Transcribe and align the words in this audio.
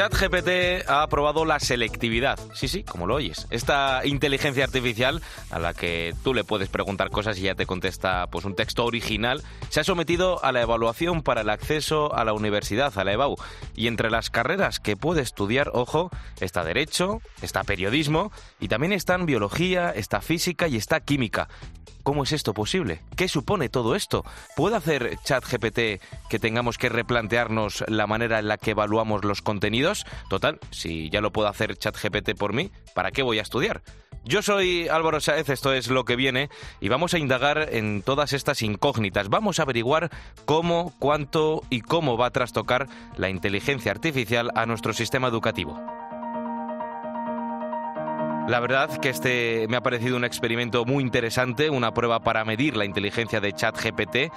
ChatGPT 0.00 0.88
ha 0.88 1.02
aprobado 1.02 1.44
la 1.44 1.60
selectividad. 1.60 2.38
Sí, 2.54 2.68
sí, 2.68 2.84
como 2.84 3.06
lo 3.06 3.16
oyes. 3.16 3.46
Esta 3.50 4.00
inteligencia 4.06 4.64
artificial 4.64 5.20
a 5.50 5.58
la 5.58 5.74
que 5.74 6.14
tú 6.24 6.32
le 6.32 6.42
puedes 6.42 6.70
preguntar 6.70 7.10
cosas 7.10 7.38
y 7.38 7.42
ya 7.42 7.54
te 7.54 7.66
contesta 7.66 8.26
pues 8.28 8.46
un 8.46 8.54
texto 8.54 8.86
original, 8.86 9.42
se 9.68 9.80
ha 9.80 9.84
sometido 9.84 10.42
a 10.42 10.52
la 10.52 10.62
evaluación 10.62 11.22
para 11.22 11.42
el 11.42 11.50
acceso 11.50 12.14
a 12.14 12.24
la 12.24 12.32
universidad, 12.32 12.98
a 12.98 13.04
la 13.04 13.12
EBAU. 13.12 13.36
Y 13.76 13.88
entre 13.88 14.10
las 14.10 14.30
carreras 14.30 14.80
que 14.80 14.96
puede 14.96 15.20
estudiar, 15.20 15.70
ojo, 15.74 16.08
está 16.40 16.64
derecho, 16.64 17.20
está 17.42 17.62
periodismo 17.62 18.32
y 18.58 18.68
también 18.68 18.94
están 18.94 19.26
biología, 19.26 19.90
está 19.90 20.22
física 20.22 20.66
y 20.66 20.76
está 20.76 21.00
química. 21.00 21.48
¿Cómo 22.02 22.22
es 22.22 22.32
esto 22.32 22.54
posible? 22.54 23.02
¿Qué 23.16 23.28
supone 23.28 23.68
todo 23.68 23.94
esto? 23.94 24.24
¿Puede 24.56 24.76
hacer 24.76 25.18
ChatGPT 25.24 26.02
que 26.28 26.38
tengamos 26.38 26.78
que 26.78 26.88
replantearnos 26.88 27.84
la 27.88 28.06
manera 28.06 28.38
en 28.38 28.48
la 28.48 28.56
que 28.56 28.70
evaluamos 28.72 29.24
los 29.24 29.42
contenidos? 29.42 30.06
Total, 30.28 30.58
si 30.70 31.10
ya 31.10 31.20
lo 31.20 31.32
puedo 31.32 31.48
hacer 31.48 31.76
ChatGPT 31.76 32.36
por 32.38 32.52
mí, 32.52 32.70
¿para 32.94 33.10
qué 33.10 33.22
voy 33.22 33.38
a 33.38 33.42
estudiar? 33.42 33.82
Yo 34.24 34.42
soy 34.42 34.88
Álvaro 34.88 35.20
Sáez, 35.20 35.48
esto 35.48 35.72
es 35.72 35.88
lo 35.88 36.04
que 36.04 36.16
viene, 36.16 36.50
y 36.80 36.88
vamos 36.88 37.14
a 37.14 37.18
indagar 37.18 37.68
en 37.72 38.02
todas 38.02 38.34
estas 38.34 38.62
incógnitas. 38.62 39.30
Vamos 39.30 39.58
a 39.58 39.62
averiguar 39.62 40.10
cómo, 40.44 40.92
cuánto 40.98 41.62
y 41.70 41.80
cómo 41.80 42.18
va 42.18 42.26
a 42.26 42.30
trastocar 42.30 42.86
la 43.16 43.30
inteligencia 43.30 43.92
artificial 43.92 44.50
a 44.54 44.66
nuestro 44.66 44.92
sistema 44.92 45.28
educativo. 45.28 45.80
La 48.50 48.58
verdad 48.58 48.98
que 48.98 49.10
este 49.10 49.66
me 49.68 49.76
ha 49.76 49.80
parecido 49.80 50.16
un 50.16 50.24
experimento 50.24 50.84
muy 50.84 51.04
interesante, 51.04 51.70
una 51.70 51.94
prueba 51.94 52.18
para 52.18 52.44
medir 52.44 52.76
la 52.76 52.84
inteligencia 52.84 53.40
de 53.40 53.52
ChatGPT. 53.52 54.32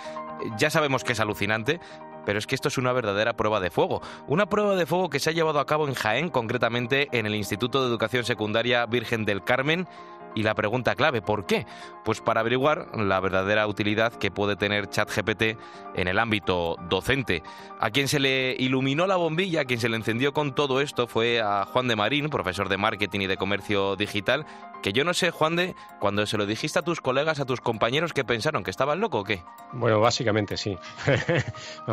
Ya 0.56 0.70
sabemos 0.70 1.04
que 1.04 1.14
es 1.14 1.20
alucinante, 1.20 1.80
pero 2.24 2.38
es 2.38 2.46
que 2.46 2.54
esto 2.54 2.68
es 2.68 2.78
una 2.78 2.94
verdadera 2.94 3.34
prueba 3.34 3.60
de 3.60 3.72
fuego. 3.72 4.04
Una 4.28 4.46
prueba 4.46 4.76
de 4.76 4.86
fuego 4.86 5.10
que 5.10 5.20
se 5.20 5.32
ha 5.32 5.34
llevado 5.34 5.60
a 5.60 5.66
cabo 5.66 5.88
en 5.88 5.96
Jaén, 5.96 6.30
concretamente 6.30 7.08
en 7.12 7.26
el 7.26 7.34
Instituto 7.34 7.82
de 7.82 7.88
Educación 7.88 8.24
Secundaria 8.24 8.86
Virgen 8.86 9.26
del 9.26 9.44
Carmen. 9.44 9.88
Y 10.36 10.44
la 10.44 10.56
pregunta 10.56 10.96
clave, 10.96 11.22
¿por 11.22 11.46
qué? 11.46 11.66
Pues 12.04 12.22
para 12.22 12.42
averiguar 12.42 12.88
la 12.98 13.20
verdadera 13.20 13.68
utilidad 13.68 14.14
que 14.14 14.32
puede 14.32 14.56
tener 14.56 14.90
ChatGPT 14.90 15.58
en 15.96 16.08
el 16.08 16.20
ámbito 16.20 16.78
docente. 16.90 17.44
A 17.80 17.92
quien 17.92 18.08
se 18.08 18.20
le 18.20 18.56
iluminó 18.58 19.06
la 19.08 19.16
bombilla, 19.16 19.62
a 19.62 19.66
quien 19.66 19.80
se 19.80 19.90
le 19.90 19.98
encendió 19.98 20.34
con 20.34 20.56
todo 20.56 20.82
esto 20.82 21.08
fue 21.08 21.42
a 21.42 21.66
Juan 21.66 21.88
de 21.88 21.96
Marín, 21.96 22.30
profesor 22.30 22.70
de 22.70 22.78
marketing 22.78 23.22
y 23.22 23.28
de 23.28 23.38
comercio 23.38 23.96
digital, 23.96 24.46
que 24.84 24.94
yo 24.94 25.04
no 25.04 25.14
sé, 25.14 25.32
Juan 25.32 25.56
de, 25.56 25.76
cuando 26.00 26.26
se 26.28 26.38
lo 26.38 26.46
dijiste 26.46 26.78
a 26.78 26.82
tus 26.84 27.02
colegas, 27.02 27.40
a 27.40 27.46
tus 27.46 27.62
compañeros, 27.62 28.14
que 28.14 28.24
pensaron 28.24 28.64
que 28.64 28.70
estabas 28.70 28.98
loco 29.00 29.20
o 29.20 29.24
qué? 29.24 29.42
Bueno, 29.72 30.00
básicamente 30.02 30.58
sí. 30.58 30.78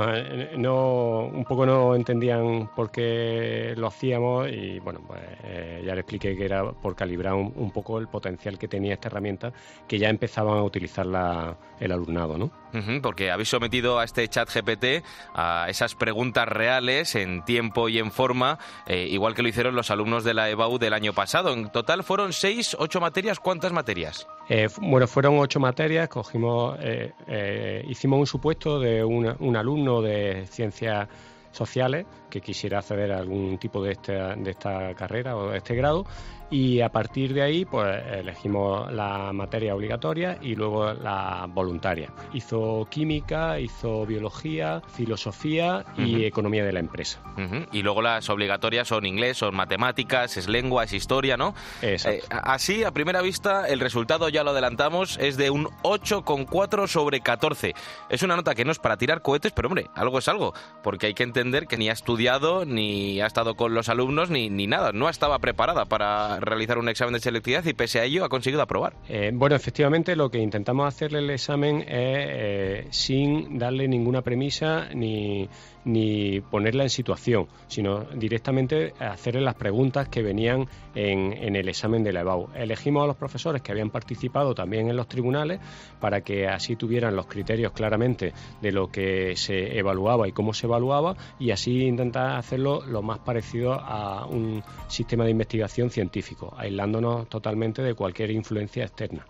no, 0.56 1.20
un 1.20 1.44
poco 1.44 1.64
no 1.64 1.94
entendían 1.94 2.68
por 2.74 2.90
qué 2.90 3.74
lo 3.76 3.86
hacíamos 3.86 4.48
y 4.50 4.80
bueno, 4.80 5.00
pues 5.06 5.20
eh, 5.44 5.82
ya 5.86 5.94
le 5.94 6.00
expliqué 6.00 6.36
que 6.36 6.44
era 6.44 6.72
por 6.72 6.96
calibrar 6.96 7.34
un, 7.34 7.52
un, 7.54 7.70
poco 7.70 7.98
el 7.98 8.08
potencial 8.08 8.58
que 8.58 8.66
tenía 8.66 8.94
esta 8.94 9.08
herramienta 9.08 9.52
que 9.86 9.98
ya 9.98 10.08
empezaban 10.08 10.58
a 10.58 10.62
utilizarla 10.64 11.56
el 11.78 11.92
alumnado, 11.92 12.36
¿no? 12.36 12.50
Uh 12.72 12.78
-huh, 12.78 13.00
porque 13.00 13.30
habéis 13.30 13.48
sometido 13.48 13.98
a 13.98 14.04
este 14.04 14.26
chat 14.28 14.48
GPT 14.52 15.04
a 15.34 15.66
esas 15.68 15.94
preguntas 15.94 16.46
reales 16.46 17.14
en 17.14 17.44
tiempo 17.44 17.88
y 17.88 17.98
en 17.98 18.12
forma, 18.12 18.58
eh, 18.86 19.06
igual 19.10 19.34
que 19.34 19.42
lo 19.42 19.48
hicieron 19.48 19.74
los 19.74 19.90
alumnos 19.90 20.24
de 20.24 20.34
la 20.34 20.50
EBAU 20.50 20.78
del 20.78 20.92
año 20.92 21.12
pasado. 21.12 21.52
En 21.52 21.70
total 21.70 22.04
fueron 22.04 22.32
seis, 22.32 22.76
ocho 22.80 23.00
materias. 23.00 23.38
¿Cuántas 23.38 23.72
materias? 23.72 24.26
Eh, 24.48 24.68
bueno, 24.80 25.06
fueron 25.06 25.38
ocho 25.38 25.60
materias. 25.60 26.08
Cogimos, 26.08 26.78
eh, 26.80 27.12
eh, 27.28 27.84
hicimos 27.88 28.18
un 28.18 28.26
supuesto 28.26 28.80
de 28.80 29.04
un, 29.04 29.56
alumno 29.56 30.00
de 30.00 30.46
ciencias 30.46 31.06
sociales 31.52 32.06
que 32.30 32.40
quisiera 32.40 32.78
acceder 32.78 33.12
a 33.12 33.18
algún 33.18 33.58
tipo 33.58 33.82
de 33.82 33.92
esta, 33.92 34.34
de 34.34 34.50
esta 34.50 34.94
carrera 34.94 35.36
o 35.36 35.50
de 35.50 35.58
este 35.58 35.74
grado 35.74 36.06
y 36.50 36.80
a 36.80 36.88
partir 36.90 37.32
de 37.32 37.42
ahí 37.42 37.64
pues 37.64 38.02
elegimos 38.12 38.92
la 38.92 39.32
materia 39.32 39.74
obligatoria 39.74 40.38
y 40.40 40.54
luego 40.56 40.92
la 40.92 41.46
voluntaria. 41.48 42.10
Hizo 42.32 42.86
química, 42.90 43.58
hizo 43.60 44.04
biología, 44.06 44.82
filosofía 44.94 45.84
y 45.96 46.02
uh 46.02 46.18
-huh. 46.18 46.26
economía 46.26 46.64
de 46.64 46.72
la 46.72 46.80
empresa. 46.80 47.20
Uh 47.36 47.40
-huh. 47.40 47.68
Y 47.72 47.82
luego 47.82 48.02
las 48.02 48.28
obligatorias 48.30 48.88
son 48.88 49.06
inglés, 49.06 49.38
son 49.38 49.54
matemáticas, 49.54 50.36
es 50.36 50.48
lengua, 50.48 50.84
es 50.84 50.92
historia, 50.92 51.36
¿no? 51.36 51.54
Exacto. 51.82 52.26
Eh, 52.26 52.40
así, 52.42 52.84
a 52.84 52.90
primera 52.90 53.22
vista, 53.22 53.68
el 53.68 53.80
resultado 53.80 54.28
ya 54.28 54.42
lo 54.42 54.50
adelantamos, 54.50 55.18
es 55.18 55.36
de 55.36 55.50
un 55.50 55.66
8,4 55.82 56.86
sobre 56.88 57.20
14. 57.20 57.74
Es 58.08 58.22
una 58.22 58.36
nota 58.36 58.54
que 58.54 58.64
no 58.64 58.72
es 58.72 58.78
para 58.78 58.96
tirar 58.96 59.22
cohetes, 59.22 59.52
pero 59.52 59.68
hombre, 59.68 59.86
algo 59.94 60.18
es 60.18 60.28
algo, 60.28 60.52
porque 60.82 61.06
hay 61.06 61.14
que 61.14 61.22
entender 61.22 61.66
que 61.66 61.76
ni 61.76 61.88
ha 61.88 61.92
estudiado, 61.92 62.64
ni 62.64 63.20
ha 63.20 63.26
estado 63.26 63.54
con 63.54 63.74
los 63.74 63.88
alumnos, 63.88 64.30
ni, 64.30 64.50
ni 64.50 64.66
nada, 64.66 64.92
no 64.92 65.08
estaba 65.08 65.38
preparada 65.38 65.84
para 65.84 66.39
realizar 66.40 66.78
un 66.78 66.88
examen 66.88 67.14
de 67.14 67.20
selectividad 67.20 67.64
y 67.64 67.72
pese 67.72 68.00
a 68.00 68.04
ello 68.04 68.24
ha 68.24 68.28
conseguido 68.28 68.62
aprobar. 68.62 68.94
Eh, 69.08 69.30
bueno, 69.32 69.56
efectivamente 69.56 70.16
lo 70.16 70.30
que 70.30 70.38
intentamos 70.38 70.86
hacerle 70.86 71.18
el 71.20 71.30
examen 71.30 71.80
es 71.80 71.86
eh, 71.88 72.86
sin 72.90 73.58
darle 73.58 73.88
ninguna 73.88 74.22
premisa 74.22 74.88
ni, 74.94 75.48
ni 75.84 76.40
ponerla 76.40 76.82
en 76.82 76.90
situación, 76.90 77.46
sino 77.66 78.04
directamente 78.14 78.92
hacerle 78.98 79.40
las 79.40 79.54
preguntas 79.54 80.08
que 80.08 80.22
venían 80.22 80.68
en, 80.94 81.56
el 81.56 81.68
examen 81.68 82.02
de 82.02 82.12
la 82.12 82.20
EBAU. 82.20 82.48
Elegimos 82.54 83.04
a 83.04 83.06
los 83.06 83.16
profesores 83.16 83.62
que 83.62 83.72
habían 83.72 83.90
participado 83.90 84.54
también 84.54 84.88
en 84.88 84.96
los 84.96 85.08
tribunales 85.08 85.60
para 86.00 86.20
que 86.22 86.46
así 86.46 86.76
tuvieran 86.76 87.16
los 87.16 87.26
criterios 87.26 87.72
claramente 87.72 88.32
de 88.60 88.72
lo 88.72 88.88
que 88.88 89.36
se 89.36 89.78
evaluaba 89.78 90.28
y 90.28 90.32
cómo 90.32 90.52
se 90.52 90.66
evaluaba 90.66 91.16
y 91.38 91.50
así 91.50 91.84
intentar 91.84 92.36
hacerlo 92.36 92.82
lo 92.86 93.02
más 93.02 93.18
parecido 93.20 93.74
a 93.74 94.26
un 94.26 94.62
sistema 94.88 95.24
de 95.24 95.30
investigación 95.30 95.90
científico, 95.90 96.54
aislándonos 96.56 97.28
totalmente 97.28 97.82
de 97.82 97.94
cualquier 97.94 98.30
influencia 98.30 98.84
externa. 98.84 99.26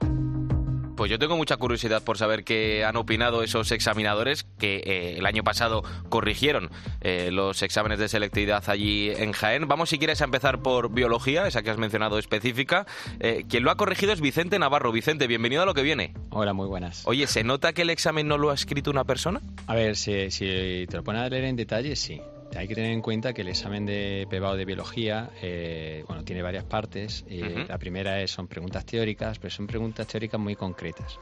Pues 1.00 1.11
yo 1.11 1.19
tengo 1.19 1.35
mucha 1.35 1.56
curiosidad 1.56 2.02
por 2.02 2.19
saber 2.19 2.44
qué 2.44 2.85
han 2.85 2.94
opinado 2.97 3.43
esos 3.43 3.73
examinadores 3.73 4.44
que 4.58 4.82
eh, 4.85 5.14
el 5.17 5.25
año 5.25 5.43
pasado 5.43 5.82
corrigieron 6.11 6.69
eh, 7.00 7.31
los 7.32 7.62
exámenes 7.62 7.99
de 7.99 8.06
selectividad 8.06 8.62
allí 8.69 9.08
en 9.08 9.32
Jaén. 9.32 9.67
Vamos, 9.67 9.88
si 9.88 9.99
quieres, 9.99 10.20
a 10.20 10.25
empezar 10.25 10.61
por 10.61 10.93
biología, 10.93 11.47
esa 11.47 11.62
que 11.62 11.70
has 11.70 11.79
mencionado 11.79 12.19
específica. 12.19 12.85
Eh, 13.19 13.47
quien 13.49 13.64
lo 13.64 13.70
ha 13.70 13.79
corregido 13.79 14.12
es 14.12 14.20
Vicente 14.20 14.58
Navarro. 14.58 14.93
Vicente, 14.93 15.26
bienvenido 15.26 15.62
a 15.62 15.64
lo 15.64 15.73
que 15.73 15.81
viene. 15.81 16.12
Hola, 16.29 16.52
muy 16.52 16.67
buenas. 16.67 17.00
Oye, 17.06 17.26
¿se 17.26 17.44
nota 17.44 17.73
que 17.73 17.81
el 17.81 17.88
examen 17.88 18.29
no 18.29 18.37
lo 18.37 18.50
ha 18.50 18.55
escrito 18.55 18.91
una 18.91 19.05
persona? 19.05 19.41
A 19.69 19.75
ver, 19.75 19.97
si, 19.97 20.31
si 20.31 20.85
te 20.87 20.99
lo 20.99 21.02
pones 21.02 21.23
a 21.23 21.31
leer 21.31 21.44
en 21.44 21.56
detalle, 21.56 21.97
sí. 21.97 22.20
Hay 22.56 22.67
que 22.67 22.75
tener 22.75 22.91
en 22.91 23.00
cuenta 23.00 23.32
que 23.32 23.43
el 23.43 23.49
examen 23.49 23.87
de 23.87 24.26
PEBAO 24.29 24.56
de 24.56 24.64
biología 24.64 25.31
eh, 25.41 26.05
bueno, 26.06 26.25
tiene 26.25 26.43
varias 26.43 26.64
partes. 26.64 27.25
Eh, 27.29 27.64
La 27.69 27.79
primera 27.79 28.20
es, 28.20 28.32
son 28.32 28.49
preguntas 28.49 28.85
teóricas, 28.85 29.38
pero 29.38 29.50
son 29.50 29.67
preguntas 29.67 30.06
teóricas 30.06 30.41
muy 30.41 30.56
concretas, 30.56 31.19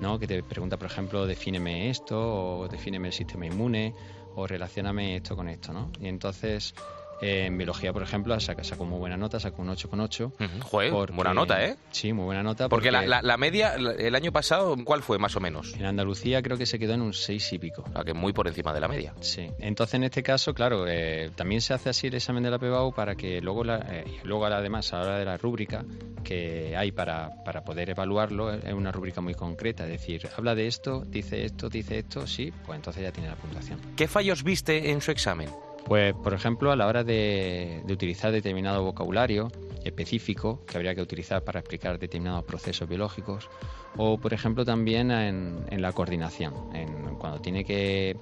¿no? 0.00 0.18
que 0.18 0.26
te 0.26 0.42
pregunta, 0.42 0.76
por 0.76 0.86
ejemplo, 0.86 1.26
defíneme 1.26 1.90
esto, 1.90 2.60
o 2.60 2.68
defíneme 2.68 3.08
el 3.08 3.14
sistema 3.14 3.46
inmune, 3.46 3.92
o 4.36 4.46
relacioname 4.46 5.16
esto 5.16 5.34
con 5.34 5.48
esto. 5.48 5.72
¿no? 5.72 5.90
Y 6.00 6.06
entonces 6.06 6.74
en 7.20 7.56
biología, 7.56 7.92
por 7.92 8.02
ejemplo, 8.02 8.38
sacó, 8.40 8.64
sacó 8.64 8.84
muy 8.84 8.98
buena 8.98 9.16
nota, 9.16 9.40
sacó 9.40 9.62
un 9.62 9.68
8,8. 9.68 10.26
Uh 10.26 10.62
Joder, 10.62 11.12
buena 11.12 11.34
nota, 11.34 11.64
¿eh? 11.64 11.76
Sí, 11.90 12.12
muy 12.12 12.26
buena 12.26 12.42
nota. 12.42 12.68
Porque, 12.68 12.90
la, 12.90 13.22
la, 13.22 13.36
media, 13.36 13.74
el 13.74 14.14
año 14.14 14.32
pasado, 14.32 14.76
¿cuál 14.84 15.02
fue 15.02 15.18
más 15.18 15.36
o 15.36 15.40
menos? 15.40 15.74
En 15.74 15.84
Andalucía 15.84 16.42
creo 16.42 16.56
que 16.56 16.66
se 16.66 16.78
quedó 16.78 16.94
en 16.94 17.02
un 17.02 17.12
6 17.12 17.52
y 17.52 17.58
pico. 17.58 17.84
Que 18.04 18.14
muy 18.14 18.32
por 18.32 18.46
encima 18.46 18.72
de 18.72 18.80
la 18.80 18.88
media. 18.88 19.14
Sí. 19.20 19.50
Entonces, 19.58 19.94
en 19.94 20.04
este 20.04 20.22
caso, 20.22 20.54
claro, 20.54 20.86
eh, 20.88 21.30
también 21.34 21.60
se 21.60 21.74
hace 21.74 21.90
así 21.90 22.06
el 22.06 22.14
examen 22.14 22.42
de 22.42 22.50
la 22.50 22.58
PBAU 22.58 22.92
para 22.94 23.16
que 23.16 23.40
luego, 23.40 23.64
la, 23.64 23.78
eh, 23.90 24.04
luego 24.24 24.46
además, 24.46 24.92
a 24.92 24.98
la 24.98 25.02
hora 25.04 25.18
de 25.18 25.24
la 25.24 25.36
rúbrica 25.36 25.84
que 26.24 26.76
hay 26.76 26.92
para, 26.92 27.42
para 27.44 27.64
poder 27.64 27.90
evaluarlo, 27.90 28.52
es 28.52 28.72
una 28.72 28.92
rúbrica 28.92 29.20
muy 29.20 29.34
concreta. 29.34 29.84
Es 29.84 29.90
decir, 29.90 30.28
habla 30.36 30.54
de 30.54 30.66
esto, 30.66 31.04
dice 31.06 31.44
esto, 31.44 31.68
dice 31.68 31.98
esto, 31.98 32.26
sí, 32.26 32.52
pues 32.64 32.76
entonces 32.76 33.02
ya 33.02 33.12
tiene 33.12 33.28
la 33.28 33.36
puntuación. 33.36 33.80
¿Qué 33.96 34.08
fallos 34.08 34.42
viste 34.42 34.90
en 34.90 35.00
su 35.00 35.10
examen? 35.10 35.48
Pues, 35.88 36.14
por 36.14 36.34
ejemplo, 36.34 36.70
a 36.70 36.76
la 36.76 36.86
hora 36.86 37.02
de, 37.02 37.82
utilizar 37.88 38.30
determinado 38.30 38.84
vocabulario 38.84 39.50
específico 39.84 40.60
que 40.66 40.76
habría 40.76 40.94
que 40.94 41.00
utilizar 41.00 41.42
para 41.42 41.60
explicar 41.60 41.98
determinados 41.98 42.44
procesos 42.44 42.86
biológicos, 42.86 43.48
o, 43.96 44.18
por 44.18 44.34
ejemplo, 44.34 44.66
también 44.66 45.10
en, 45.10 45.64
en 45.70 45.80
la 45.80 45.92
coordinación, 45.92 46.52
en, 46.74 47.14
cuando 47.14 47.40
tiene 47.40 47.64
que 47.64 48.16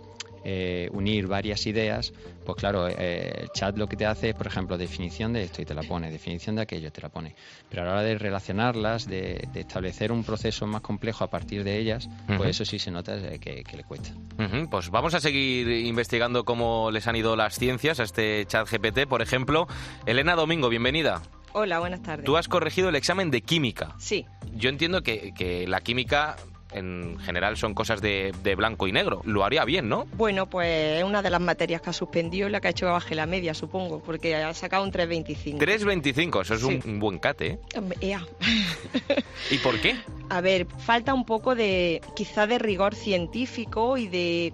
eh, 0.48 0.88
unir 0.92 1.26
varias 1.26 1.66
ideas, 1.66 2.12
pues 2.44 2.56
claro, 2.56 2.86
eh, 2.86 3.32
el 3.40 3.48
chat 3.48 3.76
lo 3.76 3.88
que 3.88 3.96
te 3.96 4.06
hace 4.06 4.28
es, 4.28 4.34
por 4.36 4.46
ejemplo, 4.46 4.78
definición 4.78 5.32
de 5.32 5.42
esto 5.42 5.60
y 5.60 5.64
te 5.64 5.74
la 5.74 5.82
pone, 5.82 6.08
definición 6.08 6.54
de 6.54 6.62
aquello 6.62 6.86
y 6.86 6.90
te 6.92 7.00
la 7.00 7.08
pone. 7.08 7.34
Pero 7.68 7.82
a 7.82 7.84
la 7.84 7.90
hora 7.90 8.02
de 8.04 8.16
relacionarlas, 8.16 9.08
de, 9.08 9.48
establecer 9.56 10.12
un 10.12 10.22
proceso 10.22 10.64
más 10.68 10.82
complejo 10.82 11.24
a 11.24 11.30
partir 11.30 11.64
de 11.64 11.78
ellas, 11.78 12.08
pues 12.28 12.50
eso 12.50 12.64
sí 12.64 12.78
se 12.78 12.92
nota 12.92 13.18
que, 13.40 13.64
le 13.76 13.82
cuesta. 13.82 14.10
Pues 14.70 14.90
vamos 14.90 15.14
a 15.14 15.20
seguir 15.20 15.68
investigando 15.68 16.44
cómo 16.44 16.92
les 16.92 17.08
han 17.08 17.16
ido 17.16 17.34
las 17.34 17.58
ciencias 17.58 17.98
a 17.98 18.04
este 18.04 18.46
chat 18.46 18.70
GPT. 18.70 19.08
Por 19.08 19.22
ejemplo, 19.22 19.66
Elena 20.06 20.36
Domingo, 20.36 20.68
bienvenida. 20.68 21.22
Hola, 21.54 21.80
buenas 21.80 22.04
tardes. 22.04 22.24
Tú 22.24 22.36
has 22.36 22.46
corregido 22.46 22.90
el 22.90 22.94
examen 22.94 23.32
de 23.32 23.40
química. 23.40 23.96
Sí. 23.98 24.26
Yo 24.54 24.68
entiendo 24.68 25.02
que, 25.02 25.34
que 25.36 25.66
la 25.66 25.80
química 25.80 26.36
en 26.72 27.18
general 27.18 27.56
son 27.56 27.74
cosas 27.74 28.00
de, 28.00 28.32
blanco 28.56 28.86
y 28.86 28.92
negro. 28.92 29.20
Lo 29.24 29.44
haría 29.44 29.64
bien, 29.64 29.88
¿no? 29.88 30.06
Bueno, 30.16 30.48
pues 30.48 30.98
es 30.98 31.04
una 31.04 31.22
de 31.22 31.30
las 31.30 31.40
materias 31.40 31.80
que 31.80 31.90
ha 31.90 31.92
suspendido 31.92 32.48
y 32.48 32.50
la 32.50 32.60
que 32.60 32.68
ha 32.68 32.70
hecho 32.70 32.86
que 32.86 32.92
baje 32.92 33.14
la 33.14 33.26
media, 33.26 33.54
supongo, 33.54 34.00
porque 34.00 34.34
ha 34.34 34.54
sacado 34.54 34.84
un 34.84 34.92
3.25. 34.92 35.58
3.25, 35.58 36.42
eso 36.42 36.54
es 36.54 36.62
un, 36.62 37.00
buen 37.00 37.18
cate, 37.18 37.46
¿eh? 37.46 37.58
¿Y 39.50 39.58
por 39.58 39.80
qué? 39.80 39.96
A 40.28 40.40
ver, 40.40 40.66
falta 40.78 41.14
un 41.14 41.24
poco 41.24 41.54
de, 41.54 42.00
quizá 42.14 42.46
de 42.46 42.58
rigor 42.58 42.94
científico 42.94 43.96
y 43.96 44.08
de 44.08 44.52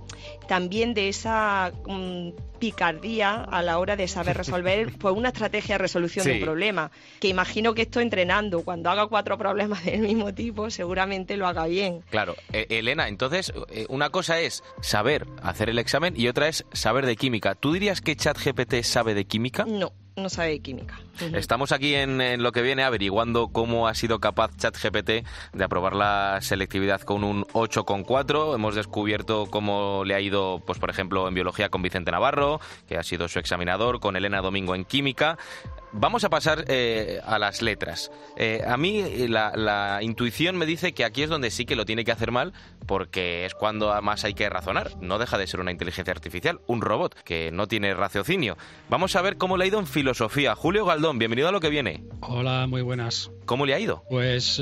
también 0.48 0.94
de 0.94 1.08
esa 1.08 1.72
mm, 1.86 2.30
picardía 2.62 3.42
a 3.42 3.60
la 3.60 3.80
hora 3.80 3.96
de 3.96 4.06
saber 4.06 4.36
resolver 4.36 4.92
pues, 5.00 5.16
una 5.16 5.30
estrategia 5.30 5.74
de 5.74 5.78
resolución 5.78 6.24
de 6.24 6.34
un 6.34 6.40
problema. 6.42 6.92
Que 7.18 7.26
imagino 7.26 7.74
que 7.74 7.82
esto 7.82 7.98
entrenando, 7.98 8.62
cuando 8.62 8.88
haga 8.88 9.08
cuatro 9.08 9.36
problemas 9.36 9.84
del 9.84 10.02
mismo 10.02 10.32
tipo, 10.32 10.70
seguramente 10.70 11.36
lo 11.36 11.48
haga 11.48 11.66
bien. 11.66 12.04
Claro, 12.10 12.36
e, 12.52 12.68
Elena, 12.70 13.08
entonces 13.08 13.52
eh, 13.70 13.86
una 13.88 14.10
cosa 14.10 14.38
es 14.38 14.62
saber 14.80 15.26
hacer 15.42 15.70
el 15.70 15.80
examen 15.80 16.14
y 16.16 16.28
otra 16.28 16.46
es 16.46 16.64
saber 16.72 17.04
de 17.04 17.16
química. 17.16 17.56
¿Tú 17.56 17.72
dirías 17.72 18.00
que 18.00 18.14
ChatGPT 18.14 18.84
sabe 18.84 19.14
de 19.14 19.24
química? 19.24 19.64
No 19.66 19.92
no 20.16 20.28
sabe 20.28 20.60
química. 20.60 20.98
Estamos 21.34 21.72
aquí 21.72 21.94
en, 21.94 22.42
lo 22.42 22.52
que 22.52 22.62
viene 22.62 22.82
averiguando 22.82 23.48
cómo 23.48 23.88
ha 23.88 23.94
sido 23.94 24.18
capaz 24.18 24.56
ChatGPT 24.56 25.26
de 25.52 25.64
aprobar 25.64 25.94
la 25.94 26.38
selectividad 26.40 27.00
con 27.02 27.24
un 27.24 27.44
8,4. 27.46 28.54
Hemos 28.54 28.74
descubierto 28.74 29.46
cómo 29.46 30.04
le 30.04 30.14
ha 30.14 30.20
ido, 30.20 30.62
pues 30.66 30.78
por 30.78 30.90
ejemplo, 30.90 31.28
en 31.28 31.34
biología 31.34 31.68
con 31.68 31.82
Vicente 31.82 32.10
Navarro, 32.10 32.60
que 32.86 32.96
ha 32.96 33.02
sido 33.02 33.28
su 33.28 33.38
examinador, 33.38 34.00
con 34.00 34.16
Elena 34.16 34.40
Domingo 34.40 34.74
en 34.74 34.84
química. 34.84 35.38
Vamos 35.94 36.24
a 36.24 36.30
pasar 36.30 36.64
eh, 36.68 37.20
a 37.24 37.38
las 37.38 37.60
letras. 37.60 38.10
Eh, 38.36 38.62
a 38.66 38.78
mí 38.78 39.00
eh, 39.00 39.28
la, 39.28 39.98
intuición 40.00 40.56
me 40.56 40.64
dice 40.64 40.92
que 40.92 41.04
aquí 41.04 41.22
es 41.22 41.28
donde 41.28 41.50
sí 41.50 41.66
que 41.66 41.76
lo 41.76 41.84
tiene 41.84 42.04
que 42.04 42.12
hacer 42.12 42.30
mal, 42.30 42.54
porque 42.86 43.44
es 43.44 43.54
cuando 43.54 44.00
más 44.00 44.24
hay 44.24 44.32
que 44.32 44.48
razonar. 44.48 44.92
No 45.02 45.18
deja 45.18 45.36
de 45.36 45.46
ser 45.46 45.60
una 45.60 45.70
inteligencia 45.70 46.12
artificial, 46.12 46.60
un 46.66 46.80
robot 46.80 47.14
que 47.24 47.50
no 47.52 47.68
tiene 47.68 47.92
raciocinio. 47.92 48.56
Vamos 48.88 49.16
a 49.16 49.22
ver 49.22 49.36
cómo 49.36 49.58
le 49.58 49.64
ha 49.64 49.66
ido 49.66 49.78
en 49.78 49.86
filosofía. 49.86 50.54
Julio 50.54 50.86
Galdón, 50.86 51.18
bienvenido 51.18 51.48
a 51.48 51.52
lo 51.52 51.60
que 51.60 51.68
viene. 51.68 52.04
Hola, 52.22 52.66
muy 52.66 52.80
buenas. 52.80 53.30
¿Cómo 53.44 53.66
le 53.66 53.74
ha 53.74 53.80
ido? 53.80 54.02
Pues 54.08 54.60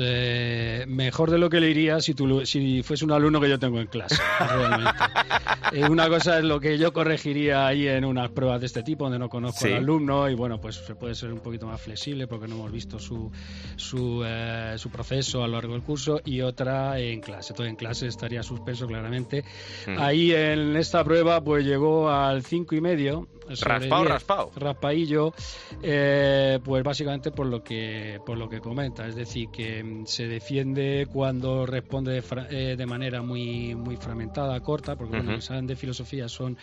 mejor 0.87 1.31
de 1.31 1.37
lo 1.37 1.49
que 1.49 1.61
le 1.61 1.69
iría 1.69 2.01
si, 2.01 2.13
tú, 2.13 2.45
si 2.45 2.83
fuese 2.83 3.05
un 3.05 3.11
alumno 3.11 3.39
que 3.39 3.47
yo 3.47 3.57
tengo 3.57 3.79
en 3.79 3.87
clase, 3.87 4.21
realmente. 4.39 4.91
una 5.89 6.09
cosa 6.09 6.39
es 6.39 6.43
lo 6.43 6.59
que 6.59 6.77
yo 6.77 6.91
corregiría 6.91 7.67
ahí 7.67 7.87
en 7.87 8.03
unas 8.03 8.31
pruebas 8.31 8.59
de 8.59 8.65
este 8.67 8.83
tipo, 8.83 9.05
donde 9.05 9.19
no 9.19 9.29
conozco 9.29 9.65
al 9.65 9.75
alumno, 9.75 10.29
y 10.29 10.35
bueno, 10.35 10.59
pues 10.59 10.75
se 10.75 10.95
puede 10.95 11.15
ser 11.21 11.33
un 11.33 11.39
poquito 11.39 11.67
más 11.67 11.81
flexible 11.81 12.27
porque 12.27 12.47
no 12.47 12.55
hemos 12.55 12.71
visto 12.71 12.99
su, 12.99 13.31
su, 13.75 14.23
eh, 14.25 14.75
su 14.77 14.89
proceso 14.89 15.43
a 15.43 15.47
lo 15.47 15.53
largo 15.53 15.73
del 15.73 15.83
curso 15.83 16.21
y 16.25 16.41
otra 16.41 16.99
en 16.99 17.21
clase. 17.21 17.53
Todo 17.53 17.67
en 17.67 17.75
clase 17.75 18.07
estaría 18.07 18.43
suspenso 18.43 18.87
claramente. 18.87 19.43
Mm. 19.87 19.99
Ahí 19.99 20.31
en 20.33 20.75
esta 20.75 21.03
prueba 21.03 21.41
pues 21.41 21.65
llegó 21.65 22.09
al 22.09 22.43
cinco 22.43 22.75
y 22.75 22.81
medio 22.81 23.27
raspado, 23.59 24.03
raspado. 24.05 24.51
Raspadillo, 24.55 25.33
eh, 25.81 26.59
pues 26.63 26.83
básicamente 26.83 27.31
por 27.31 27.47
lo 27.47 27.63
que 27.63 28.19
por 28.25 28.37
lo 28.37 28.49
que 28.49 28.59
comenta, 28.59 29.07
es 29.07 29.15
decir, 29.15 29.49
que 29.49 29.83
mm, 29.83 30.05
se 30.05 30.27
defiende 30.27 31.07
cuando 31.11 31.65
responde 31.65 32.13
de, 32.13 32.23
eh, 32.49 32.75
de 32.75 32.85
manera 32.85 33.21
muy 33.21 33.75
muy 33.75 33.97
fragmentada, 33.97 34.59
corta, 34.61 34.95
porque 34.95 35.17
uh 35.17 35.21
bueno, 35.21 35.41
saben 35.41 35.67
de 35.67 35.75
filosofía 35.75 36.27
son 36.27 36.57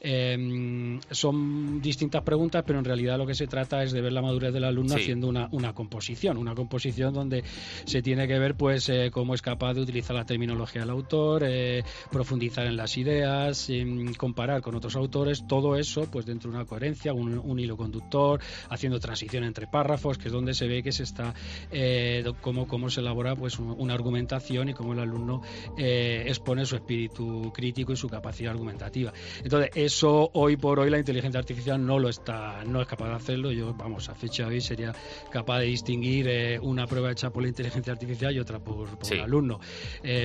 em, 0.00 1.00
son 1.10 1.80
distintas 1.82 2.22
preguntas, 2.22 2.62
pero 2.66 2.78
en 2.78 2.84
realidad 2.84 3.18
lo 3.18 3.26
que 3.26 3.34
se 3.34 3.46
trata 3.46 3.82
es 3.82 3.92
de 3.92 4.00
ver 4.04 4.12
la 4.12 4.22
madurez 4.22 4.52
del 4.52 4.64
alumno 4.64 4.94
haciendo 4.94 5.28
una, 5.28 5.48
una 5.52 5.72
composición, 5.72 6.36
una 6.36 6.54
composición 6.54 7.14
donde 7.14 7.42
se 7.84 8.02
tiene 8.02 8.28
que 8.28 8.38
ver 8.38 8.54
pues 8.54 8.88
eh, 8.90 9.10
cómo 9.10 9.34
es 9.34 9.42
capaz 9.42 9.74
de 9.74 9.80
utilizar 9.80 10.14
la 10.14 10.26
terminología 10.26 10.82
del 10.82 10.90
autor, 10.90 11.44
profundizar 12.10 12.66
en 12.66 12.76
las 12.76 12.96
ideas, 12.96 13.70
em, 13.70 14.12
comparar 14.14 14.60
con 14.60 14.74
otros 14.74 14.94
autores, 14.96 15.46
todo 15.46 15.76
eso 15.76 16.06
pues 16.10 16.26
de 16.26 16.34
dentro 16.34 16.50
de 16.50 16.56
una 16.56 16.66
coherencia, 16.66 17.12
un, 17.12 17.58
hilo 17.58 17.76
conductor, 17.76 18.40
haciendo 18.68 18.98
transición 18.98 19.44
entre 19.44 19.68
párrafos, 19.68 20.18
que 20.18 20.26
es 20.26 20.32
donde 20.32 20.52
se 20.52 20.66
ve 20.66 20.82
que 20.82 20.90
se 20.90 21.04
está, 21.04 21.32
eh, 21.70 22.24
cómo, 22.40 22.66
cómo 22.66 22.90
se 22.90 23.00
elabora 23.00 23.36
pues 23.36 23.58
una 23.60 23.94
argumentación 23.94 24.68
y 24.68 24.74
cómo 24.74 24.92
el 24.92 24.98
alumno 24.98 25.42
eh, 25.78 26.24
expone 26.26 26.66
su 26.66 26.74
espíritu 26.74 27.52
crítico 27.54 27.92
y 27.92 27.96
su 27.96 28.08
capacidad 28.08 28.52
argumentativa. 28.52 29.12
Entonces, 29.42 29.70
eso 29.74 30.30
hoy 30.34 30.56
por 30.56 30.80
hoy 30.80 30.90
la 30.90 30.98
inteligencia 30.98 31.38
artificial 31.38 31.84
no 31.84 32.00
lo 32.00 32.08
está, 32.08 32.64
no 32.64 32.82
es 32.82 32.88
capaz 32.88 33.08
de 33.08 33.14
hacerlo. 33.14 33.52
Yo, 33.52 33.72
vamos, 33.74 33.93
a 34.08 34.14
fecha 34.14 34.44
de 34.44 34.54
hoy 34.54 34.60
sería 34.60 34.94
capaz 35.30 35.60
de 35.60 35.66
distinguir 35.66 36.28
eh, 36.28 36.58
una 36.60 36.86
prueba 36.86 37.10
hecha 37.10 37.30
por 37.30 37.42
la 37.42 37.48
inteligencia 37.48 37.92
artificial 37.92 38.34
y 38.34 38.38
otra 38.38 38.58
por, 38.58 38.88
el 39.10 39.20
alumno. 39.20 39.60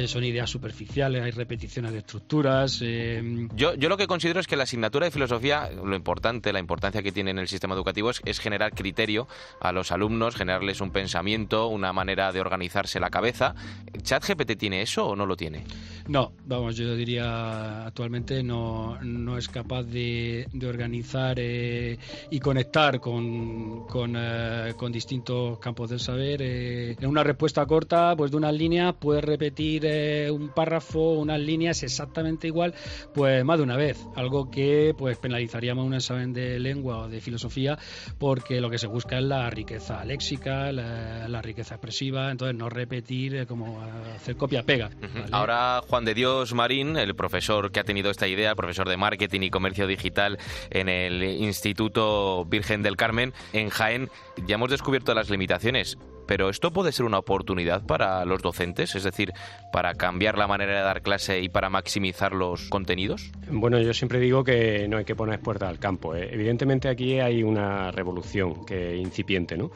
son 0.05 0.23
ideas 0.23 0.49
superficiales, 0.49 1.21
hay 1.23 1.31
repeticiones 1.31 1.91
de 1.91 1.99
estructuras. 1.99 2.79
Yo, 2.79 3.75
yo 3.75 3.89
lo 3.89 3.97
que 3.97 4.07
considero 4.07 4.39
es 4.39 4.47
que 4.47 4.55
la 4.55 4.63
asignatura 4.63 5.05
de 5.05 5.11
filosofía, 5.11 5.69
lo 5.71 5.95
importante, 5.95 6.51
la 6.51 6.59
importancia 6.59 7.01
que 7.01 7.11
tiene 7.11 7.31
en 7.31 7.39
el 7.39 7.47
sistema 7.47 7.75
educativo 7.75 8.09
es, 8.09 8.39
generar 8.39 8.73
criterio 8.73 9.27
a 9.59 9.71
los 9.71 9.91
alumnos, 9.91 10.35
generarles 10.35 10.81
un 10.81 10.91
pensamiento, 10.91 11.67
una 11.67 11.93
manera 11.93 12.31
de 12.31 12.41
organizarse 12.41 12.99
la 12.99 13.09
cabeza. 13.09 13.55
¿ChatGPT 14.01 14.57
tiene 14.57 14.81
eso 14.81 15.07
o 15.07 15.15
no 15.15 15.25
lo 15.25 15.35
tiene? 15.35 15.63
No, 16.07 16.33
vamos, 16.45 16.75
yo 16.75 16.95
diría 16.95 17.85
actualmente 17.85 18.41
no, 18.43 18.97
no 19.01 19.37
es 19.37 19.47
capaz 19.47 19.83
de, 19.83 20.47
organizar 20.67 21.37
eh, 21.39 21.97
y 22.29 22.39
conectar 22.39 22.99
con, 22.99 23.58
con, 23.87 24.15
eh, 24.17 24.73
con, 24.77 24.91
distintos 24.91 25.59
campos 25.59 25.89
del 25.89 25.99
saber. 25.99 26.41
Eh, 26.41 26.95
en 26.99 27.07
una 27.07 27.23
respuesta 27.23 27.65
corta, 27.65 28.15
pues 28.15 28.31
de 28.31 28.37
unas 28.37 28.53
líneas, 28.53 28.95
puedes 28.99 29.23
repetir 29.23 29.87
un 30.31 30.49
párrafo, 30.49 31.13
unas 31.13 31.39
líneas 31.39 31.83
exactamente 31.83 32.47
igual, 32.47 32.73
pues 33.13 33.43
más 33.43 33.57
de 33.57 33.63
una 33.63 33.77
vez, 33.77 34.05
algo 34.15 34.49
que 34.49 34.93
pues 34.97 35.17
penalizaríamos 35.17 35.85
un 35.85 35.93
examen 35.93 36.33
de 36.33 36.59
lengua 36.59 36.99
o 36.99 37.09
de 37.09 37.21
filosofía 37.21 37.77
porque 38.17 38.61
lo 38.61 38.69
que 38.69 38.77
se 38.77 38.87
busca 38.87 39.17
es 39.17 39.23
la 39.23 39.49
riqueza 39.49 40.03
léxica, 40.05 40.71
la, 40.71 41.41
riqueza 41.41 41.75
expresiva, 41.75 42.31
entonces 42.31 42.55
no 42.57 42.69
repetir 42.69 43.35
eh, 43.35 43.45
como 43.45 43.81
hacer 44.15 44.35
copia-pega. 44.35 44.89
Ahora 45.31 45.81
Juan 45.87 46.03
de 46.03 46.13
Dios 46.13 46.53
Marín, 46.53 46.97
el 46.97 47.15
profesor 47.15 47.71
que 47.71 47.79
ha 47.79 47.83
tenido 47.83 48.11
esta 48.11 48.27
idea, 48.27 48.55
profesor 48.55 48.89
de 48.89 48.97
marketing 48.97 49.41
y 49.41 49.49
comercio 49.49 49.87
digital 49.87 50.37
en 50.69 50.89
el 50.89 51.23
Instituto 51.23 52.45
Virgen 52.45 52.83
del 52.83 52.97
Carmen 52.97 53.33
en 53.53 53.69
Jaén, 53.69 54.09
ya 54.45 54.55
hemos 54.55 54.69
descubierto 54.69 55.13
las 55.13 55.29
limitaciones 55.29 55.97
pero 56.29 56.51
esto 56.51 56.71
puede 56.71 56.91
ser 56.91 57.07
una 57.07 57.17
oportunidad 57.17 57.83
para 57.87 58.23
los 58.23 58.43
docentes, 58.43 58.93
es 58.93 59.03
decir, 59.03 59.33
para 59.73 59.95
cambiar 59.95 60.37
la 60.37 60.45
manera 60.45 60.77
de 60.77 60.83
dar 60.83 61.01
clase 61.01 61.41
y 61.41 61.49
para 61.49 61.71
maximizar 61.71 62.33
los 62.33 62.69
contenidos. 62.69 63.31
Bueno, 63.49 63.79
yo 63.79 63.95
siempre 63.95 64.19
digo 64.19 64.43
que 64.43 64.87
no 64.87 64.97
hay 64.97 65.05
que 65.05 65.15
poner 65.15 65.39
puertas 65.39 65.69
al 65.69 65.79
campo. 65.79 66.13
¿eh? 66.13 66.29
Evidentemente 66.31 66.87
aquí 66.87 67.19
hay 67.19 67.41
una 67.41 67.89
revolución 67.89 68.63
que 68.63 68.95
incipiente, 68.95 69.57
¿no? 69.57 69.71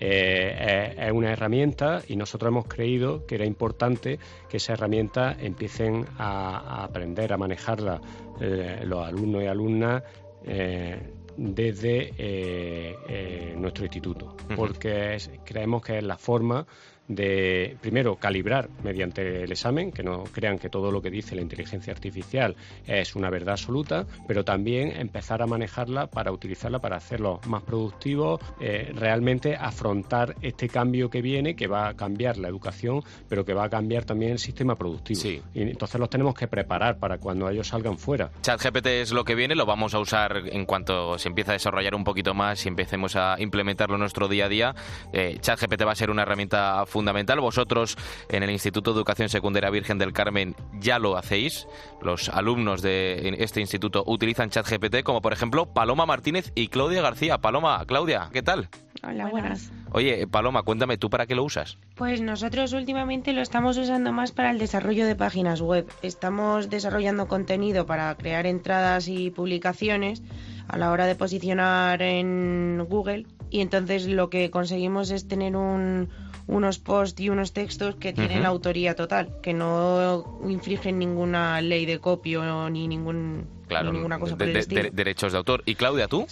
Eh, 0.00 0.94
es 0.96 1.10
una 1.10 1.32
herramienta 1.32 2.02
y 2.06 2.14
nosotros 2.14 2.50
hemos 2.50 2.68
creído 2.68 3.26
que 3.26 3.34
era 3.34 3.44
importante 3.44 4.20
que 4.48 4.58
esa 4.58 4.74
herramienta 4.74 5.36
empiecen 5.36 6.06
a, 6.16 6.84
aprender 6.84 7.32
a 7.32 7.36
manejarla 7.36 8.00
eh, 8.40 8.82
los 8.84 9.04
alumnos 9.04 9.42
y 9.42 9.46
alumnas 9.46 10.04
eh, 10.44 10.96
desde 11.38 13.54
nuestro 13.56 13.84
instituto, 13.84 14.36
porque 14.56 15.16
creemos 15.44 15.82
que 15.82 15.98
es 15.98 16.04
la 16.04 16.18
forma 16.18 16.66
de, 17.08 17.76
primero, 17.80 18.16
calibrar 18.16 18.68
mediante 18.84 19.44
el 19.44 19.52
examen, 19.52 19.90
que 19.90 20.02
no 20.02 20.24
crean 20.24 20.58
que 20.58 20.68
todo 20.68 20.92
lo 20.92 21.02
que 21.02 21.10
dice 21.10 21.34
la 21.34 21.42
inteligencia 21.42 21.92
artificial 21.92 22.54
es 22.86 23.16
una 23.16 23.30
verdad 23.30 23.52
absoluta, 23.52 24.06
pero 24.26 24.44
también 24.44 24.92
empezar 24.96 25.42
a 25.42 25.46
manejarla 25.46 26.06
para 26.06 26.30
utilizarla 26.32 26.78
para 26.78 26.96
hacerlo 26.96 27.40
más 27.46 27.62
productivo, 27.62 28.38
eh, 28.60 28.92
realmente 28.94 29.56
afrontar 29.56 30.36
este 30.42 30.68
cambio 30.68 31.10
que 31.10 31.22
viene, 31.22 31.56
que 31.56 31.66
va 31.66 31.88
a 31.88 31.94
cambiar 31.94 32.36
la 32.36 32.48
educación, 32.48 33.02
pero 33.28 33.44
que 33.44 33.54
va 33.54 33.64
a 33.64 33.70
cambiar 33.70 34.04
también 34.04 34.32
el 34.32 34.38
sistema 34.38 34.76
productivo. 34.76 35.20
Y 35.54 35.62
entonces 35.62 35.98
los 35.98 36.10
tenemos 36.10 36.34
que 36.34 36.46
preparar 36.46 36.98
para 36.98 37.18
cuando 37.18 37.48
ellos 37.48 37.68
salgan 37.68 37.98
fuera. 37.98 38.30
ChatGPT 38.42 38.86
es 38.86 39.12
lo 39.12 39.24
que 39.24 39.34
viene, 39.34 39.54
lo 39.54 39.66
vamos 39.66 39.94
a 39.94 39.98
usar 39.98 40.42
en 40.46 40.66
cuanto 40.66 41.18
se 41.18 41.28
empiece 41.28 41.52
a 41.52 41.54
desarrollar 41.54 41.94
un 41.94 42.04
poquito 42.04 42.34
más 42.34 42.64
y 42.66 42.68
empecemos 42.68 43.16
a 43.16 43.36
implementarlo 43.38 43.94
en 43.94 44.00
nuestro 44.00 44.28
día 44.28 44.46
a 44.46 44.48
día. 44.48 44.74
Eh, 45.12 45.38
ChatGPT 45.40 45.86
va 45.86 45.92
a 45.92 45.96
ser 45.96 46.10
una 46.10 46.22
herramienta 46.22 46.84
fundamental. 46.86 46.97
Vosotros 47.40 47.96
en 48.28 48.42
el 48.42 48.50
Instituto 48.50 48.92
de 48.92 48.98
Educación 48.98 49.28
Secundaria 49.28 49.70
Virgen 49.70 49.98
del 49.98 50.12
Carmen 50.12 50.54
ya 50.80 50.98
lo 50.98 51.16
hacéis. 51.16 51.66
Los 52.02 52.28
alumnos 52.28 52.82
de 52.82 53.36
este 53.38 53.60
instituto 53.60 54.04
utilizan 54.06 54.50
ChatGPT, 54.50 55.02
como 55.02 55.20
por 55.20 55.32
ejemplo 55.32 55.66
Paloma 55.66 56.06
Martínez 56.06 56.52
y 56.54 56.68
Claudia 56.68 57.02
García. 57.02 57.38
Paloma, 57.38 57.84
Claudia, 57.86 58.30
¿qué 58.32 58.42
tal? 58.42 58.68
Hola, 59.02 59.28
buenas. 59.28 59.70
Oye, 59.92 60.26
Paloma, 60.26 60.62
cuéntame, 60.62 60.98
¿tú 60.98 61.08
para 61.08 61.26
qué 61.26 61.34
lo 61.34 61.44
usas? 61.44 61.78
Pues 61.94 62.20
nosotros 62.20 62.72
últimamente 62.72 63.32
lo 63.32 63.42
estamos 63.42 63.76
usando 63.78 64.12
más 64.12 64.32
para 64.32 64.50
el 64.50 64.58
desarrollo 64.58 65.06
de 65.06 65.14
páginas 65.14 65.60
web. 65.60 65.86
Estamos 66.02 66.68
desarrollando 66.68 67.28
contenido 67.28 67.86
para 67.86 68.14
crear 68.16 68.46
entradas 68.46 69.08
y 69.08 69.30
publicaciones 69.30 70.22
a 70.66 70.76
la 70.76 70.90
hora 70.90 71.06
de 71.06 71.14
posicionar 71.14 72.02
en 72.02 72.84
Google 72.88 73.26
y 73.50 73.60
entonces 73.60 74.06
lo 74.06 74.28
que 74.30 74.50
conseguimos 74.50 75.10
es 75.10 75.26
tener 75.26 75.56
un, 75.56 76.08
unos 76.48 76.78
posts 76.78 77.20
y 77.20 77.28
unos 77.28 77.52
textos 77.52 77.94
que 77.96 78.12
tienen 78.12 78.44
autoría 78.44 78.96
total, 78.96 79.36
que 79.42 79.52
no 79.52 80.40
infringen 80.48 80.98
ninguna 80.98 81.60
ley 81.60 81.86
de 81.86 82.00
copio 82.00 82.68
ni, 82.70 82.88
ningún, 82.88 83.46
ninguna 83.68 84.18
cosa 84.18 84.36
por 84.36 84.48
el 84.48 84.56
estilo. 84.56 84.88
derechos 84.92 85.32
de 85.32 85.38
autor. 85.38 85.62
¿Y 85.66 85.74
Claudia, 85.74 86.08
tú? 86.08 86.26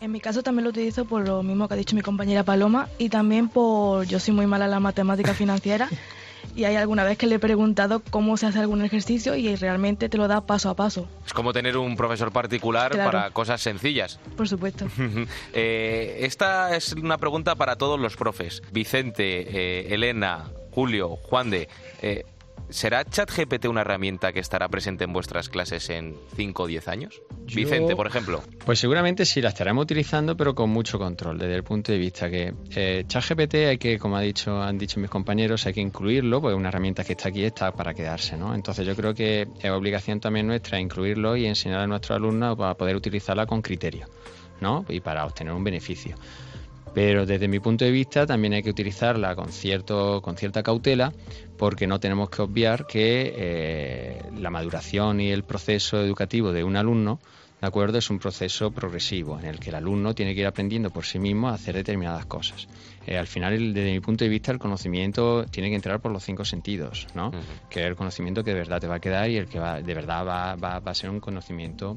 En 0.00 0.10
mi 0.10 0.20
caso 0.20 0.42
también 0.42 0.64
lo 0.64 0.70
utilizo 0.70 1.04
por 1.04 1.26
lo 1.26 1.44
mismo 1.44 1.68
que 1.68 1.74
ha 1.74 1.76
dicho 1.76 1.94
mi 1.94 2.02
compañera 2.02 2.42
Paloma 2.42 2.88
y 2.98 3.08
también 3.08 3.48
por 3.48 4.04
yo 4.04 4.18
soy 4.18 4.34
muy 4.34 4.46
mala 4.48 4.64
en 4.64 4.72
la 4.72 4.80
matemática 4.80 5.32
financiera 5.32 5.88
y 6.54 6.64
hay 6.64 6.76
alguna 6.76 7.04
vez 7.04 7.18
que 7.18 7.26
le 7.26 7.36
he 7.36 7.38
preguntado 7.38 8.02
cómo 8.10 8.36
se 8.36 8.46
hace 8.46 8.58
algún 8.58 8.84
ejercicio 8.84 9.34
y 9.34 9.54
realmente 9.56 10.08
te 10.08 10.18
lo 10.18 10.28
da 10.28 10.46
paso 10.46 10.70
a 10.70 10.76
paso. 10.76 11.08
Es 11.26 11.32
como 11.32 11.52
tener 11.52 11.76
un 11.76 11.96
profesor 11.96 12.32
particular 12.32 12.92
para 12.96 13.30
cosas 13.30 13.60
sencillas. 13.60 14.18
Por 14.36 14.48
supuesto. 14.48 14.86
Eh, 15.54 16.20
esta 16.20 16.74
es 16.76 16.92
una 16.92 17.18
pregunta 17.18 17.54
para 17.54 17.76
todos 17.76 17.98
los 17.98 18.16
profes. 18.16 18.62
Vicente, 18.72 19.46
eh, 19.48 19.94
Elena, 19.94 20.50
Julio, 20.72 21.16
Juan 21.16 21.50
de, 21.50 21.68
eh, 22.00 22.24
¿Será 22.72 23.04
ChatGPT 23.04 23.66
una 23.66 23.82
herramienta 23.82 24.32
que 24.32 24.40
estará 24.40 24.66
presente 24.68 25.04
en 25.04 25.12
vuestras 25.12 25.50
clases 25.50 25.90
en 25.90 26.16
5 26.36 26.62
o 26.62 26.66
10 26.66 26.88
años? 26.88 27.22
Vicente, 27.54 27.94
por 27.94 28.06
ejemplo. 28.06 28.42
Pues 28.64 28.78
seguramente 28.78 29.26
sí 29.26 29.42
la 29.42 29.50
estaremos 29.50 29.82
utilizando, 29.82 30.36
pero 30.36 30.54
con 30.54 30.70
mucho 30.70 30.98
control, 30.98 31.38
desde 31.38 31.54
el 31.54 31.64
punto 31.64 31.92
de 31.92 31.98
vista 31.98 32.30
que 32.30 32.54
eh, 32.74 33.04
ChatGPT 33.06 33.54
hay 33.54 33.78
que, 33.78 33.98
como 33.98 34.16
ha 34.16 34.22
dicho, 34.22 34.60
han 34.62 34.78
dicho 34.78 35.00
mis 35.00 35.10
compañeros, 35.10 35.66
hay 35.66 35.74
que 35.74 35.80
incluirlo, 35.82 36.40
porque 36.40 36.54
es 36.54 36.58
una 36.58 36.70
herramienta 36.70 37.04
que 37.04 37.12
está 37.12 37.28
aquí, 37.28 37.44
está 37.44 37.72
para 37.72 37.92
quedarse, 37.92 38.38
¿no? 38.38 38.54
Entonces 38.54 38.86
yo 38.86 38.96
creo 38.96 39.14
que 39.14 39.48
es 39.60 39.70
obligación 39.70 40.20
también 40.20 40.46
nuestra 40.46 40.80
incluirlo 40.80 41.36
y 41.36 41.46
enseñar 41.46 41.80
a 41.80 41.86
nuestros 41.86 42.16
alumnos 42.16 42.56
para 42.56 42.74
poder 42.74 42.96
utilizarla 42.96 43.44
con 43.44 43.60
criterio, 43.60 44.08
¿no? 44.60 44.86
Y 44.88 45.00
para 45.00 45.26
obtener 45.26 45.52
un 45.52 45.62
beneficio. 45.62 46.16
Pero 46.94 47.24
desde 47.26 47.48
mi 47.48 47.58
punto 47.58 47.84
de 47.84 47.90
vista 47.90 48.26
también 48.26 48.52
hay 48.52 48.62
que 48.62 48.70
utilizarla 48.70 49.34
con, 49.34 49.50
cierto, 49.50 50.20
con 50.20 50.36
cierta 50.36 50.62
cautela 50.62 51.12
porque 51.56 51.86
no 51.86 52.00
tenemos 52.00 52.28
que 52.28 52.42
obviar 52.42 52.86
que 52.86 53.32
eh, 53.34 54.22
la 54.36 54.50
maduración 54.50 55.20
y 55.20 55.30
el 55.30 55.44
proceso 55.44 56.00
educativo 56.02 56.52
de 56.52 56.64
un 56.64 56.76
alumno 56.76 57.18
¿de 57.62 57.68
acuerdo? 57.68 57.98
Es 57.98 58.10
un 58.10 58.18
proceso 58.18 58.72
progresivo 58.72 59.38
en 59.38 59.46
el 59.46 59.60
que 59.60 59.70
el 59.70 59.76
alumno 59.76 60.16
tiene 60.16 60.34
que 60.34 60.40
ir 60.40 60.46
aprendiendo 60.48 60.90
por 60.90 61.04
sí 61.04 61.20
mismo 61.20 61.48
a 61.48 61.54
hacer 61.54 61.76
determinadas 61.76 62.26
cosas. 62.26 62.66
Eh, 63.06 63.16
al 63.16 63.28
final, 63.28 63.72
desde 63.72 63.92
mi 63.92 64.00
punto 64.00 64.24
de 64.24 64.30
vista, 64.30 64.50
el 64.50 64.58
conocimiento 64.58 65.46
tiene 65.46 65.68
que 65.70 65.76
entrar 65.76 66.00
por 66.00 66.10
los 66.10 66.24
cinco 66.24 66.44
sentidos, 66.44 67.06
¿no? 67.14 67.30
Que 67.70 67.82
es 67.82 67.86
el 67.86 67.94
conocimiento 67.94 68.42
que 68.42 68.50
de 68.50 68.58
verdad 68.58 68.80
te 68.80 68.88
va 68.88 68.96
a 68.96 69.00
quedar 69.00 69.30
y 69.30 69.36
el 69.36 69.46
que 69.46 69.60
va, 69.60 69.80
de 69.80 69.94
verdad 69.94 70.26
va, 70.26 70.56
va, 70.56 70.80
va 70.80 70.90
a 70.90 70.94
ser 70.94 71.08
un 71.10 71.20
conocimiento 71.20 71.94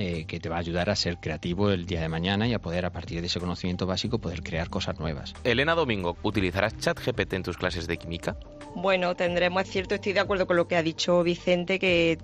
eh, 0.00 0.24
que 0.26 0.40
te 0.40 0.48
va 0.48 0.56
a 0.56 0.60
ayudar 0.60 0.88
a 0.88 0.96
ser 0.96 1.18
creativo 1.18 1.70
el 1.70 1.84
día 1.84 2.00
de 2.00 2.08
mañana 2.08 2.48
y 2.48 2.54
a 2.54 2.58
poder, 2.58 2.86
a 2.86 2.90
partir 2.90 3.20
de 3.20 3.26
ese 3.26 3.38
conocimiento 3.38 3.86
básico, 3.86 4.18
poder 4.18 4.42
crear 4.42 4.70
cosas 4.70 4.98
nuevas. 4.98 5.34
Elena 5.44 5.74
Domingo, 5.74 6.16
¿utilizarás 6.22 6.78
ChatGPT 6.78 7.34
en 7.34 7.42
tus 7.42 7.58
clases 7.58 7.86
de 7.86 7.98
química? 7.98 8.34
Bueno, 8.74 9.14
tendremos, 9.14 9.64
es 9.64 9.68
cierto, 9.68 9.96
estoy 9.96 10.14
de 10.14 10.20
acuerdo 10.20 10.46
con 10.46 10.56
lo 10.56 10.66
que 10.66 10.76
ha 10.76 10.82
dicho 10.82 11.22
Vicente, 11.22 11.78
que 11.78 12.16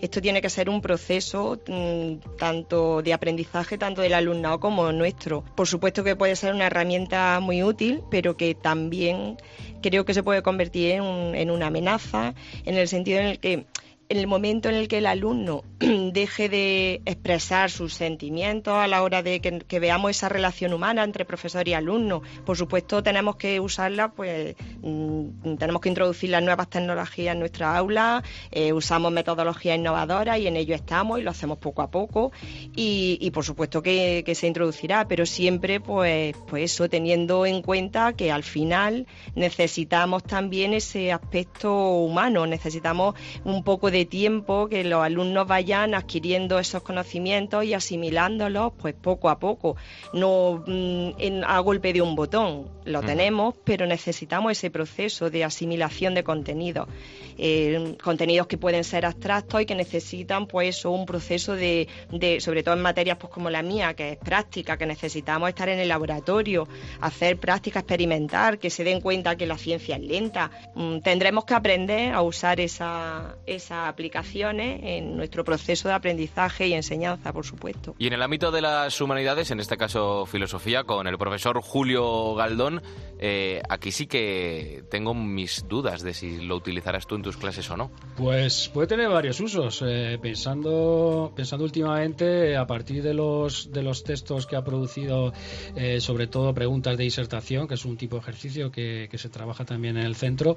esto 0.00 0.22
tiene 0.22 0.40
que 0.40 0.48
ser 0.48 0.70
un 0.70 0.80
proceso 0.80 1.60
mm, 1.68 2.36
tanto 2.38 3.02
de 3.02 3.12
aprendizaje, 3.12 3.76
tanto 3.76 4.00
del 4.00 4.14
alumnado 4.14 4.58
como 4.58 4.90
nuestro. 4.92 5.44
Por 5.54 5.68
supuesto 5.68 6.02
que 6.04 6.16
puede 6.16 6.34
ser 6.34 6.54
una 6.54 6.68
herramienta 6.68 7.40
muy 7.40 7.62
útil, 7.62 8.00
pero 8.10 8.38
que 8.38 8.54
también 8.54 9.36
creo 9.82 10.06
que 10.06 10.14
se 10.14 10.22
puede 10.22 10.42
convertir 10.42 10.92
en 10.92 11.50
una 11.50 11.66
amenaza, 11.66 12.32
en 12.64 12.76
el 12.76 12.88
sentido 12.88 13.20
en 13.20 13.26
el 13.26 13.38
que 13.38 13.66
en 14.08 14.16
el 14.16 14.26
momento 14.26 14.68
en 14.68 14.74
el 14.74 14.88
que 14.88 14.98
el 14.98 15.06
alumno 15.06 15.64
deje 15.78 16.48
de 16.48 17.02
expresar 17.04 17.70
sus 17.70 17.92
sentimientos 17.92 18.74
a 18.74 18.86
la 18.86 19.02
hora 19.02 19.22
de 19.22 19.40
que, 19.40 19.78
veamos 19.78 20.10
esa 20.10 20.28
relación 20.28 20.72
humana 20.72 21.04
entre 21.04 21.24
profesor 21.24 21.68
y 21.68 21.74
alumno, 21.74 22.22
por 22.44 22.56
supuesto 22.56 23.02
tenemos 23.02 23.36
que 23.36 23.60
usarla, 23.60 24.12
pues 24.12 24.56
mm, 24.82 25.56
tenemos 25.56 25.82
que 25.82 25.88
introducir 25.90 26.30
las 26.30 26.42
nuevas 26.42 26.68
tecnologías 26.70 27.34
en 27.34 27.40
nuestra 27.40 27.76
aula, 27.76 28.22
eh, 28.50 28.72
usamos 28.72 29.12
metodologías 29.12 29.78
innovadoras 29.78 30.38
y 30.38 30.46
en 30.46 30.56
ello 30.56 30.74
estamos 30.74 31.20
y 31.20 31.22
lo 31.22 31.30
hacemos 31.30 31.58
poco 31.58 31.82
a 31.82 31.90
poco 31.90 32.32
y, 32.74 33.30
por 33.32 33.44
supuesto 33.44 33.82
que, 33.82 34.24
se 34.38 34.46
introducirá, 34.46 35.08
pero 35.08 35.26
siempre 35.26 35.80
pues, 35.80 36.36
pues 36.46 36.72
eso, 36.72 36.88
teniendo 36.88 37.44
en 37.44 37.60
cuenta 37.62 38.12
que 38.12 38.30
al 38.30 38.44
final 38.44 39.06
necesitamos 39.34 40.22
también 40.22 40.74
ese 40.74 41.12
aspecto 41.12 41.74
humano, 41.74 42.46
necesitamos 42.46 43.14
un 43.44 43.64
poco 43.64 43.90
de 43.90 43.97
tiempo 44.04 44.68
que 44.68 44.84
los 44.84 45.02
alumnos 45.02 45.46
vayan 45.46 45.94
adquiriendo 45.94 46.58
esos 46.58 46.82
conocimientos 46.82 47.64
y 47.64 47.74
asimilándolos 47.74 48.72
pues 48.78 48.94
poco 48.94 49.28
a 49.28 49.38
poco, 49.38 49.76
no 50.12 50.64
mm, 50.66 51.42
a 51.46 51.58
golpe 51.60 51.92
de 51.92 52.02
un 52.02 52.14
botón. 52.14 52.68
Lo 52.84 53.02
tenemos, 53.02 53.54
pero 53.64 53.86
necesitamos 53.86 54.52
ese 54.52 54.70
proceso 54.70 55.30
de 55.30 55.44
asimilación 55.44 56.14
de 56.14 56.24
contenidos, 56.24 56.88
eh, 57.36 57.96
contenidos 58.02 58.46
que 58.46 58.56
pueden 58.56 58.82
ser 58.82 59.04
abstractos 59.04 59.60
y 59.60 59.66
que 59.66 59.74
necesitan 59.74 60.46
pues 60.46 60.84
un 60.84 61.04
proceso 61.04 61.54
de, 61.54 61.86
de, 62.10 62.40
sobre 62.40 62.62
todo 62.62 62.74
en 62.74 62.82
materias 62.82 63.18
pues 63.18 63.32
como 63.32 63.50
la 63.50 63.62
mía, 63.62 63.94
que 63.94 64.12
es 64.12 64.16
práctica, 64.16 64.76
que 64.76 64.86
necesitamos 64.86 65.48
estar 65.50 65.68
en 65.68 65.78
el 65.78 65.88
laboratorio, 65.88 66.66
hacer 67.00 67.38
práctica 67.38 67.80
experimental, 67.80 68.58
que 68.58 68.70
se 68.70 68.84
den 68.84 69.00
cuenta 69.00 69.36
que 69.36 69.46
la 69.46 69.58
ciencia 69.58 69.96
es 69.96 70.02
lenta. 70.02 70.50
Mm, 70.74 71.00
tendremos 71.00 71.44
que 71.44 71.54
aprender 71.54 72.12
a 72.12 72.22
usar 72.22 72.60
esa, 72.60 73.36
esa 73.46 73.87
aplicaciones 73.88 74.80
en 74.82 75.16
nuestro 75.16 75.44
proceso 75.44 75.88
de 75.88 75.94
aprendizaje 75.94 76.68
y 76.68 76.74
enseñanza, 76.74 77.32
por 77.32 77.44
supuesto. 77.44 77.94
Y 77.98 78.06
en 78.06 78.12
el 78.12 78.22
ámbito 78.22 78.50
de 78.50 78.62
las 78.62 79.00
humanidades, 79.00 79.50
en 79.50 79.60
este 79.60 79.76
caso 79.76 80.26
filosofía, 80.26 80.84
con 80.84 81.06
el 81.06 81.18
profesor 81.18 81.60
Julio 81.60 82.34
Galdón, 82.34 82.82
eh, 83.18 83.62
aquí 83.68 83.90
sí 83.90 84.06
que 84.06 84.84
tengo 84.90 85.14
mis 85.14 85.66
dudas 85.68 86.02
de 86.02 86.14
si 86.14 86.40
lo 86.40 86.56
utilizarás 86.56 87.06
tú 87.06 87.16
en 87.16 87.22
tus 87.22 87.36
clases 87.36 87.68
o 87.70 87.76
no. 87.76 87.90
Pues 88.16 88.70
puede 88.72 88.86
tener 88.86 89.08
varios 89.08 89.40
usos. 89.40 89.82
Eh, 89.86 90.18
pensando, 90.20 91.32
pensando 91.34 91.64
últimamente, 91.64 92.56
a 92.56 92.66
partir 92.66 93.02
de 93.02 93.14
los, 93.14 93.72
de 93.72 93.82
los 93.82 94.04
textos 94.04 94.46
que 94.46 94.56
ha 94.56 94.62
producido, 94.62 95.32
eh, 95.76 96.00
sobre 96.00 96.26
todo 96.26 96.54
preguntas 96.54 96.96
de 96.96 97.04
disertación, 97.04 97.66
que 97.66 97.74
es 97.74 97.84
un 97.84 97.96
tipo 97.96 98.16
de 98.16 98.22
ejercicio 98.22 98.70
que, 98.70 99.08
que 99.10 99.18
se 99.18 99.28
trabaja 99.28 99.64
también 99.64 99.96
en 99.96 100.04
el 100.04 100.14
centro, 100.14 100.56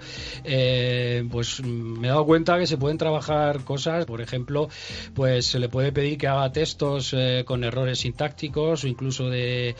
pues 1.32 1.64
me 1.64 2.08
he 2.08 2.10
dado 2.10 2.26
cuenta 2.26 2.60
que 2.60 2.68
se 2.68 2.78
pueden 2.78 2.98
trabajar 2.98 3.21
trabajar 3.22 3.64
cosas, 3.64 4.06
por 4.06 4.22
ejemplo, 4.22 4.70
pues 5.14 5.46
se 5.46 5.60
le 5.60 5.70
puede 5.70 5.92
pedir 5.92 6.18
que 6.18 6.28
haga 6.28 6.52
textos 6.52 7.14
eh, 7.14 7.44
con 7.46 7.64
errores 7.64 8.00
sintácticos 8.00 8.84
o 8.84 8.88
incluso 8.88 9.30
de, 9.30 9.76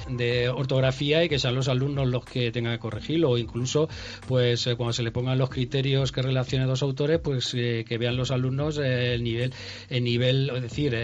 ortografía 0.54 1.24
y 1.24 1.30
que 1.30 1.40
sean 1.40 1.56
los 1.56 1.68
alumnos 1.68 2.08
los 2.08 2.24
que 2.26 2.52
tengan 2.52 2.74
que 2.74 2.80
corregirlo. 2.80 3.32
O 3.32 3.38
incluso 3.38 3.90
pues 4.28 4.68
eh, 4.68 4.76
cuando 4.76 4.94
se 4.94 5.04
le 5.04 5.12
pongan 5.12 5.38
los 5.38 5.50
criterios 5.50 6.12
que 6.12 6.22
relacionen 6.22 6.68
dos 6.68 6.84
autores 6.84 7.20
pues 7.20 7.54
eh, 7.56 7.86
que 7.88 7.98
vean 7.98 8.16
los 8.16 8.32
alumnos 8.32 8.78
el 8.78 9.24
nivel 9.24 9.54
el 9.90 10.04
nivel 10.04 10.52
es 10.56 10.62
decir 10.62 10.96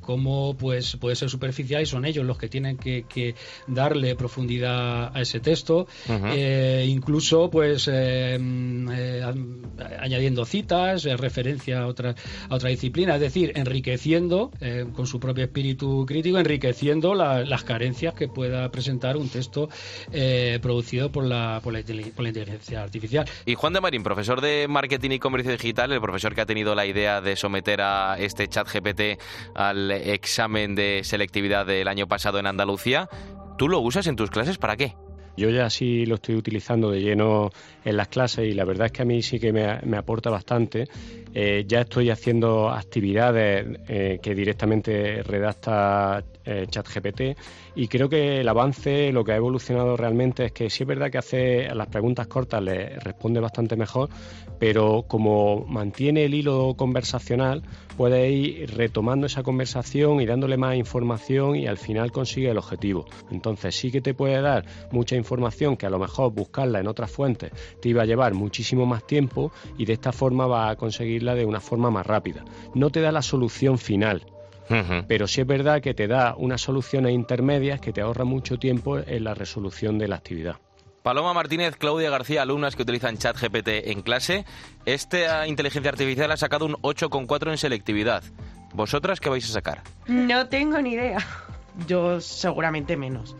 cómo 0.00 0.56
pues 0.56 0.96
puede 0.96 1.16
ser 1.16 1.28
superficial 1.30 1.82
y 1.82 1.86
son 1.86 2.04
ellos 2.04 2.24
los 2.24 2.38
que 2.38 2.48
tienen 2.48 2.76
que, 2.76 3.34
darle 3.66 4.14
profundidad 4.14 5.16
a 5.16 5.20
ese 5.20 5.40
texto. 5.40 5.86
Incluso 6.84 7.50
pues 7.50 7.88
añadiendo 9.98 10.44
citas 10.44 11.04
referencia 11.04 11.79
a 11.80 11.86
otra 11.86 12.68
disciplina 12.68 13.14
es 13.14 13.20
decir 13.20 13.52
enriqueciendo 13.56 14.50
con 14.94 15.06
su 15.06 15.20
propio 15.20 15.44
espíritu 15.44 16.04
crítico 16.06 16.38
enriqueciendo 16.38 17.14
las 17.14 17.64
carencias 17.64 18.14
que 18.14 18.28
pueda 18.28 18.70
presentar 18.70 19.16
un 19.16 19.28
texto 19.28 19.68
eh, 20.12 20.58
producido 20.62 21.10
por 21.10 21.24
la, 21.24 21.60
por 21.62 21.72
la, 21.72 21.80
inteligencia 21.80 22.82
artificial. 22.82 23.26
Y 23.46 23.54
Juan 23.54 23.72
de 23.72 23.80
Marín, 23.80 24.02
profesor 24.02 24.40
de 24.40 24.66
Marketing 24.68 25.10
y 25.10 25.18
Comercio 25.18 25.52
Digital, 25.52 25.92
el 25.92 26.00
profesor 26.00 26.34
que 26.34 26.40
ha 26.40 26.46
tenido 26.46 26.74
la 26.74 26.86
idea 26.86 27.20
de 27.20 27.36
someter 27.36 27.80
a 27.80 28.16
este 28.18 28.48
chat 28.48 28.68
GPT 28.72 29.20
al 29.54 29.90
examen 29.90 30.74
de 30.74 31.00
selectividad 31.04 31.66
del 31.66 31.88
año 31.88 32.06
pasado 32.06 32.38
en 32.38 32.46
Andalucía, 32.46 33.08
¿tú 33.58 33.68
lo 33.68 33.80
usas 33.80 34.06
en 34.06 34.16
tus 34.16 34.30
clases 34.30 34.58
para 34.58 34.76
qué? 34.76 34.94
Yo 35.36 35.50
ya 35.50 35.70
sí 35.70 36.06
lo 36.06 36.16
estoy 36.16 36.36
utilizando 36.36 36.90
de 36.90 37.00
lleno 37.00 37.50
en 37.84 37.96
las 37.96 38.08
clases 38.08 38.46
y 38.46 38.52
la 38.52 38.64
verdad 38.64 38.86
es 38.86 38.92
que 38.92 39.02
a 39.02 39.04
mí 39.04 39.22
sí 39.22 39.38
que 39.38 39.52
me, 39.52 39.96
aporta 39.96 40.30
bastante. 40.30 40.88
Eh, 41.32 41.64
ya 41.66 41.82
estoy 41.82 42.10
haciendo 42.10 42.68
actividades 42.68 43.80
eh, 43.88 44.18
que 44.22 44.34
directamente 44.34 45.22
redacta 45.22 46.22
eh, 46.44 46.66
ChatGPT 46.68 47.38
y 47.74 47.88
creo 47.88 48.08
que 48.08 48.40
el 48.40 48.48
avance, 48.48 49.12
lo 49.12 49.24
que 49.24 49.32
ha 49.32 49.36
evolucionado 49.36 49.96
realmente 49.96 50.46
es 50.46 50.52
que 50.52 50.70
sí 50.70 50.82
es 50.84 50.86
verdad 50.86 51.10
que 51.10 51.18
hace 51.18 51.74
las 51.74 51.88
preguntas 51.88 52.26
cortas 52.26 52.62
le 52.62 52.98
responde 52.98 53.40
bastante 53.40 53.76
mejor, 53.76 54.08
pero 54.58 55.04
como 55.06 55.64
mantiene 55.66 56.24
el 56.24 56.34
hilo 56.34 56.74
conversacional, 56.76 57.62
puede 57.96 58.30
ir 58.30 58.74
retomando 58.76 59.26
esa 59.26 59.42
conversación 59.42 60.20
y 60.20 60.26
dándole 60.26 60.56
más 60.56 60.76
información 60.76 61.56
y 61.56 61.66
al 61.66 61.78
final 61.78 62.12
consigue 62.12 62.50
el 62.50 62.58
objetivo. 62.58 63.06
Entonces 63.30 63.74
sí 63.74 63.90
que 63.90 64.00
te 64.00 64.14
puede 64.14 64.40
dar 64.40 64.64
mucha 64.90 65.16
información 65.16 65.76
que 65.76 65.86
a 65.86 65.90
lo 65.90 65.98
mejor 65.98 66.32
buscarla 66.32 66.80
en 66.80 66.88
otras 66.88 67.10
fuentes 67.10 67.52
te 67.80 67.88
iba 67.88 68.02
a 68.02 68.06
llevar 68.06 68.34
muchísimo 68.34 68.86
más 68.86 69.06
tiempo 69.06 69.52
y 69.78 69.84
de 69.84 69.92
esta 69.92 70.12
forma 70.12 70.46
va 70.46 70.70
a 70.70 70.76
conseguirla 70.76 71.34
de 71.34 71.44
una 71.44 71.60
forma 71.60 71.90
más 71.90 72.06
rápida. 72.06 72.44
No 72.74 72.90
te 72.90 73.00
da 73.00 73.12
la 73.12 73.22
solución 73.22 73.78
final, 73.78 74.24
pero 75.08 75.26
sí 75.26 75.40
es 75.40 75.46
verdad 75.46 75.80
que 75.80 75.94
te 75.94 76.06
da 76.06 76.34
unas 76.36 76.60
soluciones 76.60 77.12
intermedias 77.12 77.80
que 77.80 77.92
te 77.92 78.00
ahorra 78.00 78.24
mucho 78.24 78.58
tiempo 78.58 78.98
en 78.98 79.24
la 79.24 79.34
resolución 79.34 79.98
de 79.98 80.08
la 80.08 80.16
actividad. 80.16 80.56
Paloma 81.02 81.32
Martínez, 81.32 81.76
Claudia 81.76 82.10
García, 82.10 82.42
alumnas 82.42 82.76
que 82.76 82.82
utilizan 82.82 83.16
ChatGPT 83.16 83.68
en 83.86 84.02
clase. 84.02 84.44
Esta 84.84 85.46
inteligencia 85.46 85.90
artificial 85.90 86.30
ha 86.30 86.36
sacado 86.36 86.66
un 86.66 86.74
8,4 86.74 87.50
en 87.50 87.58
selectividad. 87.58 88.22
¿Vosotras 88.74 89.18
qué 89.18 89.30
vais 89.30 89.48
a 89.48 89.52
sacar? 89.52 89.82
No 90.06 90.46
tengo 90.48 90.80
ni 90.80 90.92
idea. 90.92 91.18
Yo 91.86 92.20
seguramente 92.20 92.96
menos. 92.96 93.34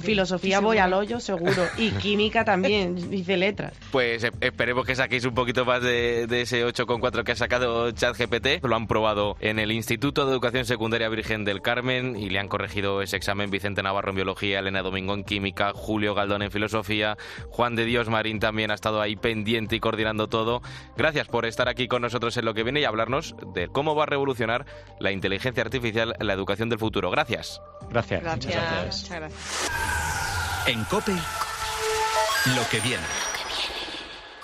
Filosofía 0.00 0.60
voy 0.60 0.78
al 0.78 0.92
hoyo, 0.92 1.20
seguro. 1.20 1.66
Y 1.76 1.90
química 2.02 2.44
también, 2.44 3.10
dice 3.10 3.36
letras. 3.36 3.72
Pues 3.90 4.24
eh, 4.24 4.30
esperemos 4.40 4.86
que 4.86 4.94
saquéis 4.94 5.24
un 5.24 5.34
poquito 5.34 5.64
más 5.64 5.82
de, 5.82 6.24
ese 6.40 6.66
8,4 6.66 7.24
que 7.24 7.32
ha 7.32 7.36
sacado 7.36 7.90
ChatGPT. 7.90 8.64
Lo 8.64 8.76
han 8.76 8.86
probado 8.86 9.36
en 9.40 9.58
el 9.58 9.72
Instituto 9.72 10.26
de 10.26 10.32
Educación 10.32 10.64
Secundaria 10.64 11.08
Virgen 11.08 11.44
del 11.44 11.62
Carmen 11.62 12.16
y 12.16 12.30
le 12.30 12.38
han 12.38 12.48
corregido 12.48 13.02
ese 13.02 13.16
examen 13.16 13.50
Vicente 13.50 13.82
Navarro 13.82 14.10
en 14.10 14.16
Biología, 14.16 14.58
Elena 14.58 14.82
Domingo 14.82 15.14
en 15.14 15.24
Química, 15.24 15.72
Julio 15.74 16.14
Galdón 16.14 16.42
en 16.42 16.50
Filosofía, 16.50 17.16
Juan 17.50 17.76
de 17.76 17.84
Dios 17.84 18.08
Marín 18.08 18.40
también 18.40 18.70
ha 18.70 18.74
estado 18.74 19.00
ahí 19.00 19.16
pendiente 19.16 19.76
y 19.76 19.80
coordinando 19.80 20.28
todo. 20.28 20.62
Gracias 20.96 21.28
por 21.28 21.46
estar 21.46 21.68
aquí 21.68 21.88
con 21.88 22.02
nosotros 22.02 22.36
en 22.36 22.44
lo 22.44 22.54
que 22.54 22.62
viene 22.62 22.80
y 22.80 22.84
hablarnos 22.84 23.34
de 23.54 23.68
cómo 23.68 23.94
va 23.94 24.04
a 24.04 24.06
revolucionar 24.06 24.66
la 24.98 25.12
inteligencia 25.12 25.62
artificial 25.62 26.14
en 26.18 26.26
la 26.26 26.32
educación 26.32 26.68
del 26.68 26.78
futuro. 26.78 27.10
Gracias. 27.10 27.60
Gracias. 27.90 28.22
Gracias. 28.22 28.54
Muchas 29.02 29.18
gracias. 29.18 29.59
En 30.66 30.84
COPE, 30.84 31.12
lo 32.54 32.68
que 32.70 32.80
viene. 32.80 33.06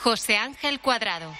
José 0.02 0.36
Ángel 0.36 0.80
Cuadrado. 0.80 1.32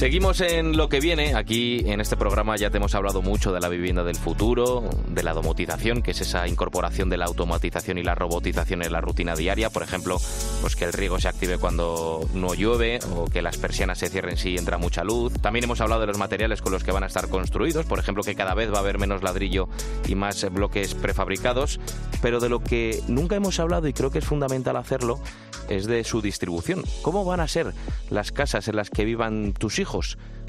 Seguimos 0.00 0.40
en 0.40 0.78
lo 0.78 0.88
que 0.88 0.98
viene. 0.98 1.34
Aquí 1.34 1.82
en 1.84 2.00
este 2.00 2.16
programa 2.16 2.56
ya 2.56 2.70
te 2.70 2.78
hemos 2.78 2.94
hablado 2.94 3.20
mucho 3.20 3.52
de 3.52 3.60
la 3.60 3.68
vivienda 3.68 4.02
del 4.02 4.16
futuro, 4.16 4.88
de 5.08 5.22
la 5.22 5.34
domotización, 5.34 6.00
que 6.00 6.12
es 6.12 6.22
esa 6.22 6.48
incorporación 6.48 7.10
de 7.10 7.18
la 7.18 7.26
automatización 7.26 7.98
y 7.98 8.02
la 8.02 8.14
robotización 8.14 8.82
en 8.82 8.92
la 8.92 9.02
rutina 9.02 9.36
diaria. 9.36 9.68
Por 9.68 9.82
ejemplo, 9.82 10.16
pues 10.62 10.74
que 10.74 10.86
el 10.86 10.94
riego 10.94 11.20
se 11.20 11.28
active 11.28 11.58
cuando 11.58 12.26
no 12.32 12.54
llueve 12.54 12.98
o 13.14 13.26
que 13.26 13.42
las 13.42 13.58
persianas 13.58 13.98
se 13.98 14.08
cierren 14.08 14.38
si 14.38 14.56
entra 14.56 14.78
mucha 14.78 15.04
luz. 15.04 15.34
También 15.34 15.64
hemos 15.64 15.82
hablado 15.82 16.00
de 16.00 16.06
los 16.06 16.16
materiales 16.16 16.62
con 16.62 16.72
los 16.72 16.82
que 16.82 16.92
van 16.92 17.02
a 17.02 17.06
estar 17.06 17.28
construidos. 17.28 17.84
Por 17.84 17.98
ejemplo, 17.98 18.22
que 18.22 18.34
cada 18.34 18.54
vez 18.54 18.72
va 18.72 18.78
a 18.78 18.80
haber 18.80 18.98
menos 18.98 19.22
ladrillo 19.22 19.68
y 20.08 20.14
más 20.14 20.50
bloques 20.50 20.94
prefabricados. 20.94 21.78
Pero 22.22 22.40
de 22.40 22.48
lo 22.48 22.60
que 22.64 23.02
nunca 23.06 23.36
hemos 23.36 23.60
hablado 23.60 23.86
y 23.86 23.92
creo 23.92 24.10
que 24.10 24.20
es 24.20 24.24
fundamental 24.24 24.78
hacerlo 24.78 25.20
es 25.68 25.86
de 25.86 26.04
su 26.04 26.20
distribución. 26.20 26.84
¿Cómo 27.02 27.24
van 27.24 27.40
a 27.40 27.46
ser 27.46 27.74
las 28.08 28.32
casas 28.32 28.66
en 28.66 28.76
las 28.76 28.90
que 28.90 29.04
vivan 29.04 29.52
tus 29.52 29.78
hijos? 29.78 29.89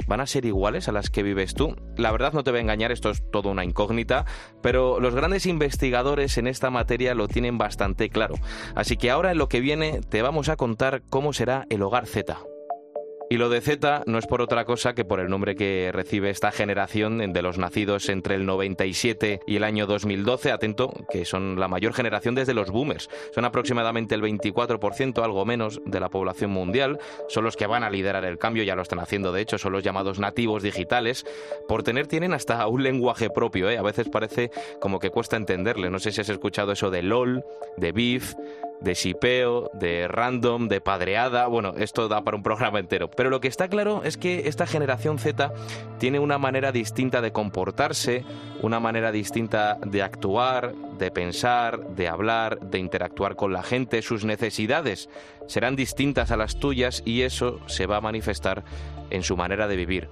¿Van 0.07 0.19
a 0.19 0.27
ser 0.27 0.45
iguales 0.45 0.87
a 0.87 0.91
las 0.91 1.09
que 1.09 1.23
vives 1.23 1.53
tú? 1.53 1.75
La 1.97 2.11
verdad 2.11 2.33
no 2.33 2.43
te 2.43 2.51
voy 2.51 2.59
a 2.59 2.61
engañar, 2.61 2.91
esto 2.91 3.09
es 3.09 3.23
todo 3.31 3.49
una 3.49 3.63
incógnita, 3.63 4.25
pero 4.61 4.99
los 4.99 5.15
grandes 5.15 5.45
investigadores 5.45 6.37
en 6.37 6.47
esta 6.47 6.69
materia 6.69 7.15
lo 7.15 7.27
tienen 7.27 7.57
bastante 7.57 8.09
claro. 8.09 8.35
Así 8.75 8.97
que 8.97 9.11
ahora 9.11 9.31
en 9.31 9.37
lo 9.37 9.49
que 9.49 9.59
viene 9.59 10.01
te 10.01 10.21
vamos 10.21 10.49
a 10.49 10.57
contar 10.57 11.03
cómo 11.09 11.33
será 11.33 11.65
el 11.69 11.81
hogar 11.81 12.07
Z. 12.07 12.37
Y 13.31 13.37
lo 13.37 13.47
de 13.47 13.61
Z 13.61 14.03
no 14.07 14.17
es 14.17 14.27
por 14.27 14.41
otra 14.41 14.65
cosa 14.65 14.93
que 14.93 15.05
por 15.05 15.21
el 15.21 15.29
nombre 15.29 15.55
que 15.55 15.89
recibe 15.93 16.29
esta 16.29 16.51
generación 16.51 17.31
de 17.31 17.41
los 17.41 17.57
nacidos 17.57 18.09
entre 18.09 18.35
el 18.35 18.45
97 18.45 19.39
y 19.47 19.55
el 19.55 19.63
año 19.63 19.87
2012, 19.87 20.51
atento, 20.51 20.91
que 21.09 21.23
son 21.23 21.57
la 21.57 21.69
mayor 21.69 21.93
generación 21.93 22.35
desde 22.35 22.53
los 22.53 22.71
boomers. 22.71 23.09
Son 23.33 23.45
aproximadamente 23.45 24.15
el 24.15 24.21
24%, 24.21 25.23
algo 25.23 25.45
menos, 25.45 25.79
de 25.85 26.01
la 26.01 26.09
población 26.09 26.51
mundial. 26.51 26.99
Son 27.29 27.45
los 27.45 27.55
que 27.55 27.67
van 27.67 27.85
a 27.85 27.89
liderar 27.89 28.25
el 28.25 28.37
cambio, 28.37 28.63
ya 28.63 28.75
lo 28.75 28.81
están 28.81 28.99
haciendo, 28.99 29.31
de 29.31 29.39
hecho, 29.39 29.57
son 29.57 29.71
los 29.71 29.83
llamados 29.83 30.19
nativos 30.19 30.61
digitales. 30.61 31.25
Por 31.69 31.83
tener, 31.83 32.07
tienen 32.07 32.33
hasta 32.33 32.67
un 32.67 32.83
lenguaje 32.83 33.29
propio, 33.29 33.69
¿eh? 33.69 33.77
A 33.77 33.81
veces 33.81 34.09
parece 34.09 34.51
como 34.81 34.99
que 34.99 35.09
cuesta 35.09 35.37
entenderle. 35.37 35.89
No 35.89 35.99
sé 35.99 36.11
si 36.11 36.19
has 36.19 36.27
escuchado 36.27 36.73
eso 36.73 36.91
de 36.91 37.01
LOL, 37.01 37.45
de 37.77 37.93
BIF, 37.93 38.33
de 38.81 38.95
shipeo, 38.95 39.69
de 39.73 40.07
random, 40.07 40.67
de 40.67 40.81
padreada. 40.81 41.47
Bueno, 41.47 41.73
esto 41.77 42.07
da 42.07 42.23
para 42.23 42.35
un 42.35 42.43
programa 42.43 42.79
entero. 42.79 43.09
Pero 43.21 43.29
lo 43.29 43.39
que 43.39 43.49
está 43.49 43.67
claro 43.67 44.01
es 44.03 44.17
que 44.17 44.47
esta 44.47 44.65
generación 44.65 45.19
Z 45.19 45.53
tiene 45.99 46.17
una 46.17 46.39
manera 46.39 46.71
distinta 46.71 47.21
de 47.21 47.31
comportarse, 47.31 48.25
una 48.63 48.79
manera 48.79 49.11
distinta 49.11 49.77
de 49.85 50.01
actuar, 50.01 50.73
de 50.97 51.11
pensar, 51.11 51.85
de 51.89 52.07
hablar, 52.07 52.59
de 52.61 52.79
interactuar 52.79 53.35
con 53.35 53.53
la 53.53 53.61
gente. 53.61 54.01
Sus 54.01 54.25
necesidades 54.25 55.07
serán 55.45 55.75
distintas 55.75 56.31
a 56.31 56.35
las 56.35 56.59
tuyas 56.59 57.03
y 57.05 57.21
eso 57.21 57.59
se 57.67 57.85
va 57.85 57.97
a 57.97 58.01
manifestar 58.01 58.63
en 59.11 59.21
su 59.21 59.37
manera 59.37 59.67
de 59.67 59.75
vivir. 59.75 60.09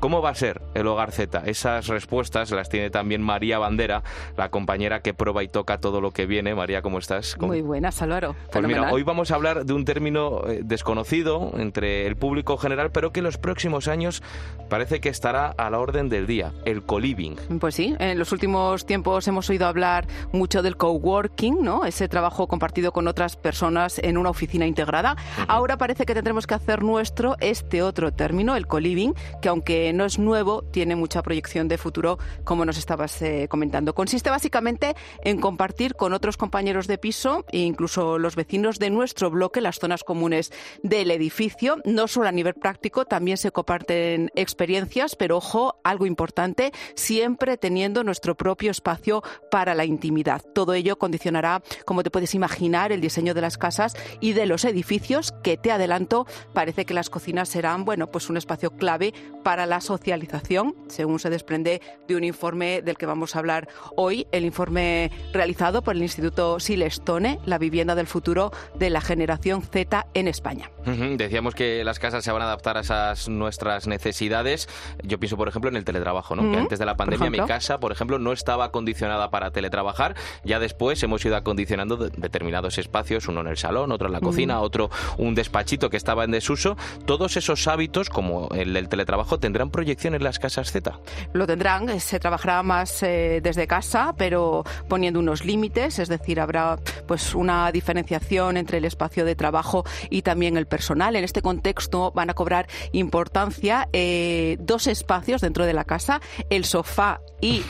¿Cómo 0.00 0.20
va 0.20 0.30
a 0.30 0.34
ser 0.34 0.60
el 0.74 0.86
Hogar 0.86 1.10
Z? 1.10 1.42
Esas 1.46 1.86
respuestas 1.86 2.50
las 2.50 2.68
tiene 2.68 2.90
también 2.90 3.22
María 3.22 3.58
Bandera, 3.58 4.02
la 4.36 4.50
compañera 4.50 5.00
que 5.00 5.14
prueba 5.14 5.42
y 5.42 5.48
toca 5.48 5.78
todo 5.78 6.00
lo 6.00 6.10
que 6.10 6.26
viene. 6.26 6.54
María, 6.54 6.82
¿cómo 6.82 6.98
estás? 6.98 7.36
Muy 7.40 7.62
buenas, 7.62 8.02
Álvaro. 8.02 8.36
Pues 8.52 8.66
mira, 8.66 8.92
hoy 8.92 9.02
vamos 9.02 9.30
a 9.30 9.36
hablar 9.36 9.64
de 9.64 9.72
un 9.72 9.84
término 9.84 10.46
eh, 10.46 10.60
desconocido 10.62 11.52
entre 11.56 12.06
el 12.06 12.16
público 12.16 12.56
general, 12.58 12.90
pero 12.92 13.10
que 13.10 13.20
en 13.20 13.24
los 13.24 13.38
próximos 13.38 13.88
años 13.88 14.22
parece 14.68 15.00
que 15.00 15.08
estará 15.08 15.48
a 15.48 15.70
la 15.70 15.78
orden 15.78 16.08
del 16.08 16.26
día, 16.26 16.52
el 16.64 16.82
co-living. 16.82 17.36
Pues 17.58 17.74
sí, 17.74 17.96
en 17.98 18.18
los 18.18 18.32
últimos 18.32 18.84
tiempos 18.84 19.26
hemos 19.28 19.48
oído 19.48 19.66
hablar 19.66 20.06
mucho 20.32 20.62
del 20.62 20.76
coworking, 20.76 21.62
¿no? 21.62 21.84
Ese 21.84 22.08
trabajo 22.08 22.46
compartido 22.48 22.92
con 22.92 23.08
otras 23.08 23.36
personas 23.36 23.98
en 23.98 24.18
una 24.18 24.30
oficina 24.30 24.66
integrada. 24.66 25.16
Ahora 25.48 25.78
parece 25.78 26.04
que 26.04 26.14
tendremos 26.14 26.46
que 26.46 26.54
hacer 26.54 26.82
nuestro 26.82 27.36
este 27.40 27.82
otro 27.82 28.12
término, 28.12 28.56
el 28.56 28.66
co-living, 28.66 29.12
que 29.40 29.48
aunque 29.48 29.85
aunque 29.86 29.92
no 29.92 30.04
es 30.04 30.18
nuevo, 30.18 30.62
tiene 30.62 30.96
mucha 30.96 31.22
proyección 31.22 31.68
de 31.68 31.78
futuro, 31.78 32.18
como 32.42 32.64
nos 32.64 32.76
estabas 32.76 33.22
eh, 33.22 33.46
comentando. 33.48 33.94
Consiste 33.94 34.30
básicamente 34.30 34.96
en 35.22 35.40
compartir 35.40 35.94
con 35.94 36.12
otros 36.12 36.36
compañeros 36.36 36.88
de 36.88 36.98
piso 36.98 37.44
e 37.52 37.58
incluso 37.58 38.18
los 38.18 38.34
vecinos 38.34 38.80
de 38.80 38.90
nuestro 38.90 39.30
bloque 39.30 39.60
las 39.60 39.78
zonas 39.78 40.02
comunes 40.02 40.52
del 40.82 41.12
edificio. 41.12 41.76
No 41.84 42.08
solo 42.08 42.26
a 42.26 42.32
nivel 42.32 42.54
práctico, 42.54 43.04
también 43.04 43.36
se 43.36 43.52
comparten 43.52 44.32
experiencias, 44.34 45.14
pero 45.14 45.36
ojo, 45.36 45.76
algo 45.84 46.06
importante, 46.06 46.72
siempre 46.96 47.56
teniendo 47.56 48.02
nuestro 48.02 48.36
propio 48.36 48.72
espacio 48.72 49.22
para 49.52 49.74
la 49.74 49.84
intimidad. 49.84 50.42
Todo 50.52 50.74
ello 50.74 50.98
condicionará, 50.98 51.62
como 51.84 52.02
te 52.02 52.10
puedes 52.10 52.34
imaginar, 52.34 52.90
el 52.90 53.00
diseño 53.00 53.34
de 53.34 53.40
las 53.40 53.56
casas 53.56 53.94
y 54.20 54.32
de 54.32 54.46
los 54.46 54.64
edificios, 54.64 55.32
que 55.44 55.56
te 55.56 55.70
adelanto, 55.70 56.26
parece 56.54 56.86
que 56.86 56.94
las 56.94 57.08
cocinas 57.08 57.48
serán, 57.48 57.84
bueno, 57.84 58.10
pues 58.10 58.28
un 58.30 58.36
espacio 58.36 58.72
clave 58.72 59.14
para 59.44 59.66
la 59.66 59.75
socialización, 59.80 60.74
según 60.88 61.18
se 61.18 61.30
desprende 61.30 61.80
de 62.08 62.16
un 62.16 62.24
informe 62.24 62.82
del 62.82 62.96
que 62.96 63.06
vamos 63.06 63.36
a 63.36 63.38
hablar 63.38 63.68
hoy, 63.96 64.26
el 64.32 64.44
informe 64.44 65.10
realizado 65.32 65.82
por 65.82 65.96
el 65.96 66.02
Instituto 66.02 66.60
Silestone, 66.60 67.38
la 67.44 67.58
vivienda 67.58 67.94
del 67.94 68.06
futuro 68.06 68.52
de 68.74 68.90
la 68.90 69.00
generación 69.00 69.62
Z 69.62 70.06
en 70.14 70.28
España. 70.28 70.70
Decíamos 71.16 71.54
que 71.54 71.84
las 71.84 71.98
casas 71.98 72.24
se 72.24 72.32
van 72.32 72.42
a 72.42 72.46
adaptar 72.46 72.76
a 72.76 72.80
esas 72.80 73.28
nuestras 73.28 73.86
necesidades. 73.86 74.68
Yo 75.02 75.18
pienso, 75.18 75.36
por 75.36 75.48
ejemplo, 75.48 75.70
en 75.70 75.76
el 75.76 75.84
teletrabajo, 75.84 76.36
¿no? 76.36 76.50
Que 76.50 76.58
antes 76.58 76.78
de 76.78 76.86
la 76.86 76.96
pandemia 76.96 77.30
mi 77.30 77.38
casa, 77.38 77.78
por 77.78 77.92
ejemplo, 77.92 78.18
no 78.18 78.32
estaba 78.32 78.66
acondicionada 78.66 79.30
para 79.30 79.50
teletrabajar. 79.50 80.14
Ya 80.44 80.58
después 80.58 81.02
hemos 81.02 81.24
ido 81.24 81.36
acondicionando 81.36 81.96
determinados 81.96 82.78
espacios, 82.78 83.28
uno 83.28 83.40
en 83.40 83.48
el 83.48 83.56
salón, 83.56 83.92
otro 83.92 84.06
en 84.06 84.12
la 84.12 84.20
cocina, 84.20 84.60
otro 84.60 84.90
un 85.18 85.34
despachito 85.34 85.90
que 85.90 85.96
estaba 85.96 86.24
en 86.24 86.30
desuso. 86.30 86.76
Todos 87.04 87.36
esos 87.36 87.66
hábitos, 87.66 88.10
como 88.10 88.48
el 88.54 88.72
del 88.72 88.88
teletrabajo, 88.88 89.38
tendrán 89.38 89.65
proyección 89.70 90.14
en 90.14 90.24
las 90.24 90.38
casas 90.38 90.72
Z. 90.72 90.98
Lo 91.32 91.46
tendrán, 91.46 91.88
eh, 91.88 92.00
se 92.00 92.18
trabajará 92.18 92.62
más 92.62 93.02
eh, 93.02 93.40
desde 93.42 93.66
casa, 93.66 94.14
pero 94.16 94.64
poniendo 94.88 95.20
unos 95.20 95.44
límites, 95.44 95.98
es 95.98 96.08
decir, 96.08 96.40
habrá 96.40 96.78
pues 97.06 97.34
una 97.34 97.70
diferenciación 97.72 98.56
entre 98.56 98.78
el 98.78 98.84
espacio 98.84 99.24
de 99.24 99.34
trabajo 99.34 99.84
y 100.10 100.22
también 100.22 100.56
el 100.56 100.66
personal. 100.66 101.16
En 101.16 101.24
este 101.24 101.42
contexto 101.42 102.12
van 102.12 102.30
a 102.30 102.34
cobrar 102.34 102.66
importancia 102.92 103.88
eh, 103.92 104.56
dos 104.60 104.86
espacios 104.86 105.40
dentro 105.40 105.66
de 105.66 105.72
la 105.72 105.84
casa, 105.84 106.20
el 106.50 106.64
sofá 106.64 107.20
y 107.40 107.64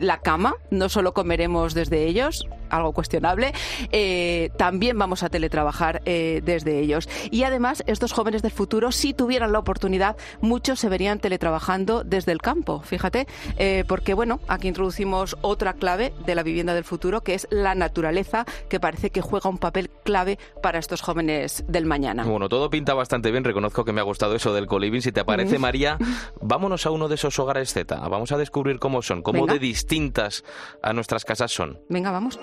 la 0.00 0.20
cama. 0.20 0.54
No 0.70 0.88
solo 0.88 1.12
comeremos 1.12 1.74
desde 1.74 2.04
ellos, 2.04 2.46
algo 2.70 2.92
cuestionable, 2.92 3.52
eh, 3.92 4.50
también 4.56 4.98
vamos 4.98 5.22
a 5.22 5.28
teletrabajar 5.28 6.02
eh, 6.04 6.42
desde 6.44 6.78
ellos. 6.80 7.08
Y 7.30 7.42
además, 7.44 7.82
estos 7.86 8.12
jóvenes 8.12 8.42
del 8.42 8.52
futuro, 8.52 8.92
si 8.92 9.14
tuvieran 9.14 9.52
la 9.52 9.58
oportunidad, 9.58 10.16
muchos 10.40 10.80
se 10.80 10.88
verían 10.88 11.18
teletrabajando 11.18 12.04
desde 12.04 12.32
el 12.32 12.40
campo, 12.40 12.80
fíjate, 12.80 13.26
eh, 13.56 13.84
porque 13.86 14.14
bueno, 14.14 14.40
aquí 14.48 14.68
introducimos 14.68 15.36
otra 15.40 15.74
clave 15.74 16.12
de 16.24 16.34
la 16.34 16.42
vivienda 16.42 16.74
del 16.74 16.84
futuro, 16.84 17.22
que 17.22 17.34
es 17.34 17.46
la 17.50 17.74
naturaleza, 17.74 18.44
que 18.68 18.80
parece 18.80 19.10
que 19.10 19.20
juega 19.20 19.50
un 19.50 19.58
papel 19.58 19.90
clave 20.04 20.38
para 20.62 20.78
estos 20.78 21.00
jóvenes 21.00 21.64
del 21.68 21.86
mañana. 21.86 22.24
Bueno, 22.24 22.48
todo 22.48 22.70
pinta 22.70 22.94
bastante 22.94 23.30
bien, 23.30 23.44
reconozco 23.44 23.84
que 23.84 23.92
me 23.92 24.00
ha 24.00 24.04
gustado 24.04 24.34
eso 24.34 24.52
del 24.52 24.66
coliving. 24.66 25.02
Si 25.02 25.12
te 25.12 25.24
parece, 25.24 25.58
Mm. 25.58 25.62
María, 25.62 25.98
vámonos 26.40 26.86
a 26.86 26.90
uno 26.90 27.08
de 27.08 27.14
esos 27.14 27.38
hogares 27.38 27.72
Z, 27.72 27.96
vamos 28.08 28.32
a 28.32 28.38
descubrir 28.38 28.78
cómo 28.78 29.02
son, 29.02 29.22
cómo 29.22 29.40
Venga. 29.40 29.54
de 29.54 29.58
distintas 29.58 30.44
a 30.82 30.92
nuestras 30.92 31.24
casas 31.24 31.52
son. 31.52 31.78
Venga, 31.88 32.10
vamos. 32.10 32.38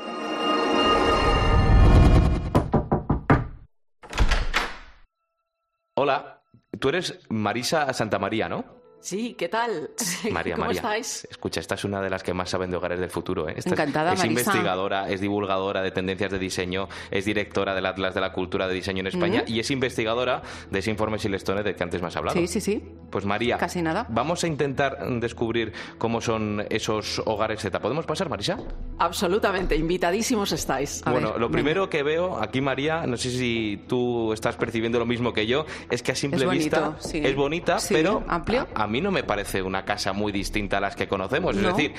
Hola, 5.98 6.42
tú 6.78 6.90
eres 6.90 7.22
Marisa 7.30 7.94
Santamaría, 7.94 8.50
¿no? 8.50 8.66
Sí, 9.06 9.36
¿qué 9.38 9.50
tal? 9.50 9.92
María, 10.32 10.56
¿Cómo 10.56 10.66
María. 10.66 10.82
estáis? 10.82 11.28
Escucha, 11.30 11.60
esta 11.60 11.76
es 11.76 11.84
una 11.84 12.02
de 12.02 12.10
las 12.10 12.24
que 12.24 12.34
más 12.34 12.50
saben 12.50 12.72
de 12.72 12.78
hogares 12.78 13.00
del 13.00 13.12
futuro. 13.12 13.48
¿eh? 13.48 13.54
Esta 13.56 13.70
es- 13.70 13.74
Encantada, 13.74 14.14
es, 14.14 14.18
Marisa. 14.18 14.28
investigadora, 14.50 15.10
es 15.12 15.22
divulgadora 15.22 15.84
de 15.84 15.92
tendencias 15.92 16.32
de 16.32 16.40
diseño, 16.40 16.90
es 17.12 17.24
directora 17.24 17.76
del 17.76 17.86
Atlas 17.86 18.16
de 18.16 18.22
la 18.22 18.34
Cultura 18.34 18.68
de 18.68 18.74
Diseño 18.74 19.02
en 19.02 19.08
España 19.08 19.44
y 19.46 19.60
es 19.60 19.70
investigadora 19.70 20.42
de 20.72 20.80
ese 20.80 20.90
informe 20.90 21.20
Silestone 21.20 21.62
del 21.62 21.76
que 21.76 21.84
antes 21.84 22.02
me 22.02 22.08
has 22.08 22.16
hablado. 22.16 22.36
Sí, 22.36 22.48
sí, 22.48 22.60
sí. 22.60 22.84
Pues 23.12 23.26
María, 23.26 23.60
Casi 23.60 23.80
nada. 23.84 24.08
vamos 24.10 24.44
a 24.44 24.48
intentar 24.48 24.98
descubrir 25.20 25.72
cómo 26.00 26.20
son 26.20 26.66
esos 26.72 27.22
hogares 27.28 27.62
Z. 27.62 27.80
¿Podemos 27.80 28.08
pasar, 28.08 28.28
Marisa? 28.28 28.58
Absolutamente, 28.98 29.76
invitadísimos 29.76 30.52
estáis. 30.52 31.04
bueno, 31.06 31.38
lo 31.38 31.52
primero 31.52 31.92
que 31.92 32.02
veo 32.02 32.38
aquí, 32.42 32.60
María, 32.60 33.06
no 33.06 33.18
sé 33.18 33.30
si 33.30 33.84
tú 33.88 34.34
estás 34.34 34.56
percibiendo 34.56 34.98
lo 34.98 35.06
mismo 35.06 35.32
que 35.32 35.46
yo, 35.46 35.68
es 35.92 36.02
que 36.02 36.12
a 36.12 36.16
simple 36.16 36.40
Es 36.40 36.46
bonito, 36.46 36.64
vista 36.64 37.08
sí. 37.08 37.22
es 37.24 37.36
bonita, 37.36 37.78
Sí, 37.78 37.94
pero 37.94 38.24
amplio. 38.28 38.68
A, 38.74 38.86
a 38.86 38.88
mí 38.96 39.02
no 39.02 39.12
me 39.12 39.24
parece 39.24 39.62
una 39.62 39.84
casa 39.84 40.14
muy 40.14 40.32
distinta 40.32 40.78
a 40.78 40.82
las 40.82 40.96
que 40.96 41.08
conocemos. 41.08 41.56
No. 41.56 41.70
Es 41.70 41.76
decir, 41.76 41.94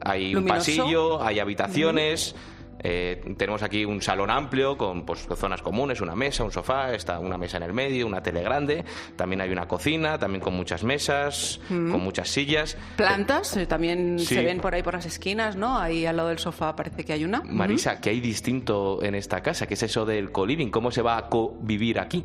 hay 0.00 0.34
un 0.34 0.46
pasillo, 0.46 1.22
hay 1.22 1.38
habitaciones. 1.40 2.34
eh, 2.80 3.34
tenemos 3.36 3.64
aquí 3.64 3.84
un 3.84 4.00
salón 4.00 4.30
amplio 4.30 4.78
con 4.78 5.04
pues, 5.04 5.26
zonas 5.34 5.62
comunes, 5.62 6.00
una 6.00 6.14
mesa, 6.14 6.44
un 6.44 6.52
sofá, 6.52 6.94
está 6.94 7.18
una 7.18 7.36
mesa 7.36 7.56
en 7.56 7.64
el 7.64 7.72
medio, 7.72 8.06
una 8.06 8.22
tele 8.22 8.40
grande. 8.40 8.84
También 9.16 9.40
hay 9.40 9.50
una 9.50 9.66
cocina, 9.66 10.16
también 10.16 10.40
con 10.40 10.54
muchas 10.54 10.84
mesas, 10.84 11.58
Mm. 11.70 11.90
con 11.90 12.00
muchas 12.00 12.28
sillas. 12.28 12.76
Plantas, 12.96 13.56
eh, 13.56 13.66
también 13.66 14.20
Sí. 14.20 14.26
se 14.36 14.44
ven 14.44 14.60
por 14.60 14.74
ahí 14.76 14.84
por 14.84 14.94
las 14.94 15.06
esquinas, 15.06 15.56
¿no? 15.56 15.76
Ahí 15.76 16.06
al 16.06 16.16
lado 16.18 16.28
del 16.28 16.38
sofá 16.38 16.76
parece 16.76 17.04
que 17.04 17.12
hay 17.12 17.24
una. 17.24 17.42
Marisa, 17.42 18.00
¿qué 18.00 18.10
hay 18.10 18.20
distinto 18.20 19.02
en 19.02 19.16
esta 19.16 19.42
casa? 19.42 19.66
¿Qué 19.66 19.74
es 19.74 19.82
eso 19.82 20.06
del 20.06 20.30
co-living? 20.30 20.70
¿Cómo 20.70 20.92
se 20.92 21.02
va 21.02 21.16
a 21.18 21.28
convivir 21.28 21.98
aquí? 21.98 22.24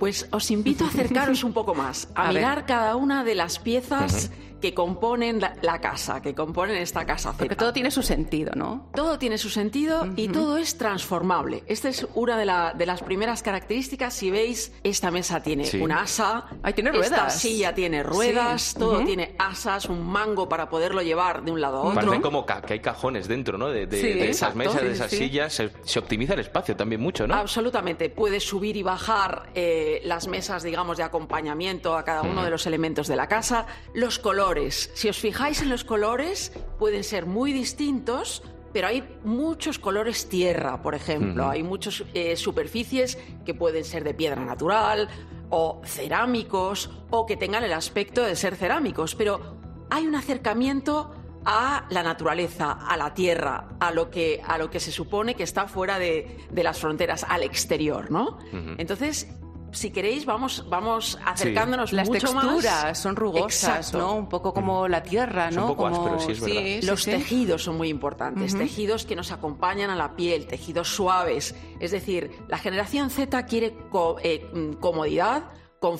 Pues 0.00 0.26
os 0.32 0.50
invito 0.50 0.84
a 0.84 0.88
acercaros 0.88 1.44
un 1.44 1.52
poco 1.52 1.74
más, 1.74 2.08
a, 2.16 2.22
A 2.22 2.32
ver. 2.32 2.42
mirar 2.42 2.66
cada 2.66 2.96
una 2.96 3.22
de 3.22 3.34
las 3.36 3.58
piezas 3.60 4.30
que 4.60 4.74
componen 4.74 5.40
la, 5.40 5.54
la 5.62 5.80
casa, 5.80 6.20
que 6.20 6.34
componen 6.34 6.76
esta 6.76 7.06
casa 7.06 7.30
Z. 7.32 7.38
Porque 7.38 7.56
todo 7.56 7.72
tiene 7.72 7.90
su 7.90 8.02
sentido, 8.02 8.52
¿no? 8.54 8.88
Todo 8.94 9.18
tiene 9.18 9.38
su 9.38 9.48
sentido 9.50 10.06
y 10.16 10.28
todo 10.28 10.58
es 10.58 10.76
transformable. 10.78 11.64
Esta 11.66 11.88
es 11.88 12.06
una 12.14 12.36
de, 12.36 12.44
la- 12.44 12.72
de 12.76 12.86
las 12.86 13.02
primeras 13.02 13.42
características. 13.42 14.12
Si 14.14 14.30
veis, 14.30 14.72
esta 14.82 15.10
mesa 15.10 15.42
tiene 15.42 15.64
Sí. 15.64 15.78
una 15.80 16.02
asa. 16.02 16.46
Ahí 16.62 16.72
tiene 16.74 16.90
Esta 16.90 16.98
ruedas. 17.16 17.38
silla 17.40 17.74
tiene 17.74 18.02
ruedas. 18.02 18.62
Sí. 18.62 18.78
Todo 18.78 19.04
tiene 19.04 19.34
asas, 19.38 19.86
un 19.86 20.06
mango 20.06 20.48
para 20.48 20.68
poderlo 20.68 21.00
llevar 21.02 21.42
de 21.42 21.50
un 21.52 21.60
lado 21.60 21.78
a 21.78 21.80
otro. 21.82 21.94
Parece 21.94 22.20
como 22.20 22.44
ca- 22.44 22.60
que 22.62 22.74
hay 22.74 22.80
cajones 22.80 23.28
dentro, 23.28 23.56
¿no? 23.58 23.68
De, 23.68 23.86
de- 23.86 24.00
Sí, 24.00 24.06
de 24.12 24.30
esas 24.30 24.54
mesas, 24.54 24.80
Sí, 24.80 24.86
de 24.86 24.92
esas 24.92 25.10
sí. 25.10 25.16
sillas. 25.16 25.52
Se, 25.54 25.70
se 25.84 25.98
optimiza 25.98 26.34
el 26.34 26.40
espacio 26.40 26.76
también 26.76 27.00
mucho, 27.00 27.26
¿no? 27.26 27.34
Absolutamente. 27.34 28.10
Puedes 28.10 28.44
subir 28.46 28.76
y 28.76 28.82
bajar 28.82 29.48
eh, 29.54 30.00
las 30.04 30.28
mesas, 30.28 30.62
digamos, 30.62 30.96
de 30.96 31.02
acompañamiento 31.04 31.96
a 31.96 32.04
cada 32.04 32.22
uno 32.22 32.44
de 32.44 32.50
los 32.50 32.66
elementos 32.66 33.08
de 33.08 33.16
la 33.16 33.26
casa. 33.26 33.66
Los 33.94 34.18
colores. 34.18 34.49
Si 34.94 35.08
os 35.08 35.18
fijáis 35.18 35.62
en 35.62 35.68
los 35.68 35.84
colores, 35.84 36.52
pueden 36.78 37.04
ser 37.04 37.26
muy 37.26 37.52
distintos. 37.52 38.42
Pero 38.72 38.86
hay 38.86 39.02
muchos 39.24 39.80
colores 39.80 40.28
tierra, 40.28 40.80
por 40.80 40.94
ejemplo. 40.94 41.48
Hay 41.48 41.64
muchas 41.64 42.04
superficies 42.36 43.18
que 43.44 43.52
pueden 43.52 43.84
ser 43.84 44.04
de 44.04 44.14
piedra 44.14 44.44
natural 44.44 45.08
o 45.50 45.82
cerámicos 45.84 46.88
o 47.10 47.26
que 47.26 47.36
tengan 47.36 47.64
el 47.64 47.72
aspecto 47.72 48.22
de 48.22 48.36
ser 48.36 48.54
cerámicos. 48.54 49.16
Pero 49.16 49.56
hay 49.90 50.06
un 50.06 50.14
acercamiento 50.14 51.10
a 51.44 51.86
la 51.90 52.02
naturaleza, 52.02 52.72
a 52.72 52.96
la 52.96 53.14
tierra, 53.14 53.68
a 53.80 53.90
lo 53.90 54.10
que, 54.10 54.40
a 54.46 54.58
lo 54.58 54.70
que 54.70 54.78
se 54.78 54.92
supone 54.92 55.34
que 55.34 55.42
está 55.42 55.66
fuera 55.66 55.98
de, 55.98 56.46
de 56.50 56.62
las 56.62 56.78
fronteras, 56.78 57.24
al 57.28 57.42
exterior, 57.42 58.10
¿no? 58.10 58.38
Entonces, 58.78 59.28
si 59.72 59.90
queréis, 59.90 60.26
vamos, 60.26 60.64
vamos 60.68 61.18
acercándonos 61.24 61.92
Las 61.92 62.08
mucho 62.08 62.32
más. 62.32 62.44
texturas 62.44 62.98
son 62.98 63.16
rugosas, 63.16 63.76
Exacto. 63.88 63.98
¿no? 63.98 64.14
Un 64.14 64.28
poco 64.28 64.52
como 64.52 64.88
la 64.88 65.02
tierra, 65.02 65.48
Es 65.48 65.56
¿no? 65.56 65.62
un 65.62 65.68
poco 65.68 65.84
como... 65.90 65.96
áspero, 66.06 66.18
sí, 66.20 66.32
es 66.32 66.40
verdad. 66.40 66.60
sí, 66.80 66.86
Los 66.86 67.02
sí. 67.04 67.10
tejidos 67.12 67.62
son 67.64 67.76
muy 67.76 67.88
importantes, 67.88 68.56
tejidos 68.56 69.04
que 69.04 69.16
nos 69.16 69.30
acompañan 69.32 69.90
a 69.90 69.96
la 69.96 70.16
piel, 70.16 70.46
tejidos 70.46 70.88
suaves. 70.88 71.54
Es 71.78 71.90
decir, 71.90 72.30
la 72.48 72.58
generación 72.58 73.10
Z 73.10 73.46
quiere 73.46 73.74
co- 73.90 74.16
eh, 74.22 74.48
mm, 74.52 74.72
comodidad, 74.80 75.44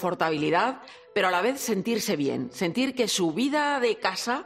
confortabilidad, 0.00 0.80
pero 1.14 1.28
a 1.28 1.30
la 1.30 1.42
vez 1.42 1.60
sentirse 1.60 2.16
bien, 2.16 2.50
sentir 2.52 2.94
que 2.94 3.08
su 3.08 3.32
vida 3.32 3.80
de 3.80 3.98
casa 3.98 4.44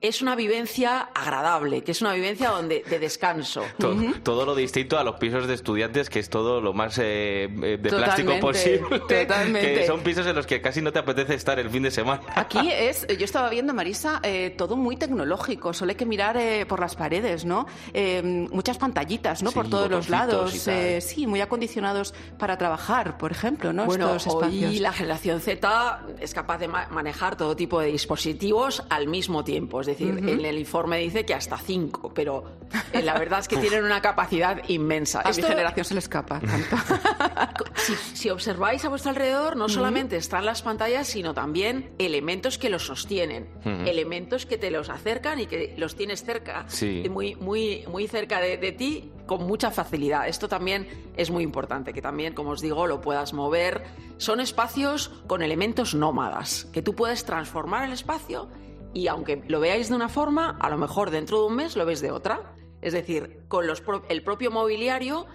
es 0.00 0.20
una 0.22 0.36
vivencia 0.36 1.00
agradable, 1.14 1.82
que 1.82 1.92
es 1.92 2.00
una 2.02 2.12
vivencia 2.12 2.50
donde, 2.50 2.84
de 2.88 2.98
descanso. 2.98 3.64
To- 3.78 3.96
Todo 4.22 4.44
lo 4.44 4.54
distinto 4.54 4.98
a 4.98 5.04
los 5.04 5.16
pisos 5.16 5.46
de 5.48 5.54
estudiantes, 5.54 6.10
que 6.10 6.18
es 6.18 6.28
todo 6.30 6.60
lo 6.60 6.72
más 6.74 6.98
eh, 6.98 7.44
eh, 7.62 7.78
de 7.80 7.88
plástico 7.90 8.38
posible. 8.38 8.98
totalmente. 9.08 9.74
Que 9.74 9.86
son 9.86 10.00
pisos 10.00 10.26
en 10.26 10.36
los 10.36 10.46
que 10.46 10.60
casi 10.60 10.82
no 10.82 10.92
te 10.92 10.98
apetece 10.98 11.34
estar 11.34 11.58
el 11.58 11.70
fin 11.70 11.82
de 11.82 11.90
semana. 11.90 12.20
Aquí 12.34 12.70
es, 12.70 13.06
yo 13.08 13.24
estaba 13.24 13.48
viendo, 13.48 13.72
Marisa, 13.74 14.20
eh, 14.22 14.54
todo 14.56 14.76
muy 14.76 14.96
tecnológico. 14.96 15.72
Solo 15.72 15.90
hay 15.90 15.96
que 15.96 16.06
mirar 16.06 16.36
eh, 16.36 16.66
por 16.66 16.78
las 16.78 16.94
paredes, 16.94 17.44
¿no? 17.46 17.66
Eh, 17.94 18.22
muchas 18.52 18.76
pantallitas, 18.78 19.42
¿no? 19.42 19.50
Sí, 19.50 19.54
por 19.54 19.68
todos 19.70 19.90
los 19.90 20.08
lados. 20.10 20.54
y 20.54 20.58
tal. 20.60 20.74
eh, 20.74 21.00
sí, 21.00 21.26
muy 21.26 21.40
acondicionados 21.40 22.14
para 22.38 22.58
trabajar, 22.58 23.16
por 23.18 23.32
ejemplo, 23.32 23.72
¿no? 23.72 23.86
Bueno, 23.86 24.14
Estos 24.14 24.34
espacios. 24.34 24.70
hoy 24.70 24.78
la 24.78 24.92
generación 24.92 25.40
Z 25.40 26.02
es 26.20 26.34
capaz 26.34 26.58
de 26.58 26.68
ma- 26.68 26.86
manejar 26.90 27.36
todo 27.36 27.56
tipo 27.56 27.80
de 27.80 27.88
dispositivos 27.88 28.82
al 28.90 29.08
mismo 29.08 29.42
tiempo. 29.42 29.80
Es 29.80 29.86
Es 29.86 29.95
decir, 29.96 30.28
en 30.28 30.44
el 30.44 30.58
informe 30.58 30.98
dice 30.98 31.24
que 31.24 31.34
hasta 31.34 31.56
cinco, 31.58 32.12
pero 32.14 32.44
eh, 32.92 33.02
la 33.02 33.18
verdad 33.18 33.40
es 33.40 33.48
que 33.48 33.56
tienen 33.58 33.84
una 33.84 34.00
capacidad 34.02 34.60
inmensa. 34.68 35.20
A 35.22 35.30
mi 35.32 35.42
generación 35.42 35.84
se 35.84 35.94
le 35.94 36.00
escapa 36.00 36.40
tanto. 36.40 36.76
si, 37.74 37.94
si 38.16 38.30
observáis 38.30 38.84
a 38.84 38.88
vuestro 38.88 39.10
alrededor, 39.10 39.56
no 39.56 39.68
solamente 39.68 40.16
están 40.16 40.44
las 40.44 40.62
pantallas, 40.62 41.06
sino 41.06 41.34
también 41.34 41.90
elementos 41.98 42.58
que 42.58 42.70
los 42.70 42.86
sostienen, 42.86 43.48
elementos 43.64 44.46
que 44.46 44.58
te 44.58 44.70
los 44.70 44.88
acercan 44.88 45.40
y 45.40 45.46
que 45.46 45.74
los 45.76 45.96
tienes 45.96 46.24
cerca, 46.24 46.64
Sí. 46.68 47.04
muy, 47.10 47.34
muy, 47.36 47.84
muy 47.88 48.06
cerca 48.08 48.40
de, 48.40 48.56
de 48.56 48.72
ti 48.72 49.12
con 49.26 49.46
mucha 49.46 49.70
facilidad. 49.70 50.28
Esto 50.28 50.48
también 50.48 50.86
es 51.16 51.30
muy 51.30 51.42
importante, 51.42 51.92
que 51.92 52.00
también, 52.02 52.32
como 52.34 52.50
os 52.50 52.60
digo, 52.60 52.86
lo 52.86 53.00
puedas 53.00 53.32
mover. 53.32 53.84
Son 54.18 54.40
espacios 54.40 55.10
con 55.26 55.42
elementos 55.42 55.94
nómadas, 55.94 56.66
que 56.72 56.82
tú 56.82 56.94
puedes 56.94 57.24
transformar 57.24 57.84
el 57.84 57.92
espacio 57.92 58.48
y 58.96 59.08
aunque 59.08 59.42
lo 59.46 59.60
veáis 59.60 59.90
de 59.90 59.94
una 59.94 60.08
forma, 60.08 60.56
a 60.58 60.70
lo 60.70 60.78
mejor 60.78 61.10
dentro 61.10 61.40
de 61.40 61.46
un 61.48 61.56
mes 61.56 61.76
lo 61.76 61.84
ves 61.84 62.00
de 62.00 62.10
otra. 62.10 62.54
Es 62.80 62.94
decir, 62.94 63.40
con 63.48 63.66
los 63.66 63.80
pro- 63.82 64.04
el 64.08 64.22
propio 64.22 64.50
mobiliario 64.50 65.26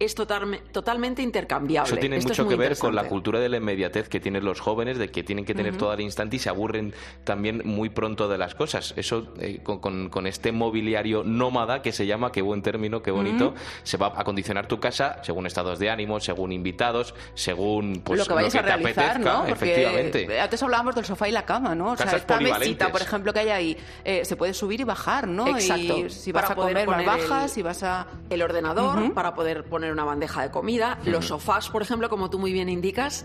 es 0.00 0.16
totalme- 0.16 0.60
totalmente 0.72 1.22
intercambiable. 1.22 1.88
Eso 1.92 2.00
tiene 2.00 2.16
Esto 2.16 2.30
mucho 2.30 2.48
que 2.48 2.56
ver 2.56 2.76
con 2.78 2.94
la 2.96 3.04
cultura 3.04 3.38
de 3.38 3.48
la 3.48 3.58
inmediatez 3.58 4.08
que 4.08 4.18
tienen 4.18 4.44
los 4.44 4.58
jóvenes, 4.58 4.98
de 4.98 5.10
que 5.10 5.22
tienen 5.22 5.44
que 5.44 5.54
tener 5.54 5.76
todo 5.76 5.90
al 5.92 6.00
instante 6.00 6.36
y 6.36 6.38
se 6.40 6.48
aburren 6.48 6.92
también 7.22 7.62
muy 7.64 7.90
pronto 7.90 8.26
de 8.26 8.38
las 8.38 8.54
cosas. 8.54 8.94
Eso, 8.96 9.28
eh, 9.38 9.60
con, 9.62 9.78
con- 9.78 10.08
con 10.08 10.26
este 10.26 10.50
mobiliario 10.52 11.22
nómada 11.22 11.82
que 11.82 11.92
se 11.92 12.06
llama, 12.06 12.32
qué 12.32 12.40
buen 12.42 12.62
término, 12.62 13.02
qué 13.02 13.10
bonito, 13.10 13.54
se 13.82 13.96
va 13.98 14.14
a 14.16 14.24
condicionar 14.24 14.66
tu 14.66 14.80
casa 14.80 15.18
según 15.22 15.46
estados 15.46 15.78
de 15.78 15.90
ánimo, 15.90 16.18
según 16.18 16.50
invitados, 16.52 17.14
según 17.34 18.00
pues, 18.02 18.20
lo 18.20 18.24
que 18.26 18.32
vayas 18.34 18.54
a 18.54 18.62
te 18.62 18.66
realizar, 18.68 19.04
apetezca, 19.10 19.32
¿no? 19.38 19.46
efectivamente. 19.46 20.40
Antes 20.40 20.62
hablábamos 20.62 20.94
del 20.94 21.04
sofá 21.04 21.28
y 21.28 21.32
la 21.32 21.44
cama, 21.44 21.74
¿no? 21.74 21.92
O 21.92 21.96
sea, 21.98 22.10
esta 22.16 22.40
mesita, 22.40 22.90
por 22.90 23.02
ejemplo, 23.02 23.32
que 23.34 23.40
hay 23.40 23.48
ahí, 23.50 23.76
eh, 24.04 24.24
se 24.24 24.34
puede 24.36 24.54
subir 24.54 24.80
y 24.80 24.84
bajar, 24.84 25.28
¿no? 25.28 25.46
Exacto. 25.48 25.98
Y 25.98 26.08
si 26.10 26.32
vas 26.32 26.44
Para 26.44 26.54
a 26.54 26.56
poder 26.56 26.72
comer, 26.72 26.86
poner 26.86 27.00
el- 27.00 27.06
bajas, 27.28 27.50
si 27.52 27.60
vas 27.62 27.82
a... 27.82 28.06
el 28.30 28.40
ordenador 28.40 29.12
para 29.12 29.34
poder 29.34 29.64
poner 29.64 29.89
una 29.92 30.04
bandeja 30.04 30.42
de 30.42 30.50
comida. 30.50 30.98
Los 31.04 31.26
sofás, 31.26 31.68
por 31.70 31.82
ejemplo, 31.82 32.08
como 32.08 32.30
tú 32.30 32.38
muy 32.38 32.52
bien 32.52 32.68
indicas, 32.68 33.24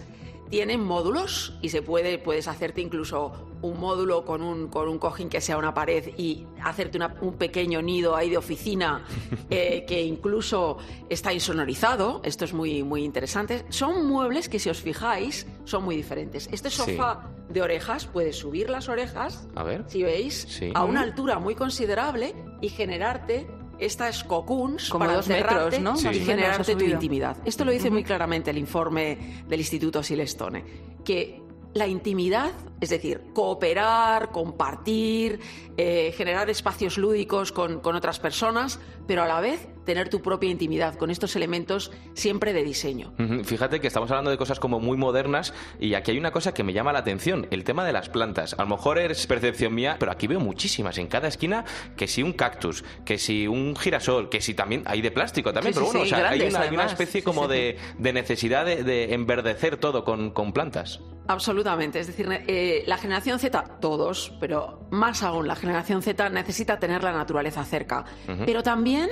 tienen 0.50 0.84
módulos 0.84 1.58
y 1.62 1.70
se 1.70 1.82
puede, 1.82 2.20
puedes 2.20 2.48
hacerte 2.48 2.80
incluso 2.80 3.32
un 3.64 3.80
módulo 3.80 4.26
con 4.26 4.44
un, 4.44 4.68
con 4.68 4.88
un 4.88 5.00
cojín 5.00 5.28
que 5.28 5.42
sea 5.42 5.58
una 5.58 5.74
pared 5.74 6.14
y 6.18 6.46
hacerte 6.64 6.98
una- 6.98 7.16
un 7.22 7.34
pequeño 7.34 7.82
nido 7.82 8.16
ahí 8.16 8.30
de 8.30 8.38
oficina 8.38 9.04
eh, 9.50 9.86
que 9.88 10.04
incluso 10.04 10.78
está 11.10 11.34
insonorizado. 11.34 12.22
Esto 12.24 12.46
es 12.46 12.54
muy, 12.54 12.84
muy 12.84 13.04
interesante. 13.04 13.66
Son 13.70 14.06
muebles 14.08 14.48
que, 14.48 14.60
si 14.60 14.70
os 14.70 14.80
fijáis, 14.82 15.48
son 15.64 15.84
muy 15.84 15.96
diferentes. 15.96 16.48
Este 16.52 16.70
Sí. 16.70 16.76
sofá 16.78 17.32
de 17.50 17.62
orejas, 17.64 18.06
puedes 18.06 18.36
subir 18.38 18.70
las 18.70 18.88
orejas 18.88 19.48
A 19.56 19.64
ver. 19.64 19.84
si 19.88 20.04
veis, 20.04 20.46
Sí. 20.48 20.70
a 20.76 20.84
una 20.84 21.02
altura 21.02 21.40
muy 21.40 21.56
considerable 21.56 22.36
y 22.62 22.70
generarte 22.70 23.48
estas 23.80 24.24
cocoons 24.24 24.90
Como 24.90 25.06
para 25.06 25.18
dos 25.18 25.28
metros, 25.28 25.80
¿no? 25.80 25.96
Sí. 25.96 26.06
Más 26.06 26.16
y 26.16 26.20
generarte 26.22 26.76
tu 26.76 26.86
intimidad. 26.86 27.38
Esto 27.46 27.66
lo 27.66 27.72
dice 27.72 27.90
muy 27.90 28.04
claramente 28.04 28.52
el 28.52 28.58
informe 28.58 29.44
del 29.48 29.60
Instituto 29.60 30.04
Silestone, 30.04 30.64
que 31.04 31.42
la 31.74 31.88
intimidad, 31.88 32.54
es 32.80 32.90
decir, 32.90 33.22
cooperar, 33.34 34.32
compartir, 34.32 35.40
eh, 35.76 36.14
generar 36.16 36.50
espacios 36.50 36.98
lúdicos 36.98 37.52
con, 37.52 37.82
con 37.82 37.96
otras 37.96 38.20
personas, 38.20 38.80
pero 39.06 39.24
a 39.24 39.28
la 39.28 39.42
vez 39.42 39.68
tener 39.86 40.10
tu 40.10 40.22
propia 40.22 40.50
intimidad 40.50 40.96
con 40.96 41.10
estos 41.12 41.36
elementos 41.36 41.92
siempre 42.14 42.54
de 42.54 42.64
diseño. 42.64 43.14
Fíjate 43.44 43.80
que 43.80 43.88
estamos 43.88 44.10
hablando 44.12 44.32
de 44.32 44.38
cosas 44.38 44.60
como 44.60 44.80
muy 44.80 44.98
modernas 44.98 45.54
y 45.80 45.94
aquí 45.94 46.12
hay 46.12 46.18
una 46.18 46.32
cosa 46.32 46.54
que 46.54 46.64
me 46.64 46.74
llama 46.74 46.92
la 46.94 47.00
atención, 47.00 47.48
el 47.52 47.64
tema 47.64 47.86
de 47.86 47.94
las 47.94 48.10
plantas. 48.10 48.54
A 48.58 48.64
lo 48.64 48.68
mejor 48.70 48.98
es 49.00 49.26
percepción 49.28 49.74
mía, 49.74 49.98
pero 50.00 50.12
aquí 50.12 50.28
veo 50.28 50.40
muchísimas 50.40 50.98
en 50.98 51.08
cada 51.08 51.28
esquina, 51.28 51.64
que 51.96 52.08
si 52.08 52.24
un 52.24 52.34
cactus, 52.34 52.84
que 53.06 53.18
si 53.18 53.48
un 53.48 53.76
girasol, 53.76 54.30
que 54.30 54.42
si 54.42 54.54
también 54.54 54.84
hay 54.86 55.02
de 55.02 55.12
plástico 55.12 55.54
también, 55.54 55.74
Sí, 55.74 55.80
pero 55.80 55.92
bueno, 55.92 56.06
sí, 56.06 56.14
o 56.14 56.16
sea, 56.18 56.30
hay, 56.30 56.38
una, 56.40 56.46
hay 56.46 56.50
una 56.50 56.60
además. 56.68 56.92
especie 56.92 57.24
como 57.24 57.48
de, 57.48 57.78
de 57.98 58.14
necesidad 58.14 58.66
de, 58.66 58.84
de 58.84 59.14
enverdecer 59.14 59.78
todo 59.78 60.04
con, 60.04 60.32
con 60.32 60.52
plantas. 60.54 61.00
Absolutamente. 61.28 62.00
Es 62.00 62.08
decir, 62.08 62.28
eh, 62.48 62.84
la 62.86 62.98
generación 62.98 63.40
Z, 63.40 63.80
todos, 63.82 64.34
pero 64.40 64.88
más 64.92 65.24
aún 65.24 65.48
la 65.48 65.56
generación 65.56 66.02
Z 66.02 66.30
necesita 66.30 66.78
tener 66.80 67.04
la 67.04 67.12
naturaleza 67.14 67.64
cerca. 67.66 68.06
Pero 68.46 68.62
también 68.62 69.10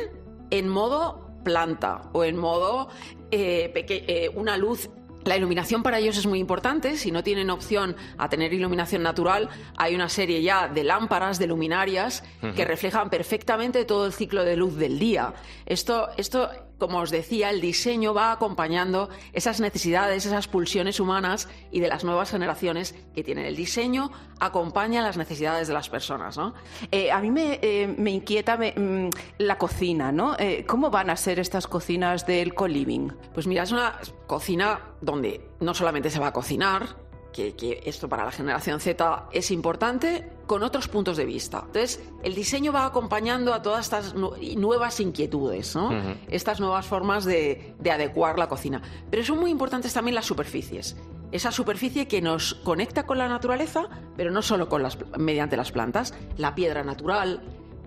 en 0.53 0.69
modo 0.69 1.31
planta 1.43 2.03
o 2.13 2.23
en 2.23 2.37
modo 2.37 2.87
eh, 3.31 3.73
eh, 3.75 4.29
una 4.35 4.55
luz. 4.55 4.89
La 5.25 5.35
iluminación 5.35 5.81
para 5.83 5.97
ellos 5.97 6.17
es 6.17 6.27
muy 6.27 6.37
importante. 6.37 6.95
Si 6.95 7.09
no 7.09 7.23
tienen 7.23 7.49
opción 7.49 7.95
a 8.17 8.29
tener 8.29 8.53
iluminación 8.53 9.01
natural, 9.01 9.49
hay 9.77 9.95
una 9.95 10.09
serie 10.09 10.43
ya 10.43 10.67
de 10.67 10.83
lámparas, 10.83 11.39
de 11.39 11.47
luminarias, 11.47 12.23
que 12.55 12.65
reflejan 12.65 13.09
perfectamente 13.09 13.85
todo 13.85 14.05
el 14.05 14.11
ciclo 14.11 14.43
de 14.43 14.57
luz 14.57 14.75
del 14.75 14.99
día. 14.99 15.33
Esto, 15.65 16.09
esto, 16.17 16.49
como 16.77 16.99
os 16.99 17.11
decía, 17.11 17.49
el 17.49 17.61
diseño 17.61 18.13
va 18.13 18.31
acompañando 18.31 19.09
esas 19.31 19.59
necesidades, 19.59 20.25
esas 20.25 20.47
pulsiones 20.47 20.99
humanas 20.99 21.47
y 21.71 21.79
de 21.79 21.87
las 21.87 22.03
nuevas 22.03 22.31
generaciones 22.31 22.95
que 23.13 23.23
tienen. 23.23 23.45
El 23.45 23.55
diseño 23.55 24.11
acompaña 24.39 25.01
las 25.01 25.17
necesidades 25.17 25.67
de 25.67 25.73
las 25.73 25.89
personas, 25.89 26.37
¿no? 26.37 26.53
Eh, 26.91 27.11
a 27.11 27.19
mí 27.19 27.31
me, 27.31 27.59
eh, 27.61 27.87
me 27.97 28.11
inquieta 28.11 28.57
mm, 28.57 29.09
la 29.37 29.57
cocina, 29.57 30.11
¿no? 30.11 30.35
Eh, 30.37 30.65
¿Cómo 30.67 30.89
van 30.89 31.09
a 31.09 31.15
ser 31.15 31.39
estas 31.39 31.67
cocinas 31.67 32.25
del 32.25 32.53
co-living? 32.53 33.11
Pues 33.33 33.47
mira, 33.47 33.63
es 33.63 33.71
una 33.71 33.99
cocina 34.27 34.79
donde 35.01 35.49
no 35.59 35.73
solamente 35.73 36.09
se 36.09 36.19
va 36.19 36.27
a 36.27 36.33
cocinar, 36.33 37.02
que, 37.33 37.55
que 37.55 37.81
esto 37.85 38.07
para 38.07 38.23
la 38.23 38.31
generación 38.31 38.79
Z 38.79 39.25
es 39.33 39.51
importante, 39.51 40.29
con 40.45 40.63
otros 40.63 40.87
puntos 40.87 41.17
de 41.17 41.25
vista. 41.25 41.63
Entonces, 41.65 42.01
el 42.23 42.35
diseño 42.35 42.71
va 42.71 42.85
acompañando 42.85 43.53
a 43.53 43.61
todas 43.61 43.85
estas 43.85 44.13
nu- 44.13 44.33
nuevas 44.57 44.99
inquietudes, 44.99 45.75
¿no? 45.75 45.89
Estas 46.29 46.59
nuevas 46.61 46.85
formas 46.85 47.25
de, 47.25 47.73
de 47.79 47.91
adecuar 47.91 48.37
la 48.39 48.47
cocina. 48.47 48.81
Pero 49.09 49.23
son 49.25 49.39
muy 49.39 49.51
importantes 49.51 49.93
también 49.93 50.15
las 50.15 50.25
superficies. 50.25 50.95
Esa 51.31 51.51
superficie 51.51 52.07
que 52.07 52.21
nos 52.21 52.53
conecta 52.53 53.05
con 53.07 53.17
la 53.17 53.27
naturaleza, 53.27 53.89
pero 54.15 54.29
no 54.31 54.41
solo 54.43 54.69
con 54.69 54.83
las, 54.83 54.97
mediante 55.17 55.57
las 55.57 55.71
plantas, 55.71 56.13
la 56.37 56.53
piedra 56.53 56.83
natural, 56.83 57.41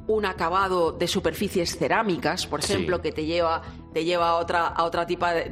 un 0.09 0.25
acabado 0.25 0.93
de 0.93 1.09
superficies 1.09 1.77
cerámicas, 1.77 2.47
por 2.47 2.63
Sí. 2.63 2.73
ejemplo, 2.75 3.03
que 3.03 3.11
te 3.13 3.25
lleva, 3.25 3.63
te 3.93 4.05
lleva 4.05 4.29
a 4.31 4.35
otra, 4.37 4.67
a 4.69 4.85
otra 4.85 5.07
tipo 5.07 5.27
de, 5.27 5.51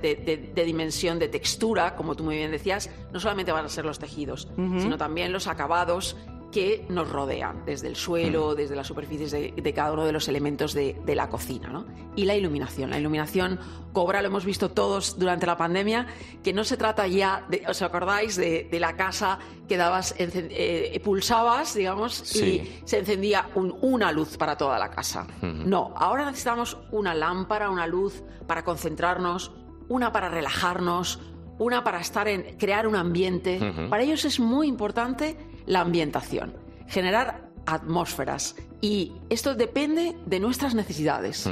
de- 0.54 0.64
dimensión 0.64 1.18
de 1.18 1.28
textura, 1.28 1.96
como 1.96 2.14
tú 2.14 2.22
muy 2.24 2.36
bien 2.36 2.50
decías, 2.52 2.88
no 3.12 3.18
solamente 3.20 3.50
van 3.52 3.64
a 3.64 3.68
ser 3.68 3.84
los 3.84 3.98
tejidos, 3.98 4.48
sino 4.56 4.96
también 4.96 5.32
los 5.32 5.46
acabados 5.48 6.16
que 6.54 6.86
nos 6.88 7.10
rodean, 7.10 7.64
desde 7.66 7.88
el 7.88 7.96
suelo, 7.96 8.54
desde 8.54 8.76
las 8.76 8.86
superficies 8.86 9.32
de, 9.32 9.52
de 9.60 9.72
cada 9.74 9.90
uno 9.92 10.04
de 10.06 10.12
los 10.12 10.28
elementos 10.28 10.72
de, 10.72 10.94
de 11.04 11.14
la 11.16 11.28
cocina. 11.28 11.68
¿no? 11.68 11.84
Y 12.14 12.26
la 12.26 12.36
iluminación. 12.36 12.90
La 12.90 12.98
iluminación 13.00 13.58
cobra, 13.92 14.22
lo 14.22 14.28
hemos 14.28 14.44
visto 14.44 14.70
todos 14.70 15.18
durante 15.18 15.46
la 15.46 15.56
pandemia, 15.56 16.06
que 16.44 16.52
no 16.52 16.62
se 16.62 16.76
trata 16.76 17.08
ya, 17.08 17.44
de, 17.48 17.64
¿os 17.68 17.82
acordáis 17.82 18.36
de, 18.36 18.68
de 18.70 18.78
la 18.78 18.94
casa 18.94 19.40
que 19.68 19.76
dabas, 19.76 20.14
eh, 20.16 21.00
pulsabas, 21.02 21.74
digamos, 21.74 22.14
Sí. 22.14 22.62
y 22.84 22.86
se 22.86 22.98
encendía 23.00 23.48
un- 23.56 23.76
una 23.82 24.12
luz 24.12 24.36
para 24.36 24.56
toda 24.56 24.78
la 24.78 24.90
casa? 24.90 25.26
No, 25.42 25.92
ahora 25.96 26.26
necesitamos 26.26 26.76
una 26.92 27.14
lámpara, 27.14 27.68
una 27.68 27.88
luz 27.88 28.22
para 28.46 28.62
concentrarnos, 28.62 29.50
una 29.88 30.12
para 30.12 30.28
relajarnos, 30.28 31.18
una 31.58 31.82
para 31.82 32.00
estar 32.00 32.28
en 32.28 32.56
crear 32.58 32.86
un 32.86 32.94
ambiente. 32.96 33.58
Ujú. 33.58 33.88
Para 33.90 34.02
ellos 34.04 34.24
es 34.24 34.38
muy 34.40 34.68
importante 34.68 35.36
la 35.66 35.80
ambientación, 35.80 36.54
generar 36.88 37.48
atmósferas. 37.66 38.56
Y 38.80 39.12
esto 39.30 39.54
depende 39.54 40.16
de 40.26 40.40
nuestras 40.40 40.74
necesidades. 40.74 41.48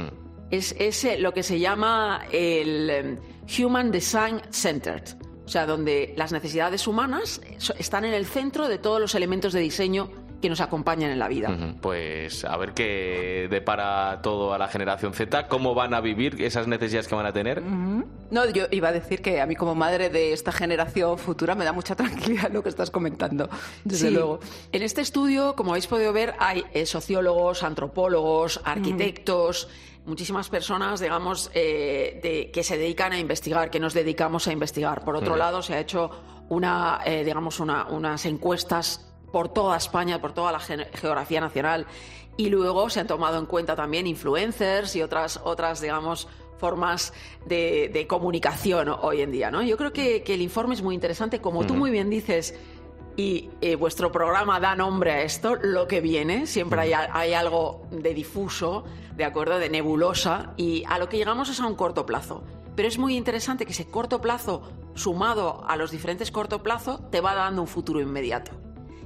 Es, 0.51 0.75
es, 0.77 1.03
eh, 1.05 1.17
lo 1.17 1.33
que 1.33 1.41
se 1.43 1.59
llama 1.59 2.21
el 2.31 2.89
em, 2.89 3.17
Human 3.59 3.89
Design 3.91 4.41
Centered, 4.51 5.03
o 5.45 5.47
sea, 5.47 5.65
donde 5.65 6.13
las 6.15 6.31
necesidades 6.31 6.87
humanas 6.87 7.41
so- 7.57 7.73
están 7.79 8.05
en 8.05 8.13
el 8.13 8.25
centro 8.25 8.67
de 8.67 8.77
todos 8.77 8.99
los 9.01 9.15
elementos 9.15 9.53
de 9.53 9.61
diseño 9.61 10.09
que 10.43 10.49
nos 10.49 10.59
acompañan 10.59 11.09
en 11.09 11.19
la 11.19 11.29
vida. 11.29 11.49
Pues 11.79 12.43
a 12.43 12.57
ver 12.57 12.73
qué 12.73 13.47
depara 13.49 14.19
todo 14.21 14.53
a 14.53 14.57
la 14.57 14.67
generación 14.67 15.13
Z, 15.13 15.47
cómo 15.47 15.73
van 15.73 15.93
a 15.93 16.01
vivir 16.01 16.41
esas 16.41 16.67
necesidades 16.67 17.07
que 17.07 17.15
van 17.15 17.25
a 17.25 17.31
tener. 17.31 17.61
No, 17.61 18.49
yo 18.49 18.65
iba 18.71 18.89
a 18.89 18.91
decir 18.91 19.21
que 19.21 19.39
a 19.39 19.45
mí 19.45 19.55
como 19.55 19.73
madre 19.73 20.09
de 20.09 20.33
esta 20.33 20.51
generación 20.51 21.17
futura 21.17 21.55
me 21.55 21.63
da 21.63 21.71
mucha 21.71 21.95
tranquilidad 22.35 22.51
lo 22.51 22.61
que 22.61 22.67
estás 22.67 22.91
comentando, 22.91 23.49
desde 23.85 24.09
Sí. 24.09 24.13
luego. 24.13 24.41
En 24.73 24.81
este 24.81 24.99
estudio, 24.99 25.55
como 25.55 25.71
habéis 25.71 25.87
podido 25.87 26.11
ver, 26.11 26.33
hay 26.39 26.65
eh, 26.73 26.85
sociólogos, 26.85 27.63
antropólogos, 27.63 28.59
arquitectos, 28.65 29.69
muchísimas 30.05 30.49
personas, 30.49 30.99
digamos, 30.99 31.51
eh, 31.53 32.19
de- 32.21 32.51
que 32.51 32.63
se 32.63 32.77
dedican 32.77 33.13
a 33.13 33.17
investigar, 33.19 33.69
que 33.69 33.79
nos 33.79 33.93
dedicamos 33.93 34.45
a 34.49 34.51
investigar. 34.51 35.05
Por 35.05 35.15
otro 35.15 35.35
Mm. 35.35 35.39
lado, 35.39 35.61
se 35.61 35.75
ha 35.75 35.79
hecho 35.79 36.11
una, 36.49 36.99
eh, 37.05 37.23
digamos, 37.23 37.61
una- 37.61 37.85
unas 37.87 38.25
encuestas 38.25 39.09
por 39.33 39.49
toda 39.49 39.75
España, 39.75 40.21
por 40.21 40.31
toda 40.31 40.51
la 40.51 40.59
ge- 40.59 40.87
geografía 40.93 41.41
nacional, 41.41 41.87
y 42.37 42.49
luego 42.49 42.89
se 42.89 42.99
han 43.01 43.07
tomado 43.07 43.37
en 43.39 43.47
cuenta 43.47 43.75
también 43.75 44.07
influencers 44.07 44.95
y 44.95 45.01
otras, 45.01 45.41
otras 45.43 45.81
digamos, 45.81 46.27
formas 46.57 47.13
de, 47.45 47.89
de 47.91 48.07
comunicación 48.07 48.87
hoy 48.89 49.21
en 49.21 49.31
día. 49.31 49.51
¿no? 49.51 49.61
Yo 49.63 49.75
creo 49.75 49.91
que, 49.91 50.23
que 50.23 50.35
el 50.35 50.41
informe 50.41 50.75
es 50.75 50.81
muy 50.81 50.95
interesante. 50.95 51.41
Como 51.41 51.65
tú 51.65 51.73
Ujú. 51.73 51.81
muy 51.81 51.91
bien 51.91 52.09
dices, 52.09 52.55
y 53.15 53.49
eh, 53.61 53.75
vuestro 53.75 54.11
programa 54.11 54.59
da 54.59 54.75
nombre 54.75 55.11
a 55.11 55.21
esto, 55.23 55.55
lo 55.55 55.87
que 55.87 55.99
viene. 56.01 56.47
Siempre 56.47 56.81
hay, 56.81 56.93
hay 56.93 57.33
algo 57.33 57.87
de 57.91 58.13
difuso, 58.13 58.85
de 59.15 59.25
acuerdo, 59.25 59.59
de 59.59 59.69
nebulosa, 59.69 60.53
y 60.57 60.83
a 60.87 60.97
lo 60.99 61.09
que 61.09 61.17
llegamos 61.17 61.49
es 61.49 61.59
a 61.59 61.67
un 61.67 61.75
corto 61.75 62.05
plazo. 62.05 62.43
Pero 62.75 62.87
es 62.87 62.97
muy 62.97 63.15
interesante 63.15 63.65
que 63.67 63.73
ese 63.73 63.85
corto 63.89 64.21
plazo, 64.21 64.63
sumado 64.95 65.63
a 65.67 65.75
los 65.75 65.91
diferentes 65.91 66.31
corto 66.31 66.63
plazo, 66.63 66.99
te 67.11 67.19
va 67.21 67.35
dando 67.35 67.61
un 67.61 67.67
futuro 67.67 67.99
inmediato. 67.99 68.51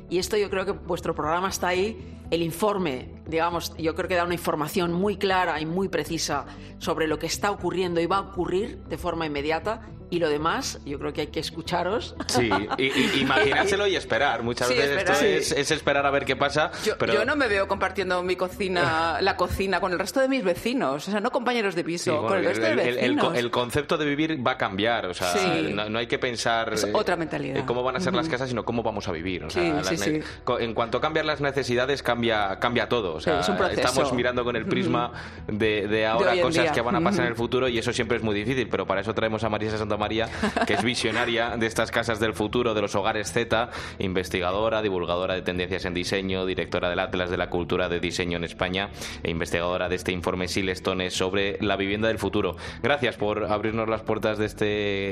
Y 0.10 0.20
esto 0.20 0.38
yo 0.38 0.50
creo 0.50 0.66
que 0.66 0.72
vuestro 0.72 1.14
programa 1.14 1.50
está 1.50 1.68
ahí. 1.70 2.17
El 2.30 2.42
informe, 2.42 3.10
digamos, 3.26 3.74
yo 3.78 3.96
creo 3.96 4.08
que 4.10 4.16
da 4.16 4.24
una 4.26 4.34
información 4.34 4.92
muy 4.92 5.18
clara 5.18 5.62
y 5.62 5.66
muy 5.66 5.88
precisa 5.88 6.46
sobre 6.78 7.08
lo 7.08 7.18
que 7.20 7.26
está 7.28 7.52
ocurriendo 7.52 8.02
y 8.02 8.06
va 8.06 8.18
a 8.18 8.22
ocurrir 8.22 8.80
de 8.90 8.98
forma 8.98 9.26
inmediata 9.26 9.82
y 10.10 10.20
lo 10.20 10.30
demás, 10.30 10.80
yo 10.86 10.98
creo 11.00 11.12
que 11.12 11.20
hay 11.20 11.28
que 11.28 11.42
escucharos. 11.42 12.16
Sí, 12.28 12.50
y, 12.78 12.84
y- 12.86 13.20
imaginárselo 13.22 13.88
y 13.88 13.98
esperar. 13.98 14.42
Muchas 14.42 14.70
Sí, 14.70 14.76
veces 14.76 14.92
esperar. 15.00 15.14
esto 15.16 15.26
es, 15.26 15.52
es 15.52 15.72
esperar 15.72 16.06
a 16.06 16.12
ver 16.12 16.24
qué 16.24 16.38
pasa. 16.38 16.72
Yo, 16.86 16.98
pero... 16.98 17.14
yo 17.14 17.26
no 17.26 17.36
me 17.36 17.50
veo 17.50 17.68
compartiendo 17.68 18.24
mi 18.24 18.38
cocina, 18.38 19.18
la 19.22 19.36
cocina 19.36 19.82
con 19.82 19.92
el 19.92 20.00
resto 20.00 20.22
de 20.22 20.30
mis 20.30 20.46
vecinos, 20.46 21.06
o 21.10 21.12
sea, 21.12 21.20
no 21.20 21.30
compañeros 21.32 21.76
de 21.76 21.82
Sí, 21.82 21.86
piso, 21.88 22.14
bueno, 22.14 22.28
con 22.30 22.38
el 22.38 22.46
resto 22.46 22.68
el, 22.68 22.78
de 22.78 22.84
el- 22.84 22.88
el 22.90 22.96
vecinos. 23.16 23.26
co- 23.26 23.34
el 23.34 23.52
concepto 23.52 23.98
de 23.98 24.06
vivir 24.06 24.48
va 24.48 24.52
a 24.52 24.58
cambiar, 24.58 25.08
o 25.08 25.14
sea, 25.14 25.28
Sí. 25.34 25.74
no, 25.74 25.90
no 25.90 26.00
hay 26.00 26.08
que 26.08 26.20
pensar 26.20 26.74
Es 26.74 26.86
eh, 26.86 26.92
otra 26.94 27.18
mentalidad. 27.18 27.58
eh, 27.58 27.64
cómo 27.68 27.84
van 27.84 27.98
a 27.98 28.00
ser 28.00 28.14
las 28.14 28.30
casas, 28.30 28.48
sino 28.48 28.64
cómo 28.64 28.84
vamos 28.84 29.10
a 29.10 29.12
vivir. 29.12 29.44
O 29.44 29.50
Sí, 29.50 29.60
sea, 29.60 29.84
sí, 29.84 29.98
las 29.98 30.02
sí. 30.06 30.20
En 30.60 30.74
cuanto 30.74 31.02
cambian 31.02 31.28
las 31.28 31.42
necesidades, 31.42 32.02
cambia, 32.18 32.58
cambia 32.60 32.90
todo. 32.90 33.16
O 33.16 33.20
sea, 33.22 33.36
Sí, 33.36 33.40
es 33.42 33.50
un 33.50 33.58
proceso. 33.58 33.82
estamos 33.82 34.14
mirando 34.14 34.44
con 34.44 34.56
el 34.56 34.66
prisma 34.66 35.12
de, 35.48 35.88
de 35.88 36.06
ahora 36.08 36.34
en 36.36 36.42
cosas 36.42 36.64
día. 36.64 36.72
que 36.72 36.82
van 36.82 36.96
a 36.96 37.02
pasar 37.02 37.26
en 37.26 37.32
el 37.32 37.36
futuro 37.36 37.68
y 37.68 37.78
eso 37.78 37.94
siempre 37.94 38.18
es 38.18 38.24
muy 38.24 38.34
difícil, 38.36 38.68
pero 38.70 38.86
para 38.86 39.02
eso 39.02 39.14
traemos 39.14 39.44
a 39.44 39.50
Marisa 39.50 39.78
Santa 39.78 39.98
María, 39.98 40.28
que 40.66 40.74
es 40.74 40.84
visionaria 40.88 41.56
de 41.58 41.66
estas 41.68 41.92
casas 41.92 42.20
del 42.20 42.34
futuro, 42.34 42.74
de 42.74 42.82
los 42.82 42.96
hogares 42.96 43.32
Z, 43.32 43.70
investigadora, 44.00 44.82
divulgadora 44.82 45.36
de 45.36 45.42
tendencias 45.42 45.86
en 45.86 45.94
diseño, 45.94 46.46
directora 46.46 46.90
del 46.90 47.00
Atlas 47.00 47.30
de 47.30 47.38
la 47.38 47.50
Cultura 47.50 47.88
de 47.90 48.00
Diseño 48.00 48.38
en 48.38 48.44
España 48.44 48.90
e 49.24 49.30
investigadora 49.30 49.90
de 49.90 49.96
este 49.96 50.12
informe 50.12 50.48
Silestone 50.48 51.10
sobre 51.12 51.58
la 51.62 51.76
vivienda 51.76 52.08
del 52.08 52.18
futuro. 52.20 52.56
Gracias 52.82 53.16
por 53.16 53.46
abrirnos 53.46 53.88
las 53.88 54.02
puertas 54.02 54.38
de, 54.38 54.46
este, 54.46 54.66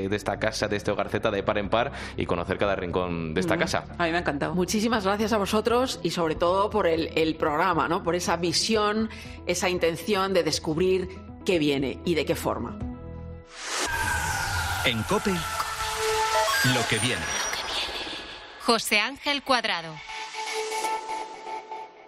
de 0.08 0.16
esta 0.16 0.38
casa, 0.38 0.66
de 0.68 0.76
este 0.76 0.90
hogar 0.90 1.08
Z 1.08 1.30
de 1.30 1.42
par 1.42 1.58
en 1.58 1.68
par 1.68 1.92
y 2.16 2.26
conocer 2.26 2.58
cada 2.58 2.74
rincón 2.74 3.34
de 3.34 3.40
esta 3.40 3.56
Mm. 3.56 3.58
casa. 3.58 3.84
A 3.98 4.04
mí 4.04 4.10
me 4.10 4.16
ha 4.18 4.20
encantado. 4.20 4.54
Muchísimas 4.54 5.04
gracias 5.04 5.32
a 5.32 5.38
vosotros 5.38 6.00
y 6.02 6.10
sobre 6.10 6.34
todo 6.34 6.68
por 6.70 6.86
el, 6.86 6.95
el 7.14 7.36
programa, 7.36 7.88
¿no? 7.88 8.02
por 8.02 8.14
esa 8.14 8.36
visión, 8.36 9.08
esa 9.46 9.68
intención 9.68 10.32
de 10.34 10.42
descubrir 10.42 11.08
qué 11.44 11.58
viene 11.58 11.98
y 12.04 12.14
de 12.14 12.24
qué 12.24 12.34
forma. 12.34 12.78
En 14.84 15.02
COPE, 15.04 15.32
lo 15.32 16.80
que 16.88 16.98
viene. 16.98 17.22
José 18.60 19.00
Ángel 19.00 19.42
Cuadrado. 19.42 19.94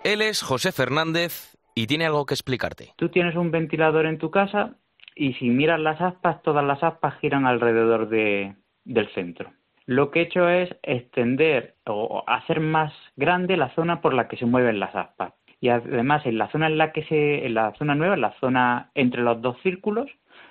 Él 0.05 0.23
es 0.23 0.43
José 0.43 0.73
Fernández 0.73 1.57
y 1.75 1.87
tiene 1.87 2.07
algo 2.07 2.25
que 2.27 2.35
explicarte. 2.35 2.93
Tú 2.97 3.09
tienes 3.11 3.37
un 3.37 3.51
ventilador 3.51 4.07
en 4.07 4.19
tu 4.19 4.31
casa 4.31 4.77
y 5.15 5.35
si 5.35 5.47
miras 5.51 5.81
las 5.81 6.01
aspas, 6.01 6.43
todas 6.43 6.65
las 6.65 6.83
aspas 6.83 7.15
giran 7.21 7.47
alrededor 7.47 8.09
de- 8.09 8.55
del 8.85 9.13
centro. 9.15 9.53
Lo 9.89 10.11
que 10.11 10.19
he 10.19 10.23
hecho 10.25 10.51
es 10.51 10.69
extender 10.83 11.77
o 11.87 12.23
hacer 12.27 12.61
más 12.61 12.93
grande 13.17 13.57
la 13.57 13.75
zona 13.75 14.03
por 14.03 14.13
la 14.13 14.29
que 14.29 14.37
se 14.37 14.45
mueven 14.45 14.81
las 14.81 14.95
aspas. 14.95 15.33
Y 15.63 15.71
además 15.71 16.27
en 16.27 16.37
la 16.37 16.51
zona 16.53 16.67
en 16.67 16.77
la 16.77 16.93
que 16.93 17.05
se, 17.05 17.47
en 17.47 17.55
la 17.55 17.73
zona 17.79 17.95
nueva, 17.95 18.13
en 18.13 18.21
la 18.21 18.39
zona 18.39 18.91
entre 18.95 19.23
los 19.23 19.41
dos 19.41 19.57
círculos, 19.63 20.11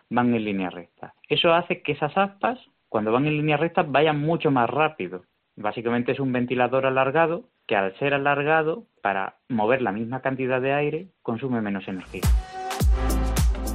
van 0.10 0.34
en 0.34 0.44
línea 0.44 0.72
recta. 0.72 1.14
Eso 1.30 1.54
hace 1.54 1.84
que 1.84 1.92
esas 1.92 2.18
aspas, 2.18 2.58
cuando 2.90 3.12
van 3.12 3.28
en 3.28 3.38
línea 3.38 3.58
recta, 3.58 3.84
vayan 3.84 4.20
mucho 4.20 4.50
más 4.50 4.68
rápido. 4.68 5.22
Básicamente 5.56 6.14
es 6.14 6.20
un 6.20 6.34
ventilador 6.34 6.88
alargado 6.88 7.44
que 7.68 7.76
al 7.76 7.96
ser 8.00 8.16
alargado, 8.16 8.86
para 9.04 9.36
mover 9.50 9.84
la 9.84 9.92
misma 9.92 10.22
cantidad 10.22 10.60
de 10.60 10.74
aire, 10.74 11.10
consume 11.22 11.62
menos 11.62 11.88
energía. 11.88 12.24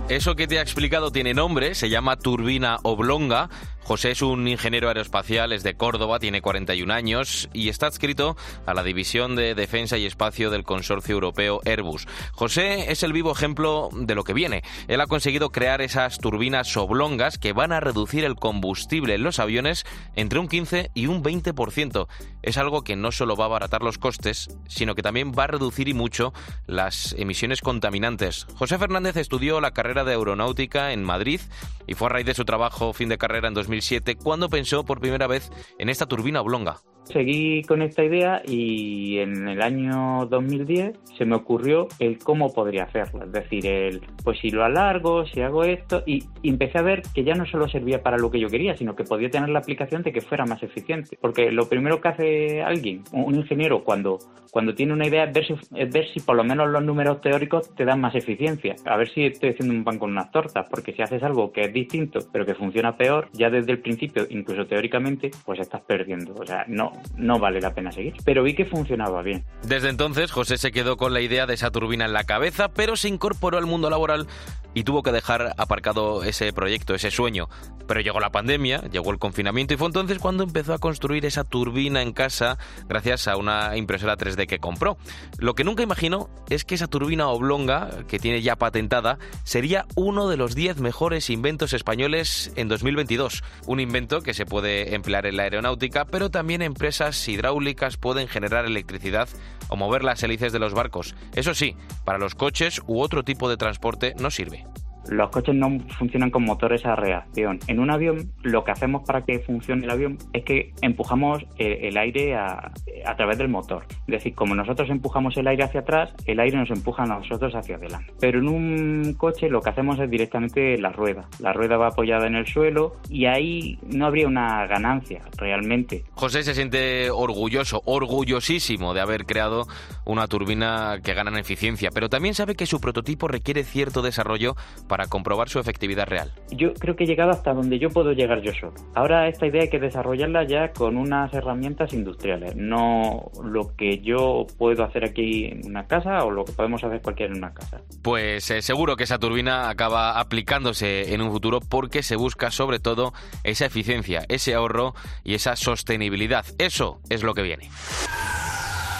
Eso 0.09 0.35
que 0.35 0.46
te 0.46 0.59
ha 0.59 0.62
explicado 0.62 1.11
tiene 1.11 1.33
nombre, 1.33 1.75
se 1.75 1.88
llama 1.88 2.18
turbina 2.18 2.77
oblonga. 2.83 3.48
José 3.84 4.12
es 4.12 4.22
un 4.22 4.46
ingeniero 4.46 4.88
aeroespacial, 4.88 5.52
es 5.52 5.64
de 5.64 5.74
Córdoba, 5.74 6.20
tiene 6.20 6.40
41 6.40 6.92
años 6.92 7.48
y 7.52 7.68
está 7.68 7.86
adscrito 7.86 8.36
a 8.64 8.74
la 8.74 8.84
División 8.84 9.34
de 9.34 9.54
Defensa 9.54 9.98
y 9.98 10.06
Espacio 10.06 10.50
del 10.50 10.62
Consorcio 10.62 11.14
Europeo 11.14 11.60
Airbus. 11.64 12.06
José 12.32 12.92
es 12.92 13.02
el 13.02 13.12
vivo 13.12 13.32
ejemplo 13.32 13.88
de 13.92 14.14
lo 14.14 14.22
que 14.22 14.34
viene. 14.34 14.62
Él 14.86 15.00
ha 15.00 15.06
conseguido 15.06 15.50
crear 15.50 15.82
esas 15.82 16.18
turbinas 16.18 16.76
oblongas 16.76 17.38
que 17.38 17.52
van 17.52 17.72
a 17.72 17.80
reducir 17.80 18.24
el 18.24 18.36
combustible 18.36 19.14
en 19.14 19.24
los 19.24 19.40
aviones 19.40 19.84
entre 20.14 20.38
un 20.38 20.48
15 20.48 20.90
y 20.94 21.06
un 21.06 21.22
20%. 21.22 22.06
Es 22.42 22.58
algo 22.58 22.82
que 22.82 22.96
no 22.96 23.10
solo 23.10 23.36
va 23.36 23.44
a 23.44 23.46
abaratar 23.46 23.82
los 23.82 23.98
costes, 23.98 24.56
sino 24.68 24.94
que 24.94 25.02
también 25.02 25.32
va 25.32 25.44
a 25.44 25.48
reducir 25.48 25.88
y 25.88 25.94
mucho 25.94 26.32
las 26.66 27.14
emisiones 27.18 27.60
contaminantes. 27.60 28.46
José 28.54 28.78
Fernández 28.78 29.16
estudió 29.16 29.60
la 29.60 29.72
carrera 29.72 30.04
de 30.04 30.12
aeronáutica 30.12 30.92
en 30.92 31.04
Madrid 31.04 31.40
y 31.86 31.94
fue 31.94 32.06
a 32.06 32.10
raíz 32.10 32.26
de 32.26 32.34
su 32.34 32.44
trabajo 32.44 32.92
fin 32.92 33.08
de 33.08 33.18
carrera 33.18 33.48
en 33.48 33.54
2007 33.72 34.16
cuando 34.16 34.50
pensó 34.50 34.85
por 34.85 35.00
primera 35.00 35.26
vez 35.26 35.50
en 35.78 35.88
esta 35.88 36.04
turbina 36.04 36.42
oblonga. 36.42 36.76
Seguí 37.04 37.62
con 37.64 37.82
esta 37.82 38.04
idea 38.04 38.42
y 38.46 39.18
en 39.18 39.48
el 39.48 39.61
año 39.61 40.26
2010 40.26 40.98
se 41.18 41.24
me 41.24 41.35
ocurrió 41.35 41.88
el 41.98 42.18
cómo 42.18 42.52
podría 42.52 42.85
hacerlo. 42.85 43.24
Es 43.24 43.32
decir, 43.32 43.66
el 43.66 44.00
pues 44.22 44.38
si 44.38 44.50
lo 44.50 44.64
alargo, 44.64 45.26
si 45.26 45.40
hago 45.40 45.64
esto, 45.64 46.02
y, 46.06 46.22
y 46.42 46.50
empecé 46.50 46.78
a 46.78 46.82
ver 46.82 47.02
que 47.12 47.24
ya 47.24 47.35
no 47.35 47.44
solo 47.44 47.68
servía 47.68 48.02
para 48.02 48.18
lo 48.18 48.30
que 48.30 48.38
yo 48.38 48.48
quería, 48.48 48.76
sino 48.76 48.94
que 48.94 49.04
podía 49.04 49.30
tener 49.30 49.48
la 49.48 49.58
aplicación 49.58 50.02
de 50.02 50.12
que 50.12 50.20
fuera 50.20 50.46
más 50.46 50.62
eficiente. 50.62 51.18
Porque 51.20 51.50
lo 51.50 51.68
primero 51.68 52.00
que 52.00 52.08
hace 52.08 52.62
alguien, 52.62 53.02
un 53.12 53.35
ingeniero, 53.35 53.82
cuando, 53.82 54.18
cuando 54.52 54.74
tiene 54.74 54.92
una 54.92 55.06
idea 55.06 55.24
es 55.24 55.35
ver, 55.35 55.46
si, 55.46 55.54
es 55.74 55.92
ver 55.92 56.06
si 56.14 56.20
por 56.20 56.37
lo 56.37 56.44
menos 56.44 56.70
los 56.70 56.85
números 56.85 57.20
teóricos 57.20 57.74
te 57.74 57.85
dan 57.85 58.00
más 58.00 58.14
eficiencia. 58.14 58.76
A 58.87 58.96
ver 58.96 59.12
si 59.12 59.26
estoy 59.26 59.50
haciendo 59.50 59.74
un 59.74 59.85
pan 59.85 59.98
con 59.98 60.12
unas 60.12 60.30
tortas, 60.30 60.66
porque 60.70 60.92
si 60.92 61.02
haces 61.02 61.22
algo 61.24 61.52
que 61.52 61.62
es 61.62 61.72
distinto, 61.72 62.20
pero 62.32 62.46
que 62.46 62.54
funciona 62.54 62.96
peor, 62.96 63.28
ya 63.32 63.50
desde 63.62 63.72
el 63.72 63.79
principio, 63.81 64.27
incluso 64.29 64.66
teóricamente, 64.66 65.31
pues 65.44 65.61
estás 65.61 65.83
perdiendo. 65.83 66.35
O 66.35 66.46
sea, 66.46 66.64
no, 66.68 66.92
no 67.16 67.38
vale 67.38 67.61
la 67.61 67.75
pena 67.75 67.90
seguir. 67.90 68.14
Pero 68.25 68.42
vi 68.42 68.55
que 68.55 68.66
funcionaba 68.66 69.22
bien. 69.22 69.44
Desde 69.66 69.88
entonces, 69.88 70.31
José 70.31 70.59
se 70.59 70.72
quedó 70.72 70.96
con 70.96 71.14
la 71.14 71.20
idea 71.20 71.46
de 71.46 71.55
esa 71.55 71.70
turbina 71.70 72.05
en 72.05 72.12
la 72.12 72.25
cabeza, 72.25 72.68
pero 72.68 72.96
se 72.96 73.09
incorporó 73.09 73.59
al 73.59 73.66
mundo 73.66 73.88
laboral 73.88 74.27
y 74.75 74.85
tuvo 74.85 75.03
que 75.03 75.12
dejar 75.12 75.53
aparcado 75.57 76.25
ese 76.25 76.53
proyecto, 76.53 76.94
ese 76.94 77.11
sueño. 77.11 77.48
Pero 77.87 78.01
llegó 78.01 78.20
la 78.20 78.31
pandemia, 78.31 78.83
llegó 78.90 79.11
el 79.11 79.18
confinamiento 79.18 79.75
y 79.75 79.77
fue 79.77 79.88
entonces 79.88 80.18
cuando 80.18 80.44
empezó 80.44 80.72
a 80.72 80.79
construir 80.79 81.27
esa 81.27 81.44
turbina 81.44 82.01
en 82.01 82.12
casa 82.12 82.59
gracias 82.88 83.29
a 83.29 83.37
una 83.37 83.77
impresora 83.77 84.16
3D 84.16 84.46
que 84.46 84.59
compró. 84.59 84.96
Lo 85.38 85.55
que 85.55 85.64
nunca 85.64 85.83
imaginó 85.83 86.31
es 86.48 86.64
que 86.64 86.75
esa 86.75 86.87
turbina 86.87 87.29
oblonga, 87.29 88.05
que 88.09 88.18
tiene 88.18 88.40
ya 88.40 88.57
patentada, 88.57 89.18
sería 89.44 89.87
uno 89.94 90.29
de 90.29 90.37
los 90.37 90.55
10 90.55 90.81
mejores 90.81 91.29
inventos 91.29 91.72
españoles 91.72 92.53
en 92.57 92.68
2022. 92.68 93.42
Un 93.66 93.80
invento 93.80 94.22
que 94.22 94.34
se 94.34 94.46
puede 94.46 94.94
emplear 94.94 95.26
en 95.26 95.36
la 95.36 95.44
aeronáutica, 95.44 96.04
pero 96.04 96.30
también 96.30 96.62
empresas 96.62 97.28
hidráulicas 97.28 97.96
pueden 97.96 98.28
generar 98.28 98.64
electricidad 98.64 99.28
o 99.68 99.76
mover 99.76 100.04
las 100.04 100.22
hélices 100.22 100.52
de 100.52 100.58
los 100.58 100.74
barcos. 100.74 101.14
Eso 101.34 101.54
sí, 101.54 101.76
para 102.04 102.18
los 102.18 102.34
coches 102.34 102.80
u 102.86 103.00
otro 103.00 103.22
tipo 103.24 103.48
de 103.48 103.56
transporte 103.56 104.14
no 104.18 104.30
sirve. 104.30 104.66
Los 105.08 105.30
coches 105.30 105.54
no 105.54 105.78
funcionan 105.98 106.30
con 106.30 106.44
motores 106.44 106.84
a 106.86 106.96
reacción. 106.96 107.58
En 107.66 107.80
un 107.80 107.90
avión, 107.90 108.32
lo 108.42 108.64
que 108.64 108.70
hacemos 108.70 109.02
para 109.06 109.22
que 109.22 109.40
funcione 109.40 109.84
el 109.84 109.90
avión 109.90 110.18
es 110.32 110.44
que 110.44 110.72
empujamos 110.80 111.44
el, 111.58 111.72
el 111.84 111.96
aire 111.96 112.34
a, 112.34 112.72
a, 113.04 113.16
través 113.16 113.38
del 113.38 113.48
motor. 113.48 113.84
Es 114.06 114.12
decir, 114.12 114.34
como 114.34 114.54
nosotros 114.54 114.88
empujamos 114.90 115.36
el 115.36 115.46
aire 115.46 115.64
hacia 115.64 115.80
atrás, 115.80 116.10
el 116.26 116.40
aire 116.40 116.56
nos 116.56 116.70
empuja 116.70 117.02
a 117.02 117.06
nosotros 117.06 117.54
hacia 117.54 117.76
adelante. 117.76 118.12
Pero 118.20 118.38
en 118.38 118.48
un 118.48 119.14
coche 119.14 119.48
lo 119.48 119.60
que 119.60 119.70
hacemos 119.70 119.98
es 119.98 120.10
directamente 120.10 120.78
la 120.78 120.90
rueda. 120.90 121.28
La 121.40 121.52
rueda 121.52 121.76
va 121.76 121.88
apoyada 121.88 122.26
en 122.26 122.36
el 122.36 122.46
suelo 122.46 122.96
y 123.08 123.26
ahí 123.26 123.78
no 123.82 124.06
habría 124.06 124.26
una 124.26 124.66
ganancia 124.66 125.22
realmente. 125.36 126.04
José 126.14 126.42
se 126.42 126.54
siente 126.54 127.10
orgulloso, 127.10 127.82
orgullosísimo 127.84 128.94
de 128.94 129.00
haber 129.00 129.24
creado 129.24 129.66
una 130.04 130.26
turbina 130.26 131.00
que 131.02 131.14
gana 131.14 131.30
en 131.30 131.38
eficiencia, 131.38 131.90
pero 131.92 132.08
también 132.08 132.34
sabe 132.34 132.54
que 132.54 132.66
su 132.66 132.80
prototipo 132.80 133.28
requiere 133.28 133.64
cierto 133.64 134.02
desarrollo 134.02 134.54
para 134.92 135.07
comprobar 135.07 135.48
su 135.48 135.59
efectividad 135.59 136.07
real. 136.07 136.31
Yo 136.50 136.74
creo 136.74 136.94
que 136.94 137.05
he 137.05 137.07
llegado 137.07 137.31
hasta 137.31 137.55
donde 137.55 137.78
yo 137.78 137.88
puedo 137.88 138.12
llegar 138.12 138.42
yo 138.42 138.52
solo. 138.52 138.74
Ahora 138.94 139.26
esta 139.26 139.46
idea 139.46 139.62
hay 139.62 139.70
que 139.70 139.78
desarrollarla 139.78 140.46
ya 140.46 140.74
con 140.74 140.98
unas 140.98 141.33
herramientas 141.33 141.94
industriales, 141.94 142.55
no 142.57 143.31
lo 143.42 143.74
que 143.74 144.00
yo 144.00 144.46
puedo 144.59 144.85
hacer 144.85 145.07
aquí 145.07 145.46
en 145.46 145.66
una 145.66 145.87
casa 145.87 146.22
o 146.26 146.31
lo 146.31 146.44
que 146.44 146.52
podemos 146.52 146.85
hacer 146.85 147.00
cualquiera 147.00 147.33
en 147.33 147.38
una 147.38 147.55
casa. 147.55 147.81
Pues 148.02 148.50
eh, 148.50 148.61
seguro 148.61 148.94
que 148.96 149.05
esa 149.05 149.18
turbina 149.18 149.70
acaba 149.70 150.20
aplicándose 150.20 151.14
en 151.14 151.22
un 151.22 151.31
futuro 151.31 151.61
porque 151.61 152.02
se 152.02 152.16
busca 152.16 152.50
sobre 152.50 152.78
todo 152.78 153.14
esa 153.44 153.64
eficiencia, 153.64 154.26
ese 154.28 154.52
ahorro 154.52 154.94
y 155.24 155.33
esa 155.33 155.57
sostenibilidad. 155.57 156.44
Eso 156.59 157.00
es 157.09 157.22
lo 157.22 157.33
que 157.33 157.40
viene. 157.40 157.70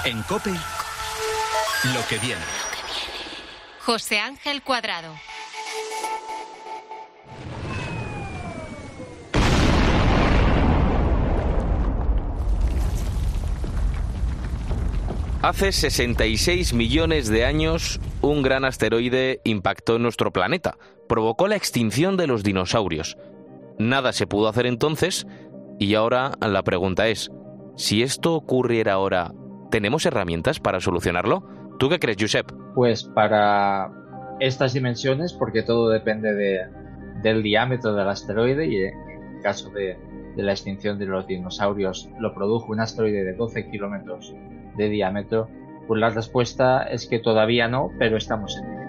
En 0.07 0.23
COPE, 0.23 0.53
lo 0.53 2.01
que 2.09 2.17
viene. 2.17 2.41
José 3.85 4.21
Ángel 4.21 4.63
Cuadrado. 4.63 5.13
Hace 15.43 15.73
66 15.73 16.73
millones 16.73 17.29
de 17.29 17.45
años, 17.45 17.99
un 18.21 18.43
gran 18.43 18.65
asteroide 18.65 19.41
impactó 19.43 19.97
en 19.97 20.03
nuestro 20.03 20.33
planeta. 20.33 20.77
Provocó 21.09 21.49
la 21.49 21.57
extinción 21.57 22.17
de 22.17 22.29
los 22.29 22.45
dinosaurios. 22.45 23.19
Nada 23.77 24.13
se 24.13 24.29
pudo 24.29 24.47
hacer 24.47 24.67
entonces 24.67 25.27
y 25.81 25.97
ahora 25.97 26.31
la 26.41 26.63
pregunta 26.63 27.09
es, 27.09 27.33
si 27.75 28.05
esto 28.05 28.37
ocurriera 28.37 28.93
ahora, 28.93 29.33
¿tenemos 29.73 30.07
herramientas 30.07 30.61
para 30.61 30.79
solucionarlo? 30.79 31.43
¿Tú 31.81 31.89
qué 31.89 31.99
crees, 31.99 32.19
Josep? 32.21 32.53
Pues 32.77 33.03
para 33.03 33.91
estas 34.39 34.75
dimensiones, 34.75 35.33
porque 35.33 35.65
todo 35.65 35.89
depende 35.89 36.35
de, 36.35 36.61
del 37.21 37.43
diámetro 37.43 37.95
del 37.95 38.09
asteroide 38.09 38.69
y 38.69 38.77
en 38.77 39.35
el 39.35 39.43
caso 39.43 39.71
de, 39.71 39.99
de 40.37 40.43
la 40.45 40.53
extinción 40.53 41.01
de 41.01 41.07
los 41.07 41.27
dinosaurios 41.27 42.09
lo 42.21 42.33
produjo 42.33 42.71
un 42.71 42.79
asteroide 42.79 43.25
de 43.25 43.35
12 43.35 43.71
kilómetros 43.73 44.33
de 44.77 44.89
diámetro, 44.89 45.49
pues 45.87 46.01
la 46.01 46.11
respuesta 46.11 46.83
es 46.85 47.07
que 47.07 47.19
todavía 47.19 47.69
no, 47.69 47.91
pero 47.99 48.17
estamos 48.17 48.57
en 48.59 48.73
ello. 48.73 48.82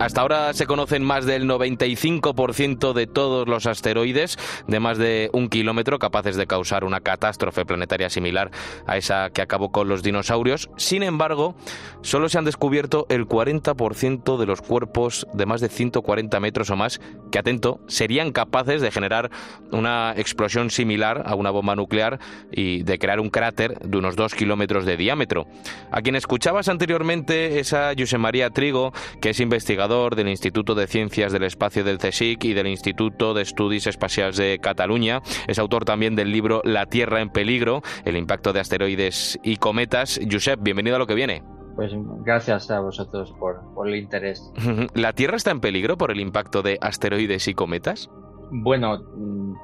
Hasta 0.00 0.22
ahora 0.22 0.52
se 0.54 0.66
conocen 0.66 1.04
más 1.04 1.24
del 1.24 1.48
95% 1.48 2.94
de 2.94 3.06
todos 3.06 3.46
los 3.46 3.66
asteroides 3.66 4.36
de 4.66 4.80
más 4.80 4.98
de 4.98 5.30
un 5.32 5.48
kilómetro 5.48 6.00
capaces 6.00 6.34
de 6.34 6.48
causar 6.48 6.82
una 6.82 7.00
catástrofe 7.00 7.64
planetaria 7.64 8.10
similar 8.10 8.50
a 8.86 8.96
esa 8.96 9.30
que 9.30 9.40
acabó 9.40 9.70
con 9.70 9.88
los 9.88 10.02
dinosaurios. 10.02 10.68
Sin 10.76 11.04
embargo, 11.04 11.54
solo 12.02 12.28
se 12.28 12.38
han 12.38 12.44
descubierto 12.44 13.06
el 13.08 13.28
40% 13.28 14.36
de 14.36 14.46
los 14.46 14.62
cuerpos 14.62 15.28
de 15.32 15.46
más 15.46 15.60
de 15.60 15.68
140 15.68 16.40
metros 16.40 16.70
o 16.70 16.76
más 16.76 17.00
que, 17.30 17.38
atento, 17.38 17.78
serían 17.86 18.32
capaces 18.32 18.82
de 18.82 18.90
generar 18.90 19.30
una 19.70 20.12
explosión 20.16 20.70
similar 20.70 21.22
a 21.24 21.36
una 21.36 21.50
bomba 21.50 21.76
nuclear 21.76 22.18
y 22.50 22.82
de 22.82 22.98
crear 22.98 23.20
un 23.20 23.30
cráter 23.30 23.78
de 23.78 23.96
unos 23.96 24.16
2 24.16 24.34
kilómetros 24.34 24.86
de 24.86 24.96
diámetro. 24.96 25.46
A 25.92 26.02
quien 26.02 26.16
escuchabas 26.16 26.68
anteriormente 26.68 27.60
es 27.60 27.72
a 27.72 27.94
María 28.18 28.50
Trigo, 28.50 28.92
que 29.20 29.30
es 29.30 29.40
investigador 29.40 29.83
del 29.88 30.28
Instituto 30.28 30.74
de 30.74 30.86
Ciencias 30.86 31.30
del 31.30 31.42
Espacio 31.42 31.84
del 31.84 31.98
CSIC 31.98 32.42
y 32.44 32.54
del 32.54 32.68
Instituto 32.68 33.34
de 33.34 33.42
Estudios 33.42 33.86
Espaciales 33.86 34.38
de 34.38 34.58
Cataluña. 34.58 35.20
Es 35.46 35.58
autor 35.58 35.84
también 35.84 36.16
del 36.16 36.32
libro 36.32 36.62
La 36.64 36.86
Tierra 36.86 37.20
en 37.20 37.28
peligro, 37.28 37.82
el 38.06 38.16
impacto 38.16 38.54
de 38.54 38.60
asteroides 38.60 39.38
y 39.42 39.56
cometas. 39.56 40.18
Josep, 40.30 40.58
bienvenido 40.62 40.96
a 40.96 40.98
lo 40.98 41.06
que 41.06 41.14
viene. 41.14 41.42
Pues 41.76 41.92
gracias 42.24 42.70
a 42.70 42.80
vosotros 42.80 43.34
por, 43.38 43.60
por 43.74 43.86
el 43.86 43.96
interés. 43.96 44.50
¿La 44.94 45.12
Tierra 45.12 45.36
está 45.36 45.50
en 45.50 45.60
peligro 45.60 45.98
por 45.98 46.10
el 46.10 46.20
impacto 46.20 46.62
de 46.62 46.78
asteroides 46.80 47.46
y 47.48 47.52
cometas? 47.52 48.08
Bueno, 48.50 49.02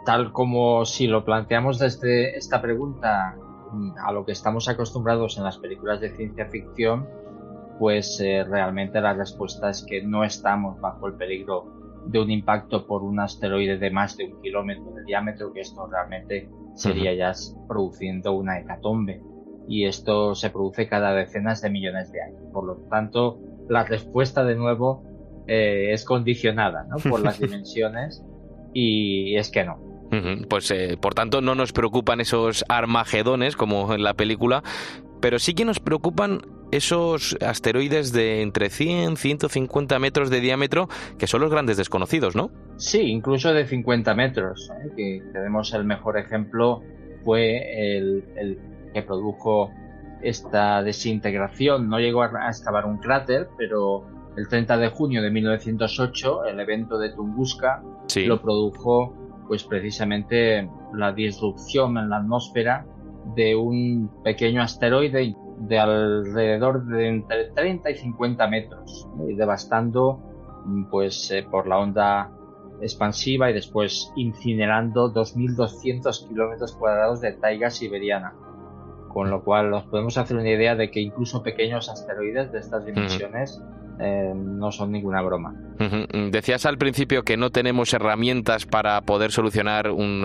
tal 0.04 0.32
como 0.32 0.84
si 0.84 1.06
lo 1.06 1.24
planteamos 1.24 1.78
desde 1.78 2.36
esta 2.36 2.60
pregunta 2.60 3.36
a 4.04 4.12
lo 4.12 4.26
que 4.26 4.32
estamos 4.32 4.68
acostumbrados 4.68 5.38
en 5.38 5.44
las 5.44 5.56
películas 5.56 6.00
de 6.00 6.14
ciencia 6.14 6.46
ficción, 6.46 7.08
pues 7.80 8.20
eh, 8.20 8.44
realmente 8.44 9.00
la 9.00 9.14
respuesta 9.14 9.70
es 9.70 9.82
que 9.88 10.02
no 10.02 10.22
estamos 10.22 10.78
bajo 10.82 11.06
el 11.06 11.14
peligro 11.14 12.02
de 12.04 12.20
un 12.20 12.30
impacto 12.30 12.86
por 12.86 13.02
un 13.02 13.18
asteroide 13.20 13.78
de 13.78 13.90
más 13.90 14.18
de 14.18 14.26
un 14.26 14.42
kilómetro 14.42 14.92
de 14.92 15.02
diámetro, 15.04 15.50
que 15.54 15.60
esto 15.60 15.86
realmente 15.86 16.50
sería 16.74 17.14
ya 17.14 17.32
produciendo 17.66 18.32
una 18.32 18.60
hecatombe. 18.60 19.22
Y 19.66 19.86
esto 19.86 20.34
se 20.34 20.50
produce 20.50 20.88
cada 20.88 21.14
decenas 21.14 21.62
de 21.62 21.70
millones 21.70 22.12
de 22.12 22.20
años. 22.20 22.42
Por 22.52 22.66
lo 22.66 22.76
tanto, 22.90 23.40
la 23.70 23.84
respuesta 23.84 24.44
de 24.44 24.56
nuevo 24.56 25.02
eh, 25.46 25.94
es 25.94 26.04
condicionada 26.04 26.84
¿no? 26.84 26.96
por 26.98 27.20
las 27.20 27.40
dimensiones 27.40 28.22
y 28.74 29.36
es 29.36 29.50
que 29.50 29.64
no. 29.64 29.78
Pues 30.50 30.70
eh, 30.70 30.98
por 31.00 31.14
tanto 31.14 31.40
no 31.40 31.54
nos 31.54 31.72
preocupan 31.72 32.20
esos 32.20 32.62
armagedones 32.68 33.56
como 33.56 33.94
en 33.94 34.02
la 34.02 34.12
película, 34.12 34.62
pero 35.20 35.38
sí 35.38 35.54
que 35.54 35.64
nos 35.64 35.80
preocupan 35.80 36.42
esos 36.72 37.36
asteroides 37.40 38.12
de 38.12 38.42
entre 38.42 38.70
100 38.70 39.12
y 39.12 39.16
150 39.16 39.98
metros 39.98 40.30
de 40.30 40.40
diámetro, 40.40 40.88
que 41.18 41.26
son 41.26 41.40
los 41.40 41.50
grandes 41.50 41.76
desconocidos, 41.76 42.36
¿no? 42.36 42.50
Sí, 42.76 43.00
incluso 43.00 43.52
de 43.52 43.66
50 43.66 44.14
metros. 44.14 44.70
¿eh? 44.70 44.90
Que 44.96 45.22
tenemos 45.32 45.74
el 45.74 45.84
mejor 45.84 46.18
ejemplo 46.18 46.82
fue 47.24 47.96
el, 47.96 48.58
que 48.94 49.02
produjo 49.02 49.70
esta 50.22 50.82
desintegración. 50.82 51.88
No 51.88 51.98
llegó 51.98 52.22
a 52.22 52.48
excavar 52.48 52.86
un 52.86 52.98
cráter, 52.98 53.48
pero 53.58 54.06
el 54.36 54.48
30 54.48 54.78
de 54.78 54.88
junio 54.88 55.22
de 55.22 55.30
1908, 55.30 56.44
el 56.46 56.60
evento 56.60 56.98
de 56.98 57.10
Tunguska 57.10 57.82
lo 58.26 58.40
produjo 58.40 59.14
pues 59.48 59.64
precisamente 59.64 60.70
la 60.94 61.12
disrupción 61.12 61.98
en 61.98 62.08
la 62.08 62.18
atmósfera 62.18 62.86
de 63.34 63.56
un 63.56 64.10
pequeño 64.22 64.62
asteroide 64.62 65.34
de 65.58 65.78
alrededor 65.78 66.86
de 66.86 67.08
entre 67.08 67.50
30 67.50 67.90
y 67.90 67.94
50 67.96 68.46
metros, 68.48 69.08
y 69.28 69.34
devastando 69.34 70.20
pues 70.90 71.30
eh, 71.30 71.46
por 71.50 71.66
la 71.66 71.78
onda 71.78 72.30
expansiva 72.80 73.50
y 73.50 73.54
después 73.54 74.12
incinerando 74.16 75.12
2.200 75.12 76.28
kilómetros 76.28 76.74
cuadrados 76.74 77.20
de 77.20 77.32
taiga 77.32 77.70
siberiana. 77.70 78.34
Con 79.08 79.28
lo 79.30 79.42
cual 79.42 79.70
nos 79.70 79.84
podemos 79.84 80.16
hacer 80.18 80.36
una 80.36 80.48
idea 80.48 80.76
de 80.76 80.90
que 80.90 81.00
incluso 81.00 81.42
pequeños 81.42 81.88
asteroides 81.88 82.52
de 82.52 82.58
estas 82.60 82.86
dimensiones 82.86 83.62
eh, 84.00 84.32
no 84.34 84.70
son 84.72 84.92
ninguna 84.92 85.22
broma. 85.22 85.54
Decías 86.30 86.66
al 86.66 86.76
principio 86.76 87.22
que 87.22 87.38
no 87.38 87.50
tenemos 87.50 87.94
herramientas 87.94 88.66
para 88.66 89.00
poder 89.00 89.32
solucionar 89.32 89.90
un 89.90 90.22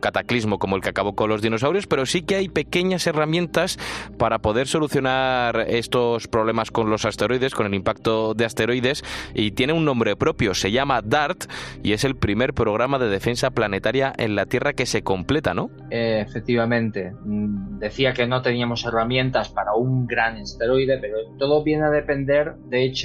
cataclismo 0.00 0.58
como 0.58 0.76
el 0.76 0.82
que 0.82 0.90
acabó 0.90 1.14
con 1.14 1.28
los 1.28 1.42
dinosaurios, 1.42 1.88
pero 1.88 2.06
sí 2.06 2.22
que 2.22 2.36
hay 2.36 2.48
pequeñas 2.48 3.06
herramientas 3.06 3.76
para 4.18 4.38
poder 4.38 4.68
solucionar 4.68 5.64
estos 5.68 6.28
problemas 6.28 6.70
con 6.70 6.90
los 6.90 7.04
asteroides, 7.04 7.54
con 7.54 7.66
el 7.66 7.74
impacto 7.74 8.34
de 8.34 8.44
asteroides, 8.44 9.02
y 9.34 9.50
tiene 9.52 9.72
un 9.72 9.84
nombre 9.84 10.14
propio, 10.16 10.54
se 10.54 10.70
llama 10.70 11.02
DART 11.02 11.44
y 11.82 11.92
es 11.92 12.04
el 12.04 12.14
primer 12.16 12.54
programa 12.54 12.98
de 12.98 13.08
defensa 13.08 13.50
planetaria 13.50 14.12
en 14.16 14.36
la 14.36 14.46
Tierra 14.46 14.74
que 14.74 14.86
se 14.86 15.02
completa, 15.02 15.54
¿no? 15.54 15.70
Eh, 15.90 16.24
efectivamente. 16.26 17.12
Mm, 17.24 17.78
decía 17.78 18.12
que 18.12 18.26
no 18.26 18.42
teníamos 18.42 18.84
herramientas 18.84 19.48
para 19.48 19.74
un 19.74 20.06
gran 20.06 20.36
asteroide, 20.36 20.98
pero 21.00 21.18
todo 21.38 21.62
viene 21.62 21.84
a 21.84 21.90
depender, 21.90 22.54
de 22.66 22.84
hecho, 22.84 23.03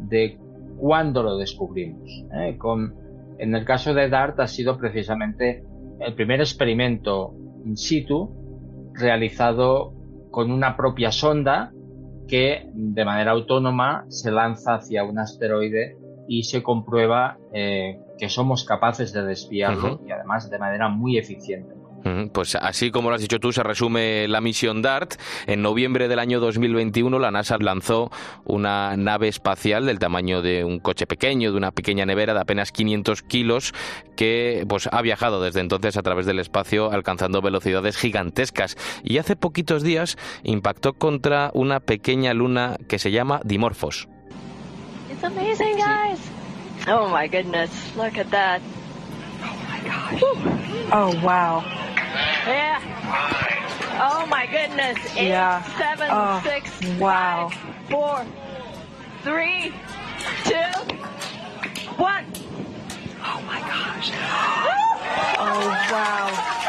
de 0.00 0.38
cuándo 0.76 1.22
lo 1.22 1.36
descubrimos. 1.36 2.10
¿eh? 2.32 2.56
Con, 2.58 2.94
en 3.38 3.54
el 3.54 3.64
caso 3.64 3.94
de 3.94 4.08
DART 4.08 4.40
ha 4.40 4.46
sido 4.46 4.78
precisamente 4.78 5.64
el 6.00 6.14
primer 6.14 6.40
experimento 6.40 7.34
in 7.64 7.76
situ 7.76 8.30
realizado 8.94 9.92
con 10.30 10.50
una 10.50 10.76
propia 10.76 11.12
sonda 11.12 11.72
que 12.26 12.70
de 12.72 13.04
manera 13.04 13.32
autónoma 13.32 14.04
se 14.08 14.30
lanza 14.30 14.74
hacia 14.74 15.04
un 15.04 15.18
asteroide 15.18 15.96
y 16.28 16.44
se 16.44 16.62
comprueba 16.62 17.38
eh, 17.52 18.00
que 18.16 18.28
somos 18.28 18.64
capaces 18.64 19.12
de 19.12 19.24
desviarlo 19.24 20.00
y 20.06 20.12
además 20.12 20.48
de 20.48 20.58
manera 20.58 20.88
muy 20.88 21.18
eficiente. 21.18 21.79
Pues 22.32 22.54
así 22.54 22.90
como 22.90 23.10
lo 23.10 23.16
has 23.16 23.20
dicho 23.20 23.38
tú, 23.38 23.52
se 23.52 23.62
resume 23.62 24.26
la 24.28 24.40
misión 24.40 24.82
DART. 24.82 25.14
En 25.46 25.62
noviembre 25.62 26.08
del 26.08 26.18
año 26.18 26.40
2021 26.40 27.18
la 27.18 27.30
NASA 27.30 27.56
lanzó 27.58 28.10
una 28.44 28.96
nave 28.96 29.28
espacial 29.28 29.86
del 29.86 29.98
tamaño 29.98 30.42
de 30.42 30.64
un 30.64 30.78
coche 30.78 31.06
pequeño, 31.06 31.50
de 31.50 31.58
una 31.58 31.72
pequeña 31.72 32.06
nevera 32.06 32.34
de 32.34 32.40
apenas 32.40 32.72
500 32.72 33.22
kilos, 33.22 33.74
que 34.16 34.64
pues 34.68 34.88
ha 34.90 35.02
viajado 35.02 35.42
desde 35.42 35.60
entonces 35.60 35.96
a 35.96 36.02
través 36.02 36.26
del 36.26 36.38
espacio 36.38 36.90
alcanzando 36.90 37.42
velocidades 37.42 37.96
gigantescas. 37.96 38.76
Y 39.02 39.18
hace 39.18 39.36
poquitos 39.36 39.82
días 39.82 40.16
impactó 40.42 40.94
contra 40.94 41.50
una 41.54 41.80
pequeña 41.80 42.34
luna 42.34 42.76
que 42.88 42.98
se 42.98 43.10
llama 43.10 43.40
Dimorphos. 43.44 44.08
It's 45.10 45.24
amazing, 45.24 45.76
guys. 45.76 46.18
Oh 46.88 47.08
my 47.08 47.28
goodness, 47.28 47.70
look 47.94 48.16
at 48.18 48.30
that. 48.30 48.60
Oh 49.42 49.54
my 49.68 49.80
gosh. 49.84 50.22
Oh 50.92 51.12
wow. 51.22 51.62
Yeah. 52.12 52.80
Oh 54.02 54.26
my 54.26 54.46
goodness. 54.46 54.98
Eight, 55.16 55.28
yeah. 55.28 55.62
seven, 55.78 56.08
oh, 56.10 56.40
six, 56.44 56.98
wow. 56.98 57.48
Five, 57.50 57.90
four, 57.90 58.26
three, 59.22 59.72
two, 60.44 60.72
one. 61.96 62.24
Oh 63.22 63.42
my 63.46 63.60
gosh. 63.60 64.10
Oh 65.42 65.66
wow. 65.90 66.59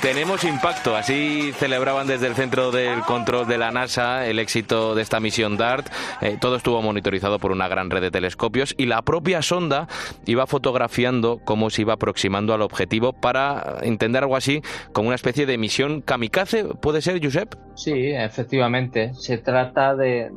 Tenemos 0.00 0.44
impacto, 0.44 0.94
así 0.94 1.50
celebraban 1.54 2.06
desde 2.06 2.28
el 2.28 2.34
centro 2.34 2.70
del 2.70 3.00
control 3.00 3.48
de 3.48 3.58
la 3.58 3.72
NASA 3.72 4.24
el 4.26 4.38
éxito 4.38 4.94
de 4.94 5.02
esta 5.02 5.18
misión 5.18 5.56
DART. 5.56 5.88
Eh, 6.20 6.38
todo 6.40 6.54
estuvo 6.54 6.80
monitorizado 6.80 7.40
por 7.40 7.50
una 7.50 7.66
gran 7.66 7.90
red 7.90 8.00
de 8.00 8.12
telescopios 8.12 8.72
y 8.78 8.86
la 8.86 9.02
propia 9.02 9.42
sonda 9.42 9.88
iba 10.26 10.46
fotografiando 10.46 11.40
cómo 11.44 11.70
se 11.70 11.82
iba 11.82 11.94
aproximando 11.94 12.54
al 12.54 12.62
objetivo 12.62 13.12
para 13.12 13.78
entender 13.82 14.22
algo 14.22 14.36
así 14.36 14.62
como 14.92 15.08
una 15.08 15.16
especie 15.16 15.44
de 15.44 15.58
misión 15.58 16.00
kamikaze. 16.00 16.66
¿Puede 16.80 17.02
ser, 17.02 17.20
Josep? 17.20 17.56
Sí, 17.74 18.12
efectivamente. 18.12 19.12
Se 19.14 19.38
trata 19.38 19.96
de, 19.96 20.30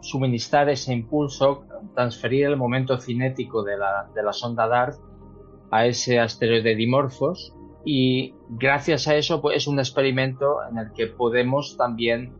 suministrar 0.00 0.68
ese 0.68 0.92
impulso, 0.92 1.64
transferir 1.94 2.46
el 2.46 2.56
momento 2.56 2.98
cinético 2.98 3.62
de 3.62 3.78
la, 3.78 4.08
de 4.12 4.22
la 4.24 4.32
sonda 4.32 4.66
DART 4.66 5.11
a 5.72 5.86
ese 5.86 6.20
asteroide 6.20 6.76
Dimorphos 6.76 7.52
y 7.84 8.34
gracias 8.50 9.08
a 9.08 9.16
eso 9.16 9.40
pues, 9.40 9.56
es 9.56 9.66
un 9.66 9.80
experimento 9.80 10.58
en 10.70 10.78
el 10.78 10.92
que 10.92 11.08
podemos 11.08 11.76
también 11.76 12.32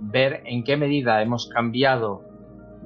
ver 0.00 0.42
en 0.46 0.64
qué 0.64 0.76
medida 0.76 1.22
hemos 1.22 1.48
cambiado, 1.48 2.24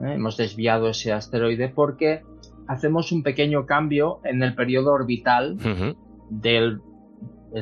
¿eh? 0.05 0.15
hemos 0.15 0.37
desviado 0.37 0.89
ese 0.89 1.13
asteroide 1.13 1.69
porque 1.69 2.23
hacemos 2.67 3.13
un 3.13 3.23
pequeño 3.23 3.65
cambio 3.65 4.21
en 4.25 4.43
el 4.43 4.55
periodo 4.55 4.93
orbital 4.93 5.57
del 6.29 6.83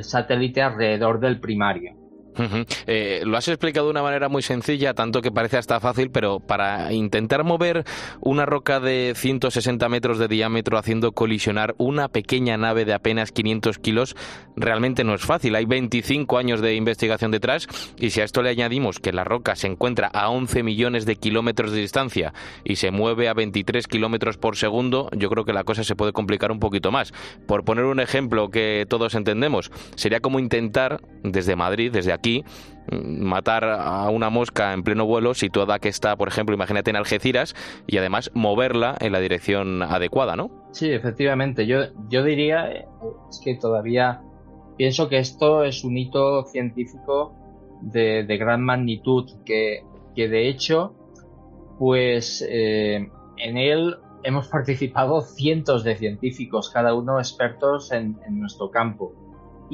satélite 0.01 0.61
alrededor 0.61 1.19
del 1.19 1.39
primario. 1.39 2.02
Eh, 2.87 3.21
lo 3.25 3.37
has 3.37 3.47
explicado 3.47 3.87
de 3.87 3.91
una 3.91 4.03
manera 4.03 4.29
muy 4.29 4.41
sencilla, 4.41 4.93
tanto 4.93 5.21
que 5.21 5.31
parece 5.31 5.57
hasta 5.57 5.79
fácil, 5.79 6.11
pero 6.11 6.39
para 6.39 6.93
intentar 6.93 7.43
mover 7.43 7.83
una 8.21 8.45
roca 8.45 8.79
de 8.79 9.13
160 9.15 9.87
metros 9.89 10.17
de 10.19 10.27
diámetro 10.27 10.77
haciendo 10.77 11.11
colisionar 11.11 11.75
una 11.77 12.09
pequeña 12.09 12.57
nave 12.57 12.85
de 12.85 12.93
apenas 12.93 13.31
500 13.31 13.79
kilos, 13.79 14.15
realmente 14.55 15.03
no 15.03 15.13
es 15.13 15.21
fácil. 15.21 15.55
Hay 15.55 15.65
25 15.65 16.37
años 16.37 16.61
de 16.61 16.75
investigación 16.75 17.31
detrás 17.31 17.67
y 17.97 18.09
si 18.09 18.21
a 18.21 18.23
esto 18.23 18.41
le 18.41 18.49
añadimos 18.49 18.99
que 18.99 19.11
la 19.11 19.23
roca 19.23 19.55
se 19.55 19.67
encuentra 19.67 20.07
a 20.07 20.29
11 20.29 20.63
millones 20.63 21.05
de 21.05 21.15
kilómetros 21.15 21.71
de 21.71 21.81
distancia 21.81 22.33
y 22.63 22.75
se 22.77 22.91
mueve 22.91 23.27
a 23.27 23.33
23 23.33 23.87
kilómetros 23.87 24.37
por 24.37 24.55
segundo, 24.55 25.09
yo 25.15 25.29
creo 25.29 25.45
que 25.45 25.53
la 25.53 25.63
cosa 25.63 25.83
se 25.83 25.95
puede 25.95 26.13
complicar 26.13 26.51
un 26.51 26.59
poquito 26.59 26.91
más. 26.91 27.13
Por 27.47 27.63
poner 27.63 27.85
un 27.85 27.99
ejemplo 27.99 28.49
que 28.49 28.85
todos 28.87 29.15
entendemos, 29.15 29.71
sería 29.95 30.19
como 30.19 30.39
intentar 30.39 31.01
desde 31.23 31.55
Madrid, 31.55 31.91
desde 31.91 32.13
aquí, 32.13 32.22
aquí 32.23 32.45
matar 32.91 33.63
a 33.63 34.09
una 34.09 34.29
mosca 34.29 34.73
en 34.73 34.83
pleno 34.83 35.05
vuelo 35.05 35.33
situada 35.33 35.79
que 35.79 35.89
está, 35.89 36.15
por 36.15 36.27
ejemplo, 36.27 36.55
imagínate 36.55 36.89
en 36.89 36.97
Algeciras 36.97 37.55
y 37.87 37.97
además 37.97 38.31
moverla 38.33 38.95
en 38.99 39.11
la 39.11 39.19
dirección 39.19 39.81
adecuada, 39.83 40.35
¿no? 40.35 40.51
Sí, 40.71 40.89
efectivamente. 40.91 41.65
Yo, 41.65 41.79
yo 42.09 42.23
diría 42.23 42.71
eh, 42.71 42.85
es 43.29 43.41
que 43.43 43.55
todavía 43.55 44.21
pienso 44.77 45.07
que 45.07 45.19
esto 45.19 45.63
es 45.63 45.83
un 45.83 45.97
hito 45.97 46.43
científico 46.45 47.35
de, 47.81 48.25
gran 48.37 48.61
magnitud 48.61 49.29
que, 49.45 49.83
que, 50.15 50.27
de 50.27 50.49
hecho, 50.49 50.93
pues 51.79 52.45
eh, 52.49 53.09
en 53.37 53.57
él 53.57 53.95
hemos 54.23 54.47
participado 54.49 55.21
cientos 55.21 55.85
de 55.85 55.95
científicos, 55.95 56.69
cada 56.69 56.93
uno 56.93 57.19
expertos 57.19 57.91
en 57.91 58.17
nuestro 58.29 58.71
campo. 58.71 59.22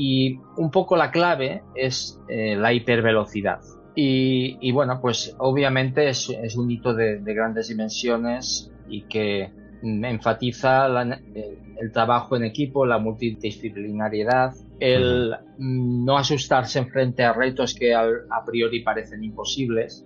Y 0.01 0.39
un 0.55 0.71
poco 0.71 0.95
la 0.95 1.11
clave 1.11 1.61
es 1.75 2.21
eh, 2.29 2.55
la 2.55 2.71
hipervelocidad. 2.71 3.59
Y, 4.01 4.71
bueno, 4.71 5.01
pues 5.01 5.35
obviamente 5.39 6.07
es, 6.07 6.29
un 6.55 6.71
hito 6.71 6.93
de, 6.93 7.19
grandes 7.21 7.67
dimensiones 7.67 8.71
y 8.87 9.01
que 9.01 9.51
enfatiza 9.83 10.87
el, 10.87 11.91
trabajo 11.91 12.37
en 12.37 12.45
equipo, 12.45 12.85
la 12.85 12.97
multidisciplinariedad, 12.97 14.53
el 14.79 15.35
no 15.57 16.17
asustarse 16.17 16.79
en 16.79 16.87
frente 16.87 17.23
a 17.23 17.33
retos 17.33 17.73
que 17.73 17.93
a 17.93 18.07
priori 18.45 18.79
parecen 18.83 19.21
imposibles 19.25 20.05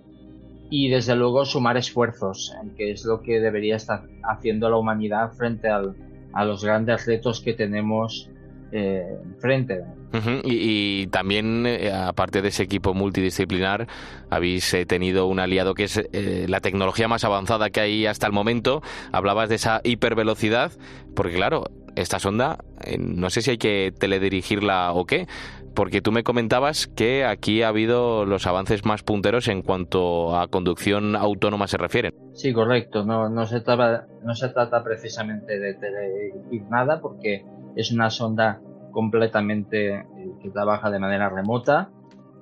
y 0.70 0.88
desde 0.88 1.14
luego 1.14 1.44
sumar 1.44 1.76
esfuerzos, 1.76 2.52
que 2.76 2.90
es 2.90 3.04
lo 3.04 3.22
que 3.22 3.38
debería 3.38 3.76
estar 3.76 4.08
haciendo 4.24 4.68
la 4.68 4.76
humanidad 4.76 5.30
frente 5.34 5.68
a 5.68 6.44
los 6.44 6.64
grandes 6.64 7.06
retos 7.06 7.40
que 7.40 7.52
tenemos 7.52 8.28
eh, 8.76 9.20
frente. 9.38 9.84
y, 10.42 11.06
también, 11.06 11.64
eh, 11.64 11.92
aparte 11.92 12.42
de 12.42 12.48
ese 12.48 12.64
equipo 12.64 12.92
multidisciplinar, 12.92 13.86
habéis 14.30 14.74
eh, 14.74 14.84
tenido 14.84 15.26
un 15.28 15.38
aliado 15.38 15.74
que 15.74 15.84
es 15.84 16.02
la 16.12 16.60
tecnología 16.60 17.06
más 17.06 17.22
avanzada 17.22 17.70
que 17.70 17.78
hay 17.78 18.06
hasta 18.06 18.26
el 18.26 18.32
momento. 18.32 18.82
Hablabas 19.12 19.48
de 19.48 19.54
esa 19.54 19.80
hipervelocidad, 19.84 20.72
porque 21.14 21.34
claro, 21.34 21.66
esta 21.94 22.18
sonda, 22.18 22.58
no 22.98 23.30
sé 23.30 23.42
si 23.42 23.52
hay 23.52 23.58
que 23.58 23.92
teledirigirla 23.96 24.92
o 24.92 25.04
qué, 25.04 25.28
porque 25.74 26.00
tú 26.00 26.12
me 26.12 26.22
comentabas 26.22 26.86
que 26.86 27.24
aquí 27.24 27.62
ha 27.62 27.68
habido 27.68 28.24
los 28.24 28.46
avances 28.46 28.84
más 28.84 29.02
punteros 29.02 29.48
en 29.48 29.62
cuanto 29.62 30.36
a 30.36 30.48
conducción 30.48 31.16
autónoma 31.16 31.66
se 31.66 31.76
refiere. 31.76 32.12
Sí, 32.32 32.52
correcto. 32.52 33.04
No, 33.04 33.28
no, 33.28 33.46
se, 33.46 33.60
trata, 33.60 34.06
no 34.24 34.34
se 34.34 34.48
trata 34.48 34.82
precisamente 34.82 35.58
de 35.58 35.74
teledirigir 35.74 36.62
nada, 36.70 37.00
porque 37.00 37.44
es 37.76 37.92
una 37.92 38.10
sonda 38.10 38.60
completamente 38.92 39.94
eh, 39.94 40.04
que 40.42 40.50
trabaja 40.50 40.90
de 40.90 40.98
manera 40.98 41.28
remota 41.28 41.90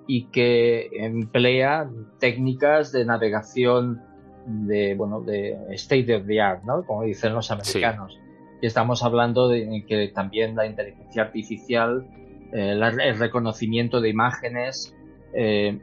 y 0.06 0.26
que 0.26 0.88
emplea 0.92 1.88
técnicas 2.18 2.92
de 2.92 3.04
navegación 3.04 4.02
de 4.46 4.94
bueno 4.94 5.20
de 5.20 5.56
state 5.70 6.14
of 6.14 6.26
the 6.26 6.40
art, 6.40 6.64
¿no? 6.64 6.84
Como 6.84 7.04
dicen 7.04 7.34
los 7.34 7.50
americanos. 7.50 8.18
Y 8.60 8.66
estamos 8.66 9.02
hablando 9.02 9.48
de 9.48 9.84
que 9.88 10.08
también 10.08 10.54
la 10.54 10.66
inteligencia 10.66 11.22
artificial, 11.22 12.06
eh, 12.52 12.72
el 12.72 13.18
reconocimiento 13.18 14.00
de 14.00 14.08
imágenes, 14.08 14.96
eh, 15.34 15.80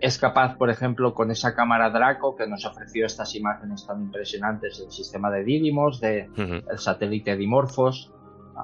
es 0.00 0.18
capaz, 0.18 0.56
por 0.56 0.70
ejemplo, 0.70 1.14
con 1.14 1.30
esa 1.30 1.54
cámara 1.54 1.90
Draco 1.90 2.36
que 2.36 2.46
nos 2.46 2.64
ofreció 2.66 3.06
estas 3.06 3.34
imágenes 3.34 3.86
tan 3.86 4.02
impresionantes 4.02 4.78
del 4.78 4.90
sistema 4.90 5.30
de 5.30 5.44
Didymos, 5.44 6.00
del 6.00 6.32
de 6.34 6.62
el 6.70 6.78
satélite 6.78 7.36
Dimorphos, 7.36 8.12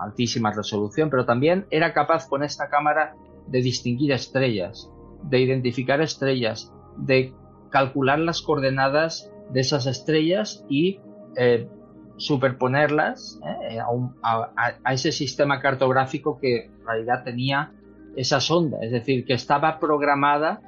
altísima 0.00 0.52
resolución, 0.52 1.10
pero 1.10 1.24
también 1.24 1.66
era 1.70 1.92
capaz 1.92 2.28
con 2.28 2.42
esta 2.42 2.68
cámara 2.68 3.14
de 3.46 3.62
distinguir 3.62 4.12
estrellas, 4.12 4.90
de 5.22 5.40
identificar 5.40 6.00
estrellas, 6.00 6.72
de 6.96 7.34
calcular 7.70 8.18
las 8.18 8.42
coordenadas 8.42 9.32
de 9.52 9.60
esas 9.60 9.86
estrellas 9.86 10.64
y 10.68 11.00
eh, 11.36 11.68
superponerlas 12.16 13.40
eh, 13.68 13.78
a, 14.22 14.92
ese 14.92 15.12
sistema 15.12 15.60
cartográfico 15.60 16.38
que 16.38 16.66
en 16.66 16.86
realidad 16.86 17.24
tenía 17.24 17.72
esa 18.16 18.40
sonda, 18.40 18.78
es 18.82 18.92
decir, 18.92 19.24
que 19.24 19.32
estaba 19.32 19.80
programada 19.80 20.60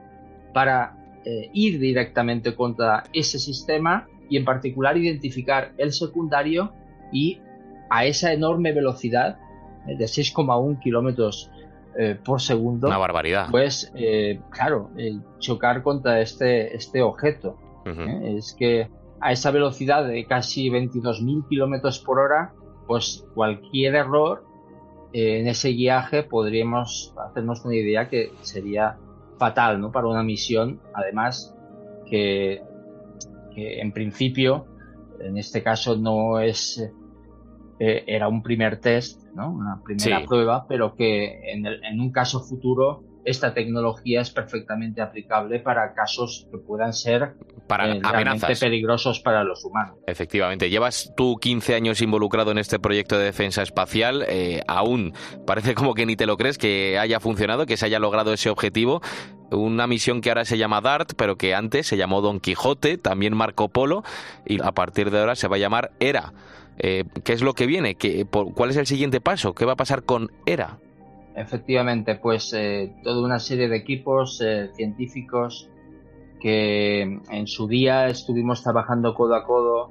para 0.52 0.96
eh, 1.24 1.50
ir 1.52 1.78
directamente 1.78 2.54
contra 2.54 3.04
ese 3.12 3.38
sistema 3.38 4.08
y 4.28 4.36
en 4.38 4.44
particular 4.44 4.96
identificar 4.96 5.72
el 5.76 5.92
secundario 5.92 6.72
y 7.12 7.40
a 7.90 8.04
esa 8.04 8.32
enorme 8.32 8.72
velocidad 8.72 9.38
eh, 9.86 9.96
de 9.96 10.04
6,1 10.04 10.80
kilómetros 10.80 11.50
eh, 11.98 12.18
por 12.22 12.40
segundo. 12.40 12.88
Una 12.88 12.98
barbaridad. 12.98 13.48
Pues, 13.50 13.92
eh, 13.94 14.40
claro, 14.50 14.90
chocar 15.38 15.82
contra 15.82 16.20
este, 16.20 16.74
este 16.74 17.02
objeto. 17.02 17.58
Es 17.86 18.54
que 18.58 18.88
a 19.20 19.32
esa 19.32 19.50
velocidad 19.50 20.06
de 20.06 20.24
casi 20.24 20.70
22.000 20.70 21.46
kilómetros 21.48 21.98
por 21.98 22.18
hora, 22.18 22.54
pues 22.86 23.26
cualquier 23.34 23.94
error 23.94 24.46
en 25.12 25.46
ese 25.46 25.68
guiaje 25.68 26.22
podríamos 26.22 27.14
hacernos 27.28 27.62
una 27.64 27.74
idea 27.74 28.08
que 28.08 28.32
sería 28.40 28.96
fatal 29.38 29.82
¿no? 29.82 29.92
para 29.92 30.08
una 30.08 30.22
misión, 30.22 30.80
además 30.94 31.54
que, 32.08 32.62
que 33.54 33.80
en 33.80 33.92
principio, 33.92 34.64
en 35.20 35.36
este 35.36 35.62
caso 35.62 35.94
no 35.96 36.40
es 36.40 36.90
eh, 37.78 38.04
era 38.06 38.28
un 38.28 38.42
primer 38.42 38.80
test, 38.80 39.20
¿no? 39.34 39.50
una 39.50 39.80
primera 39.82 40.24
prueba, 40.24 40.66
pero 40.68 40.94
que 40.94 41.52
en, 41.52 41.66
en, 41.66 42.00
un 42.00 42.12
caso 42.12 42.40
futuro 42.40 43.02
esta 43.24 43.54
tecnología 43.54 44.20
es 44.20 44.30
perfectamente 44.30 45.00
aplicable 45.00 45.58
para 45.58 45.94
casos 45.94 46.46
que 46.50 46.58
puedan 46.58 46.92
ser 46.92 47.34
para 47.66 47.94
eh, 47.94 48.00
amenazas 48.02 48.60
peligrosos 48.60 49.20
para 49.20 49.42
los 49.42 49.64
humanos. 49.64 49.96
Efectivamente, 50.06 50.68
llevas 50.70 51.12
tú 51.16 51.36
15 51.36 51.74
años 51.74 52.02
involucrado 52.02 52.50
en 52.50 52.58
este 52.58 52.78
proyecto 52.78 53.18
de 53.18 53.24
defensa 53.24 53.62
espacial, 53.62 54.24
eh, 54.28 54.62
aún 54.66 55.14
parece 55.46 55.74
como 55.74 55.94
que 55.94 56.06
ni 56.06 56.16
te 56.16 56.26
lo 56.26 56.36
crees 56.36 56.58
que 56.58 56.98
haya 56.98 57.20
funcionado, 57.20 57.66
que 57.66 57.76
se 57.76 57.86
haya 57.86 57.98
logrado 57.98 58.32
ese 58.32 58.50
objetivo. 58.50 59.00
Una 59.50 59.86
misión 59.86 60.20
que 60.20 60.30
ahora 60.30 60.44
se 60.44 60.58
llama 60.58 60.80
DART, 60.80 61.12
pero 61.16 61.36
que 61.36 61.54
antes 61.54 61.86
se 61.86 61.96
llamó 61.96 62.20
Don 62.20 62.40
Quijote, 62.40 62.98
también 62.98 63.36
Marco 63.36 63.68
Polo, 63.68 64.02
y 64.44 64.62
a 64.62 64.72
partir 64.72 65.10
de 65.10 65.20
ahora 65.20 65.34
se 65.34 65.48
va 65.48 65.56
a 65.56 65.58
llamar 65.58 65.92
ERA. 66.00 66.32
Eh, 66.78 67.04
¿Qué 67.22 67.32
es 67.32 67.42
lo 67.42 67.54
que 67.54 67.66
viene? 67.66 67.94
¿Qué, 67.94 68.26
¿Cuál 68.26 68.70
es 68.70 68.76
el 68.76 68.86
siguiente 68.86 69.20
paso? 69.20 69.54
¿Qué 69.54 69.64
va 69.64 69.72
a 69.72 69.76
pasar 69.76 70.02
con 70.04 70.30
ERA? 70.46 70.78
Efectivamente, 71.36 72.16
pues 72.16 72.52
eh, 72.52 72.94
toda 73.02 73.24
una 73.24 73.38
serie 73.38 73.68
de 73.68 73.76
equipos 73.76 74.40
eh, 74.40 74.70
científicos 74.74 75.68
que 76.40 77.02
en 77.02 77.46
su 77.46 77.66
día 77.66 78.06
estuvimos 78.06 78.62
trabajando 78.62 79.14
codo 79.14 79.34
a 79.34 79.44
codo 79.44 79.90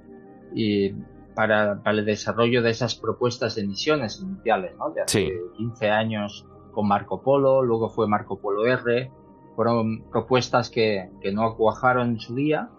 y 0.53 0.93
para, 1.36 1.81
el 1.86 2.05
desarrollo 2.05 2.61
de 2.61 2.69
esas 2.69 2.95
propuestas 2.95 3.55
de 3.55 3.65
misiones 3.65 4.21
iniciales, 4.21 4.73
¿no? 4.77 4.91
De 4.91 5.01
hace 5.01 5.31
15 5.57 5.89
años 5.89 6.45
con 6.71 6.88
Marco 6.88 7.21
Polo, 7.21 7.61
luego 7.61 7.89
fue 7.89 8.07
Marco 8.07 8.39
Polo 8.39 8.65
R, 8.65 9.11
fueron 9.55 10.03
propuestas 10.11 10.69
que, 10.69 11.09
que 11.21 11.31
no 11.31 11.55
cuajaron 11.55 12.11
en 12.11 12.19
su 12.19 12.36
día, 12.36 12.69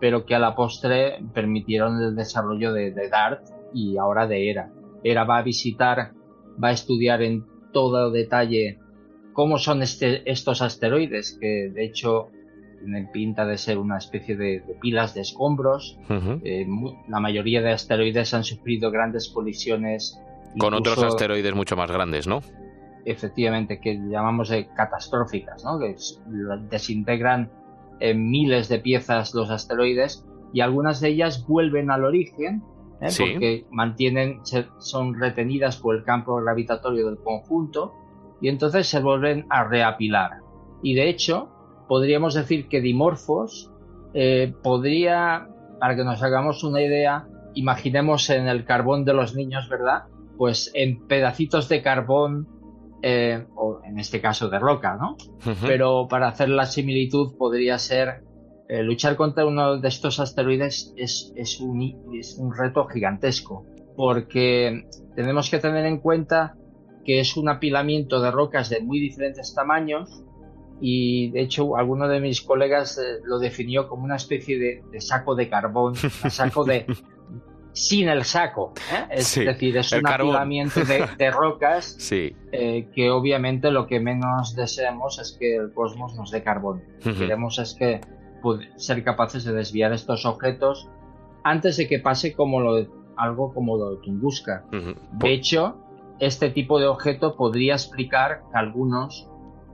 pero 0.00 0.24
que 0.24 0.34
a 0.34 0.38
la 0.38 0.54
postre 0.54 1.18
permitieron 1.34 2.00
el 2.02 2.16
desarrollo 2.16 2.72
de, 2.72 2.92
DART 2.92 3.42
y 3.74 3.96
ahora 3.98 4.26
de 4.26 4.50
ERA. 4.50 4.70
ERA 5.04 5.24
va 5.24 5.38
a 5.38 5.42
visitar, 5.42 6.12
va 6.62 6.68
a 6.68 6.72
estudiar 6.72 7.22
en 7.22 7.44
todo 7.72 8.10
detalle 8.10 8.78
cómo 9.32 9.58
son 9.58 9.82
este, 9.82 10.28
estos 10.30 10.62
asteroides, 10.62 11.38
que 11.40 11.70
de 11.72 11.84
hecho 11.84 12.28
tienen 12.78 13.10
pinta 13.12 13.44
de 13.44 13.58
ser 13.58 13.78
una 13.78 13.98
especie 13.98 14.36
de, 14.36 14.62
pilas 14.80 15.14
de 15.14 15.20
escombros. 15.20 15.98
Eh, 16.42 16.66
la 17.08 17.20
mayoría 17.20 17.60
de 17.60 17.72
asteroides 17.72 18.32
han 18.32 18.44
sufrido 18.44 18.90
grandes 18.90 19.28
colisiones. 19.28 20.18
Con 20.58 20.74
otros 20.74 21.02
asteroides 21.02 21.54
mucho 21.54 21.76
más 21.76 21.90
grandes, 21.90 22.26
¿no? 22.26 22.40
efectivamente 23.04 23.80
que 23.80 23.96
llamamos 23.96 24.50
de 24.50 24.68
catastróficas, 24.68 25.64
¿no? 25.64 25.78
que 25.78 25.96
desintegran 26.70 27.50
en 28.00 28.30
miles 28.30 28.68
de 28.68 28.78
piezas 28.78 29.34
los 29.34 29.50
asteroides 29.50 30.26
y 30.52 30.60
algunas 30.60 31.00
de 31.00 31.10
ellas 31.10 31.46
vuelven 31.46 31.90
al 31.90 32.04
origen 32.04 32.62
¿eh? 33.00 33.08
porque 33.16 33.66
mantienen, 33.70 34.40
son 34.78 35.18
retenidas 35.18 35.76
por 35.76 35.96
el 35.96 36.04
campo 36.04 36.36
gravitatorio 36.36 37.06
del 37.06 37.18
conjunto 37.18 37.94
y 38.40 38.48
entonces 38.48 38.86
se 38.86 39.00
vuelven 39.00 39.46
a 39.50 39.64
reapilar. 39.64 40.38
Y 40.82 40.94
de 40.94 41.08
hecho, 41.08 41.50
podríamos 41.88 42.34
decir 42.34 42.68
que 42.68 42.80
Dimorphos 42.80 43.70
eh, 44.14 44.54
podría, 44.62 45.48
para 45.78 45.94
que 45.96 46.04
nos 46.04 46.22
hagamos 46.22 46.64
una 46.64 46.80
idea, 46.80 47.26
imaginemos 47.54 48.30
en 48.30 48.48
el 48.48 48.64
carbón 48.64 49.04
de 49.04 49.12
los 49.12 49.34
niños, 49.34 49.68
¿verdad? 49.68 50.04
Pues 50.38 50.70
en 50.74 51.06
pedacitos 51.06 51.68
de 51.68 51.82
carbón, 51.82 52.48
eh, 53.02 53.46
o 53.54 53.80
en 53.84 53.98
este 53.98 54.20
caso 54.20 54.48
de 54.48 54.58
roca, 54.58 54.96
¿no? 54.96 55.16
Pero 55.62 56.06
para 56.08 56.28
hacer 56.28 56.48
la 56.48 56.66
similitud 56.66 57.36
podría 57.36 57.78
ser 57.78 58.22
eh, 58.68 58.82
luchar 58.82 59.16
contra 59.16 59.46
uno 59.46 59.78
de 59.78 59.88
estos 59.88 60.20
asteroides 60.20 60.94
es, 60.96 61.32
es, 61.34 61.60
un, 61.60 61.82
es 62.18 62.36
un 62.38 62.54
reto 62.56 62.86
gigantesco, 62.86 63.66
porque 63.96 64.86
tenemos 65.16 65.50
que 65.50 65.58
tener 65.58 65.86
en 65.86 65.98
cuenta 65.98 66.54
que 67.04 67.20
es 67.20 67.36
un 67.36 67.48
apilamiento 67.48 68.20
de 68.20 68.30
rocas 68.30 68.70
de 68.70 68.80
muy 68.80 69.00
diferentes 69.00 69.54
tamaños 69.54 70.22
y 70.80 71.30
de 71.30 71.42
hecho 71.42 71.76
alguno 71.76 72.08
de 72.08 72.20
mis 72.20 72.40
colegas 72.40 72.98
eh, 72.98 73.20
lo 73.24 73.38
definió 73.38 73.88
como 73.88 74.04
una 74.04 74.16
especie 74.16 74.58
de, 74.58 75.00
saco 75.00 75.34
de 75.34 75.48
carbón, 75.48 75.94
saco 76.30 76.64
de 76.64 76.86
sin 77.72 78.08
el 78.08 78.24
saco, 78.24 78.72
¿eh? 78.92 79.06
es 79.10 79.34
decir, 79.34 79.76
es 79.76 79.92
un 79.92 80.06
apilamiento 80.06 80.80
de, 80.84 81.30
rocas 81.30 81.96
eh, 82.10 82.88
que 82.94 83.10
obviamente 83.10 83.70
lo 83.70 83.86
que 83.86 84.00
menos 84.00 84.54
deseamos 84.54 85.18
es 85.18 85.36
que 85.38 85.56
el 85.56 85.72
cosmos 85.72 86.14
nos 86.16 86.30
dé 86.30 86.42
carbón. 86.42 86.82
Lo 87.04 87.12
que 87.12 87.18
queremos 87.18 87.58
es 87.58 87.74
que 87.74 88.00
ser 88.76 89.04
capaces 89.04 89.44
de 89.44 89.52
desviar 89.52 89.92
estos 89.92 90.24
objetos 90.24 90.88
antes 91.44 91.76
de 91.76 91.88
que 91.88 91.98
pase 91.98 92.34
como 92.34 92.60
lo 92.60 92.86
algo 93.16 93.52
como 93.52 93.76
lo 93.76 93.90
de 93.90 93.96
Tunguska. 94.02 94.64
De 95.12 95.32
hecho, 95.32 95.76
este 96.20 96.50
tipo 96.50 96.78
de 96.78 96.86
objeto 96.86 97.36
podría 97.36 97.74
explicar 97.74 98.42
que 98.50 98.58
algunos 98.58 99.28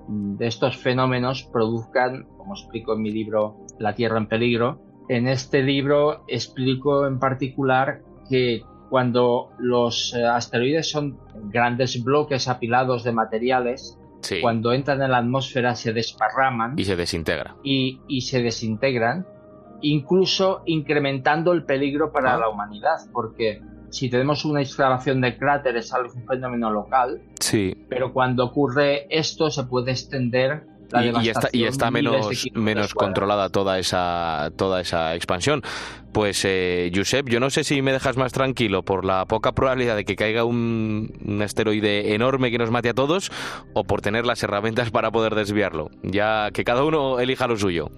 de 0.09 0.47
estos 0.47 0.77
fenómenos 0.77 1.45
produzcan, 1.45 2.27
como 2.37 2.55
explico 2.55 2.95
en 2.95 3.03
mi 3.03 3.11
libro 3.11 3.57
La 3.79 3.95
Tierra 3.95 4.19
en 4.19 4.27
peligro, 4.27 4.81
en 5.09 5.29
este 5.29 5.63
libro 5.63 6.25
explico 6.29 7.07
en 7.07 7.19
particular 7.19 8.03
que 8.29 8.63
cuando 8.89 9.51
los 9.59 10.15
eh, 10.15 10.25
asteroides 10.25 10.91
son 10.91 11.19
grandes 11.51 12.03
bloques 12.03 12.49
apilados 12.49 13.05
de 13.05 13.13
materiales, 13.13 13.99
cuando 14.41 14.73
entran 14.73 15.03
en 15.03 15.11
la 15.11 15.19
atmósfera 15.19 15.75
se 15.75 15.93
desparraman. 15.93 16.79
Y 16.79 16.85
se 16.85 16.97
desintegran. 16.97 17.57
Y, 17.63 18.21
se 18.23 18.43
desintegran, 18.43 19.27
incluso 19.83 20.63
incrementando 20.67 21.53
el 21.53 21.65
peligro 21.65 22.13
para 22.13 22.35
ah. 22.35 22.39
la 22.39 22.49
humanidad, 22.49 22.97
porque 23.13 23.61
si 23.91 24.11
tenemos 24.11 24.45
una 24.45 24.61
excavación 24.61 25.21
de 25.21 25.39
cráteres 25.39 25.87
es 25.87 26.15
un 26.15 26.27
fenómeno 26.27 26.71
local, 26.71 27.23
sí. 27.41 27.87
pero 27.89 28.13
cuando 28.13 28.45
ocurre 28.45 29.07
esto 29.11 29.51
se 29.51 29.65
puede 29.65 29.93
extender 29.93 30.67
la 30.91 31.22
y, 31.22 31.28
está, 31.28 31.49
y 31.53 31.64
está 31.64 31.91
menos, 31.91 32.47
menos 32.55 32.95
controlada 32.95 33.49
toda 33.51 33.78
esa, 33.78 34.51
toda 34.57 34.80
esa 34.80 35.14
expansión. 35.14 35.62
Pues, 36.12 36.45
eh, 36.45 36.91
Josep, 36.95 37.28
yo 37.28 37.41
no 37.41 37.51
sé 37.51 37.62
si 37.62 37.82
me 37.82 37.93
dejas 37.93 38.16
más 38.16 38.32
tranquilo 38.32 38.82
por 38.82 39.05
la 39.05 39.26
poca 39.26 39.53
probabilidad 39.53 39.97
de 39.97 40.05
que 40.05 40.16
caiga 40.16 40.45
un, 40.45 41.12
un, 41.24 41.43
asteroide 41.43 42.14
enorme 42.14 42.51
que 42.51 42.59
nos 42.59 42.70
mate 42.70 42.89
a 42.89 42.95
todos 42.95 43.30
o 43.74 43.84
por 43.84 44.01
tener 44.01 44.24
las 44.24 44.43
herramientas 44.43 44.91
para 44.91 45.11
poder 45.11 45.34
desviarlo. 45.34 45.91
Ya 46.03 46.51
que 46.53 46.64
cada 46.64 46.84
uno 46.84 47.20
elija 47.20 47.47
lo 47.47 47.59
suyo. 47.59 47.91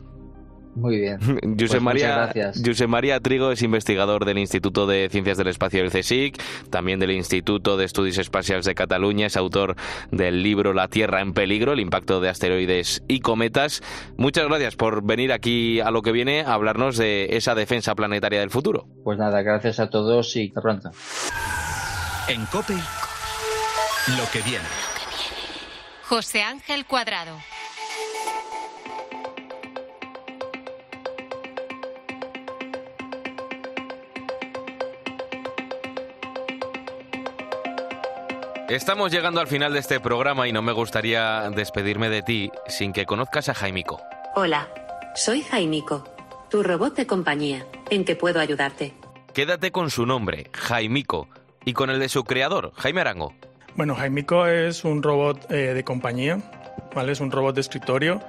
Muy 0.78 1.00
bien. 1.00 1.18
José 1.20 1.40
pues 1.42 1.82
María, 1.82 2.32
María 2.86 3.20
Trigo 3.20 3.50
es 3.50 3.62
investigador 3.62 4.24
del 4.24 4.38
Instituto 4.38 4.86
de 4.86 5.08
Ciencias 5.10 5.36
del 5.36 5.48
Espacio 5.48 5.82
del 5.82 5.90
CSIC, 5.90 6.40
también 6.70 7.00
del 7.00 7.10
Instituto 7.10 7.76
de 7.76 7.84
Estudios 7.84 8.18
Espaciales 8.18 8.64
de 8.64 8.74
Cataluña, 8.74 9.26
es 9.26 9.36
autor 9.36 9.74
del 10.12 10.42
libro 10.42 10.72
La 10.72 10.88
Tierra 10.88 11.20
en 11.20 11.32
peligro, 11.32 11.72
el 11.72 11.80
impacto 11.80 12.20
de 12.20 12.28
asteroides 12.28 13.02
y 13.08 13.20
cometas. 13.20 13.82
Muchas 14.16 14.46
gracias 14.46 14.76
por 14.76 15.04
venir 15.04 15.32
aquí 15.32 15.80
a 15.80 15.90
lo 15.90 16.02
que 16.02 16.12
viene 16.12 16.42
a 16.42 16.54
hablarnos 16.54 16.96
de 16.96 17.36
esa 17.36 17.54
defensa 17.54 17.94
planetaria 17.94 18.40
del 18.40 18.50
futuro. 18.50 18.86
Pues 19.02 19.18
nada, 19.18 19.42
gracias 19.42 19.80
a 19.80 19.90
todos 19.90 20.36
y 20.36 20.48
hasta 20.48 20.60
pronto. 20.60 20.90
En 22.28 22.46
COPE, 22.46 22.74
lo 24.16 24.30
que 24.32 24.42
viene. 24.42 24.64
José 26.04 26.42
Ángel 26.42 26.86
Cuadrado. 26.86 27.36
Estamos 38.68 39.10
llegando 39.10 39.40
al 39.40 39.46
final 39.46 39.72
de 39.72 39.78
este 39.78 39.98
programa 39.98 40.46
y 40.46 40.52
no 40.52 40.60
me 40.60 40.72
gustaría 40.72 41.48
despedirme 41.48 42.10
de 42.10 42.20
ti 42.20 42.50
sin 42.66 42.92
que 42.92 43.06
conozcas 43.06 43.48
a 43.48 43.54
Jaimico. 43.54 43.98
Hola, 44.34 44.68
soy 45.14 45.40
Jaimico, 45.40 46.04
tu 46.50 46.62
robot 46.62 46.94
de 46.94 47.06
compañía. 47.06 47.64
¿En 47.88 48.04
qué 48.04 48.14
puedo 48.14 48.40
ayudarte? 48.40 48.92
Quédate 49.32 49.72
con 49.72 49.88
su 49.90 50.04
nombre, 50.04 50.50
Jaimico, 50.52 51.30
y 51.64 51.72
con 51.72 51.88
el 51.88 51.98
de 51.98 52.10
su 52.10 52.24
creador, 52.24 52.72
Jaime 52.76 53.00
Arango. 53.00 53.32
Bueno, 53.74 53.94
Jaimico 53.94 54.46
es 54.46 54.84
un 54.84 55.02
robot 55.02 55.50
eh, 55.50 55.72
de 55.72 55.84
compañía, 55.84 56.38
¿vale? 56.94 57.12
Es 57.12 57.20
un 57.20 57.30
robot 57.30 57.54
de 57.54 57.62
escritorio. 57.62 58.20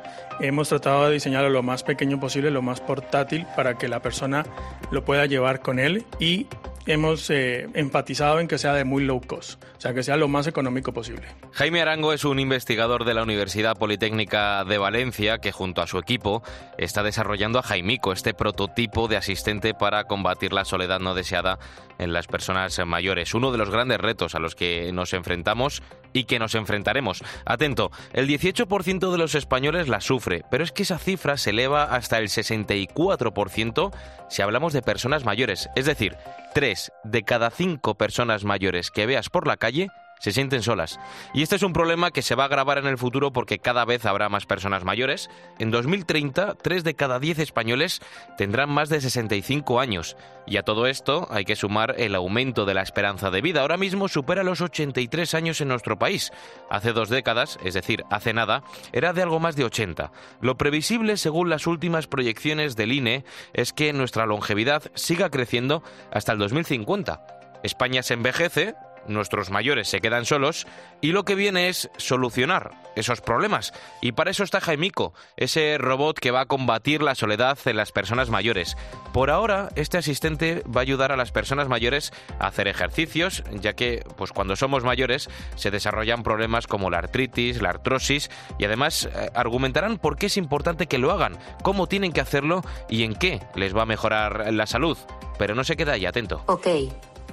Hemos 0.41 0.69
tratado 0.69 1.07
de 1.07 1.13
diseñarlo 1.13 1.49
lo 1.49 1.63
más 1.63 1.83
pequeño 1.83 2.19
posible, 2.19 2.49
lo 2.49 2.61
más 2.61 2.79
portátil, 2.79 3.45
para 3.55 3.77
que 3.77 3.89
la 3.89 4.01
persona 4.01 4.45
lo 4.89 5.03
pueda 5.03 5.25
llevar 5.25 5.61
con 5.61 5.79
él 5.79 6.05
y 6.19 6.47
hemos 6.85 7.29
eh, 7.29 7.67
enfatizado 7.73 8.39
en 8.39 8.47
que 8.47 8.57
sea 8.57 8.73
de 8.73 8.83
muy 8.83 9.03
low 9.03 9.21
cost, 9.21 9.63
o 9.77 9.81
sea, 9.81 9.93
que 9.93 10.01
sea 10.01 10.17
lo 10.17 10.27
más 10.27 10.47
económico 10.47 10.91
posible. 10.91 11.27
Jaime 11.51 11.81
Arango 11.81 12.13
es 12.13 12.25
un 12.25 12.39
investigador 12.39 13.05
de 13.05 13.13
la 13.13 13.21
Universidad 13.21 13.77
Politécnica 13.77 14.63
de 14.65 14.77
Valencia 14.77 15.37
que 15.37 15.51
junto 15.51 15.81
a 15.81 15.87
su 15.87 15.99
equipo 15.99 16.41
está 16.77 17.03
desarrollando 17.03 17.59
a 17.59 17.63
Jaimico, 17.63 18.11
este 18.11 18.33
prototipo 18.33 19.07
de 19.07 19.17
asistente 19.17 19.73
para 19.73 20.05
combatir 20.05 20.51
la 20.51 20.65
soledad 20.65 20.99
no 20.99 21.13
deseada 21.13 21.59
en 21.99 22.13
las 22.13 22.27
personas 22.27 22.79
mayores. 22.85 23.33
Uno 23.33 23.51
de 23.51 23.57
los 23.57 23.69
grandes 23.69 23.99
retos 23.99 24.33
a 24.33 24.39
los 24.39 24.55
que 24.55 24.91
nos 24.91 25.13
enfrentamos 25.13 25.83
y 26.13 26.23
que 26.23 26.39
nos 26.39 26.55
enfrentaremos. 26.55 27.23
Atento, 27.45 27.91
el 28.13 28.27
18% 28.27 29.11
de 29.11 29.17
los 29.17 29.35
españoles 29.35 29.87
la 29.87 30.01
pero 30.49 30.63
es 30.63 30.71
que 30.71 30.83
esa 30.83 30.97
cifra 30.97 31.37
se 31.37 31.49
eleva 31.49 31.83
hasta 31.83 32.17
el 32.17 32.27
64% 32.27 33.93
si 34.29 34.41
hablamos 34.41 34.73
de 34.73 34.81
personas 34.81 35.25
mayores. 35.25 35.69
Es 35.75 35.85
decir, 35.85 36.15
3 36.53 36.91
de 37.03 37.23
cada 37.23 37.49
5 37.49 37.95
personas 37.95 38.43
mayores 38.43 38.91
que 38.91 39.05
veas 39.05 39.29
por 39.29 39.47
la 39.47 39.57
calle 39.57 39.89
se 40.19 40.31
sienten 40.31 40.61
solas. 40.61 40.99
Y 41.33 41.41
este 41.41 41.55
es 41.55 41.63
un 41.63 41.73
problema 41.73 42.11
que 42.11 42.21
se 42.21 42.35
va 42.35 42.43
a 42.43 42.45
agravar 42.47 42.77
en 42.77 42.85
el 42.85 42.97
futuro 42.97 43.31
porque 43.31 43.59
cada 43.59 43.85
vez 43.85 44.05
habrá 44.05 44.29
más 44.29 44.45
personas 44.45 44.83
mayores. 44.83 45.29
En 45.57 45.71
2030, 45.71 46.55
3 46.55 46.83
de 46.83 46.95
cada 46.95 47.19
10 47.19 47.39
españoles 47.39 48.01
tendrán 48.37 48.69
más 48.69 48.89
de 48.89 49.01
65 49.01 49.79
años. 49.79 50.15
Y 50.45 50.57
a 50.57 50.63
todo 50.63 50.87
esto 50.87 51.27
hay 51.29 51.45
que 51.45 51.55
sumar 51.55 51.95
el 51.97 52.15
aumento 52.15 52.65
de 52.65 52.73
la 52.73 52.81
esperanza 52.81 53.29
de 53.31 53.41
vida. 53.41 53.61
Ahora 53.61 53.77
mismo 53.77 54.07
supera 54.07 54.43
los 54.43 54.61
83 54.61 55.33
años 55.33 55.61
en 55.61 55.67
nuestro 55.67 55.97
país. 55.97 56.31
Hace 56.69 56.93
dos 56.93 57.09
décadas, 57.09 57.59
es 57.63 57.73
decir, 57.73 58.03
hace 58.09 58.33
nada, 58.33 58.63
era 58.91 59.13
de 59.13 59.21
algo 59.21 59.39
más 59.39 59.55
de 59.55 59.63
80. 59.63 60.11
Lo 60.41 60.57
previsible, 60.57 61.17
según 61.17 61.49
las 61.49 61.67
últimas 61.67 62.07
proyecciones 62.07 62.75
del 62.75 62.91
INE, 62.91 63.25
es 63.53 63.73
que 63.73 63.93
nuestra 63.93 64.25
longevidad 64.25 64.83
siga 64.95 65.29
creciendo 65.29 65.83
hasta 66.11 66.33
el 66.33 66.39
2050. 66.39 67.39
España 67.63 68.03
se 68.03 68.13
envejece, 68.13 68.75
nuestros 69.09 69.49
mayores 69.49 69.89
se 69.89 69.99
quedan 69.99 70.25
solos 70.25 70.67
y 71.01 71.11
lo 71.11 71.25
que 71.25 71.35
viene 71.35 71.69
es 71.69 71.89
solucionar 71.97 72.71
esos 72.95 73.21
problemas. 73.21 73.73
Y 74.01 74.11
para 74.11 74.31
eso 74.31 74.43
está 74.43 74.61
Jaimico, 74.61 75.13
ese 75.37 75.77
robot 75.77 76.19
que 76.19 76.31
va 76.31 76.41
a 76.41 76.45
combatir 76.45 77.01
la 77.01 77.15
soledad 77.15 77.57
en 77.65 77.77
las 77.77 77.91
personas 77.91 78.29
mayores. 78.29 78.77
Por 79.13 79.29
ahora, 79.29 79.69
este 79.75 79.97
asistente 79.97 80.63
va 80.65 80.81
a 80.81 80.83
ayudar 80.83 81.11
a 81.11 81.17
las 81.17 81.31
personas 81.31 81.67
mayores 81.67 82.11
a 82.39 82.47
hacer 82.47 82.67
ejercicios, 82.67 83.43
ya 83.53 83.73
que 83.73 84.03
pues 84.17 84.31
cuando 84.31 84.55
somos 84.55 84.83
mayores 84.83 85.29
se 85.55 85.71
desarrollan 85.71 86.23
problemas 86.23 86.67
como 86.67 86.89
la 86.89 86.99
artritis, 86.99 87.61
la 87.61 87.69
artrosis 87.69 88.29
y 88.57 88.65
además 88.65 89.09
eh, 89.13 89.29
argumentarán 89.33 89.97
por 89.97 90.17
qué 90.17 90.27
es 90.27 90.37
importante 90.37 90.87
que 90.87 90.97
lo 90.97 91.11
hagan, 91.11 91.37
cómo 91.63 91.87
tienen 91.87 92.11
que 92.11 92.21
hacerlo 92.21 92.63
y 92.89 93.03
en 93.03 93.15
qué 93.15 93.41
les 93.55 93.75
va 93.75 93.83
a 93.83 93.87
mejorar 93.87 94.53
la 94.53 94.67
salud. 94.67 94.97
Pero 95.37 95.55
no 95.55 95.63
se 95.63 95.77
queda 95.77 95.93
ahí, 95.93 96.05
atento. 96.05 96.43
Ok, 96.47 96.67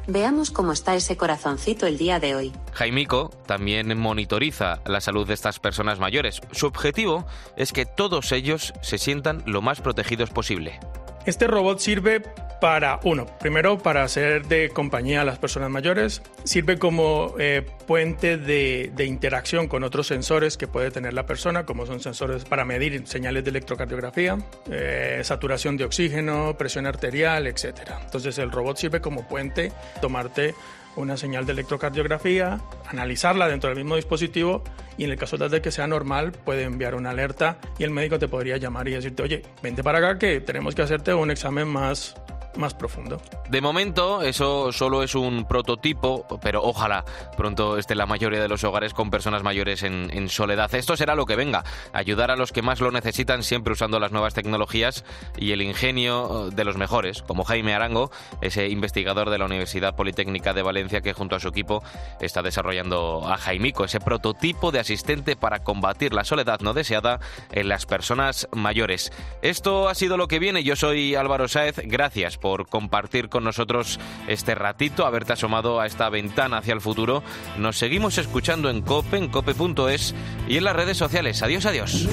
Veamos 0.08 0.52
cómo 0.52 0.72
está 0.72 0.94
ese 0.94 1.16
corazoncito 1.16 1.86
el 1.86 1.98
día 1.98 2.20
de 2.20 2.36
hoy. 2.36 2.52
Jaimico 2.72 3.30
también 3.46 3.98
monitoriza 3.98 4.80
la 4.86 5.00
salud 5.00 5.26
de 5.26 5.34
estas 5.34 5.58
personas 5.58 5.98
mayores. 5.98 6.40
Su 6.52 6.66
objetivo 6.66 7.26
es 7.56 7.72
que 7.72 7.86
todos 7.86 8.30
ellos 8.30 8.72
se 8.82 8.98
sientan 8.98 9.42
lo 9.46 9.62
más 9.62 9.80
protegidos 9.80 10.30
posible. 10.30 10.78
Este 11.26 11.48
robot 11.48 11.80
sirve 11.80 12.22
para, 12.60 13.00
uno, 13.02 13.26
primero 13.40 13.78
para 13.78 14.06
ser 14.06 14.46
de 14.46 14.70
compañía 14.70 15.22
a 15.22 15.24
las 15.24 15.38
personas 15.38 15.70
mayores, 15.70 16.22
sirve 16.44 16.78
como 16.78 17.34
eh, 17.38 17.66
puente 17.86 18.38
de, 18.38 18.92
de, 18.94 19.04
interacción 19.06 19.66
con 19.66 19.82
otros 19.82 20.06
sensores 20.06 20.56
que 20.56 20.68
puede 20.68 20.92
tener 20.92 21.14
la 21.14 21.26
persona, 21.26 21.66
como 21.66 21.84
son 21.84 21.98
sensores 21.98 22.44
para 22.44 22.64
medir 22.64 23.06
señales 23.08 23.42
de 23.42 23.50
electrocardiografía, 23.50 24.38
eh, 24.70 25.20
saturación 25.24 25.76
de 25.76 25.84
oxígeno, 25.84 26.56
presión 26.56 26.86
arterial, 26.86 27.48
etc. 27.48 27.74
Entonces 28.04 28.38
el 28.38 28.52
robot 28.52 28.76
sirve 28.76 29.00
como 29.00 29.26
puente, 29.26 29.72
tomarte 30.00 30.54
una 30.96 31.16
señal 31.16 31.46
de 31.46 31.52
electrocardiografía, 31.52 32.60
analizarla 32.88 33.48
dentro 33.48 33.68
del 33.70 33.78
mismo 33.78 33.96
dispositivo 33.96 34.62
y 34.98 35.04
en 35.04 35.10
el 35.10 35.18
caso 35.18 35.36
de 35.36 35.60
que 35.60 35.70
sea 35.70 35.86
normal 35.86 36.32
puede 36.32 36.64
enviar 36.64 36.94
una 36.94 37.10
alerta 37.10 37.58
y 37.78 37.84
el 37.84 37.90
médico 37.90 38.18
te 38.18 38.28
podría 38.28 38.56
llamar 38.56 38.88
y 38.88 38.92
decirte, 38.92 39.22
oye, 39.22 39.42
vente 39.62 39.82
para 39.82 39.98
acá 39.98 40.18
que 40.18 40.40
tenemos 40.40 40.74
que 40.74 40.82
hacerte 40.82 41.12
un 41.14 41.30
examen 41.30 41.68
más 41.68 42.16
más 42.58 42.74
profundo. 42.74 43.20
De 43.48 43.60
momento, 43.60 44.22
eso 44.22 44.72
solo 44.72 45.02
es 45.02 45.14
un 45.14 45.46
prototipo, 45.46 46.26
pero 46.42 46.62
ojalá 46.62 47.04
pronto 47.36 47.78
esté 47.78 47.94
la 47.94 48.06
mayoría 48.06 48.40
de 48.40 48.48
los 48.48 48.64
hogares 48.64 48.94
con 48.94 49.10
personas 49.10 49.42
mayores 49.42 49.82
en, 49.82 50.28
soledad. 50.28 50.74
Esto 50.74 50.96
será 50.96 51.14
lo 51.14 51.26
que 51.26 51.36
venga, 51.36 51.64
ayudar 51.92 52.30
a 52.30 52.36
los 52.36 52.52
que 52.52 52.62
más 52.62 52.80
lo 52.80 52.90
necesitan 52.90 53.42
siempre 53.42 53.72
usando 53.72 54.00
las 54.00 54.12
nuevas 54.12 54.34
tecnologías 54.34 55.04
y 55.36 55.52
el 55.52 55.62
ingenio 55.62 56.50
de 56.50 56.64
los 56.64 56.76
mejores, 56.76 57.22
como 57.22 57.44
Jaime 57.44 57.74
Arango, 57.74 58.10
ese 58.40 58.68
investigador 58.68 59.30
de 59.30 59.38
la 59.38 59.44
Universidad 59.44 59.94
Politécnica 59.94 60.52
de 60.52 60.62
Valencia 60.62 61.00
que 61.00 61.12
junto 61.12 61.36
a 61.36 61.40
su 61.40 61.48
equipo 61.48 61.82
está 62.20 62.42
desarrollando 62.42 63.22
a 63.26 63.36
Jaimico, 63.36 63.84
ese 63.84 64.00
prototipo 64.00 64.72
de 64.72 64.80
asistente 64.80 65.36
para 65.36 65.62
combatir 65.62 66.12
la 66.12 66.24
soledad 66.24 66.60
no 66.60 66.74
deseada 66.74 67.20
en 67.52 67.68
las 67.68 67.86
personas 67.86 68.48
mayores. 68.52 69.12
Esto 69.42 69.88
ha 69.88 69.94
sido 69.94 70.16
lo 70.16 70.28
que 70.28 70.38
viene. 70.38 70.64
Yo 70.64 70.76
soy 70.76 71.14
Álvaro 71.14 71.48
Sáez. 71.48 71.80
Gracias 71.84 72.38
por 72.38 72.45
compartir 72.68 73.28
con 73.28 73.44
nosotros 73.44 73.98
este 74.28 74.54
ratito, 74.54 75.06
haberte 75.06 75.32
asomado 75.32 75.80
a 75.80 75.86
esta 75.86 76.08
ventana 76.08 76.58
hacia 76.58 76.74
el 76.74 76.80
futuro. 76.80 77.22
Nos 77.58 77.76
seguimos 77.76 78.18
escuchando 78.18 78.70
en 78.70 78.82
COPE, 78.82 79.16
en 79.18 79.28
cope.es 79.28 80.14
y 80.48 80.56
en 80.56 80.64
las 80.64 80.76
redes 80.76 80.96
sociales. 80.96 81.42
Adiós, 81.42 81.66
adiós. 81.66 82.08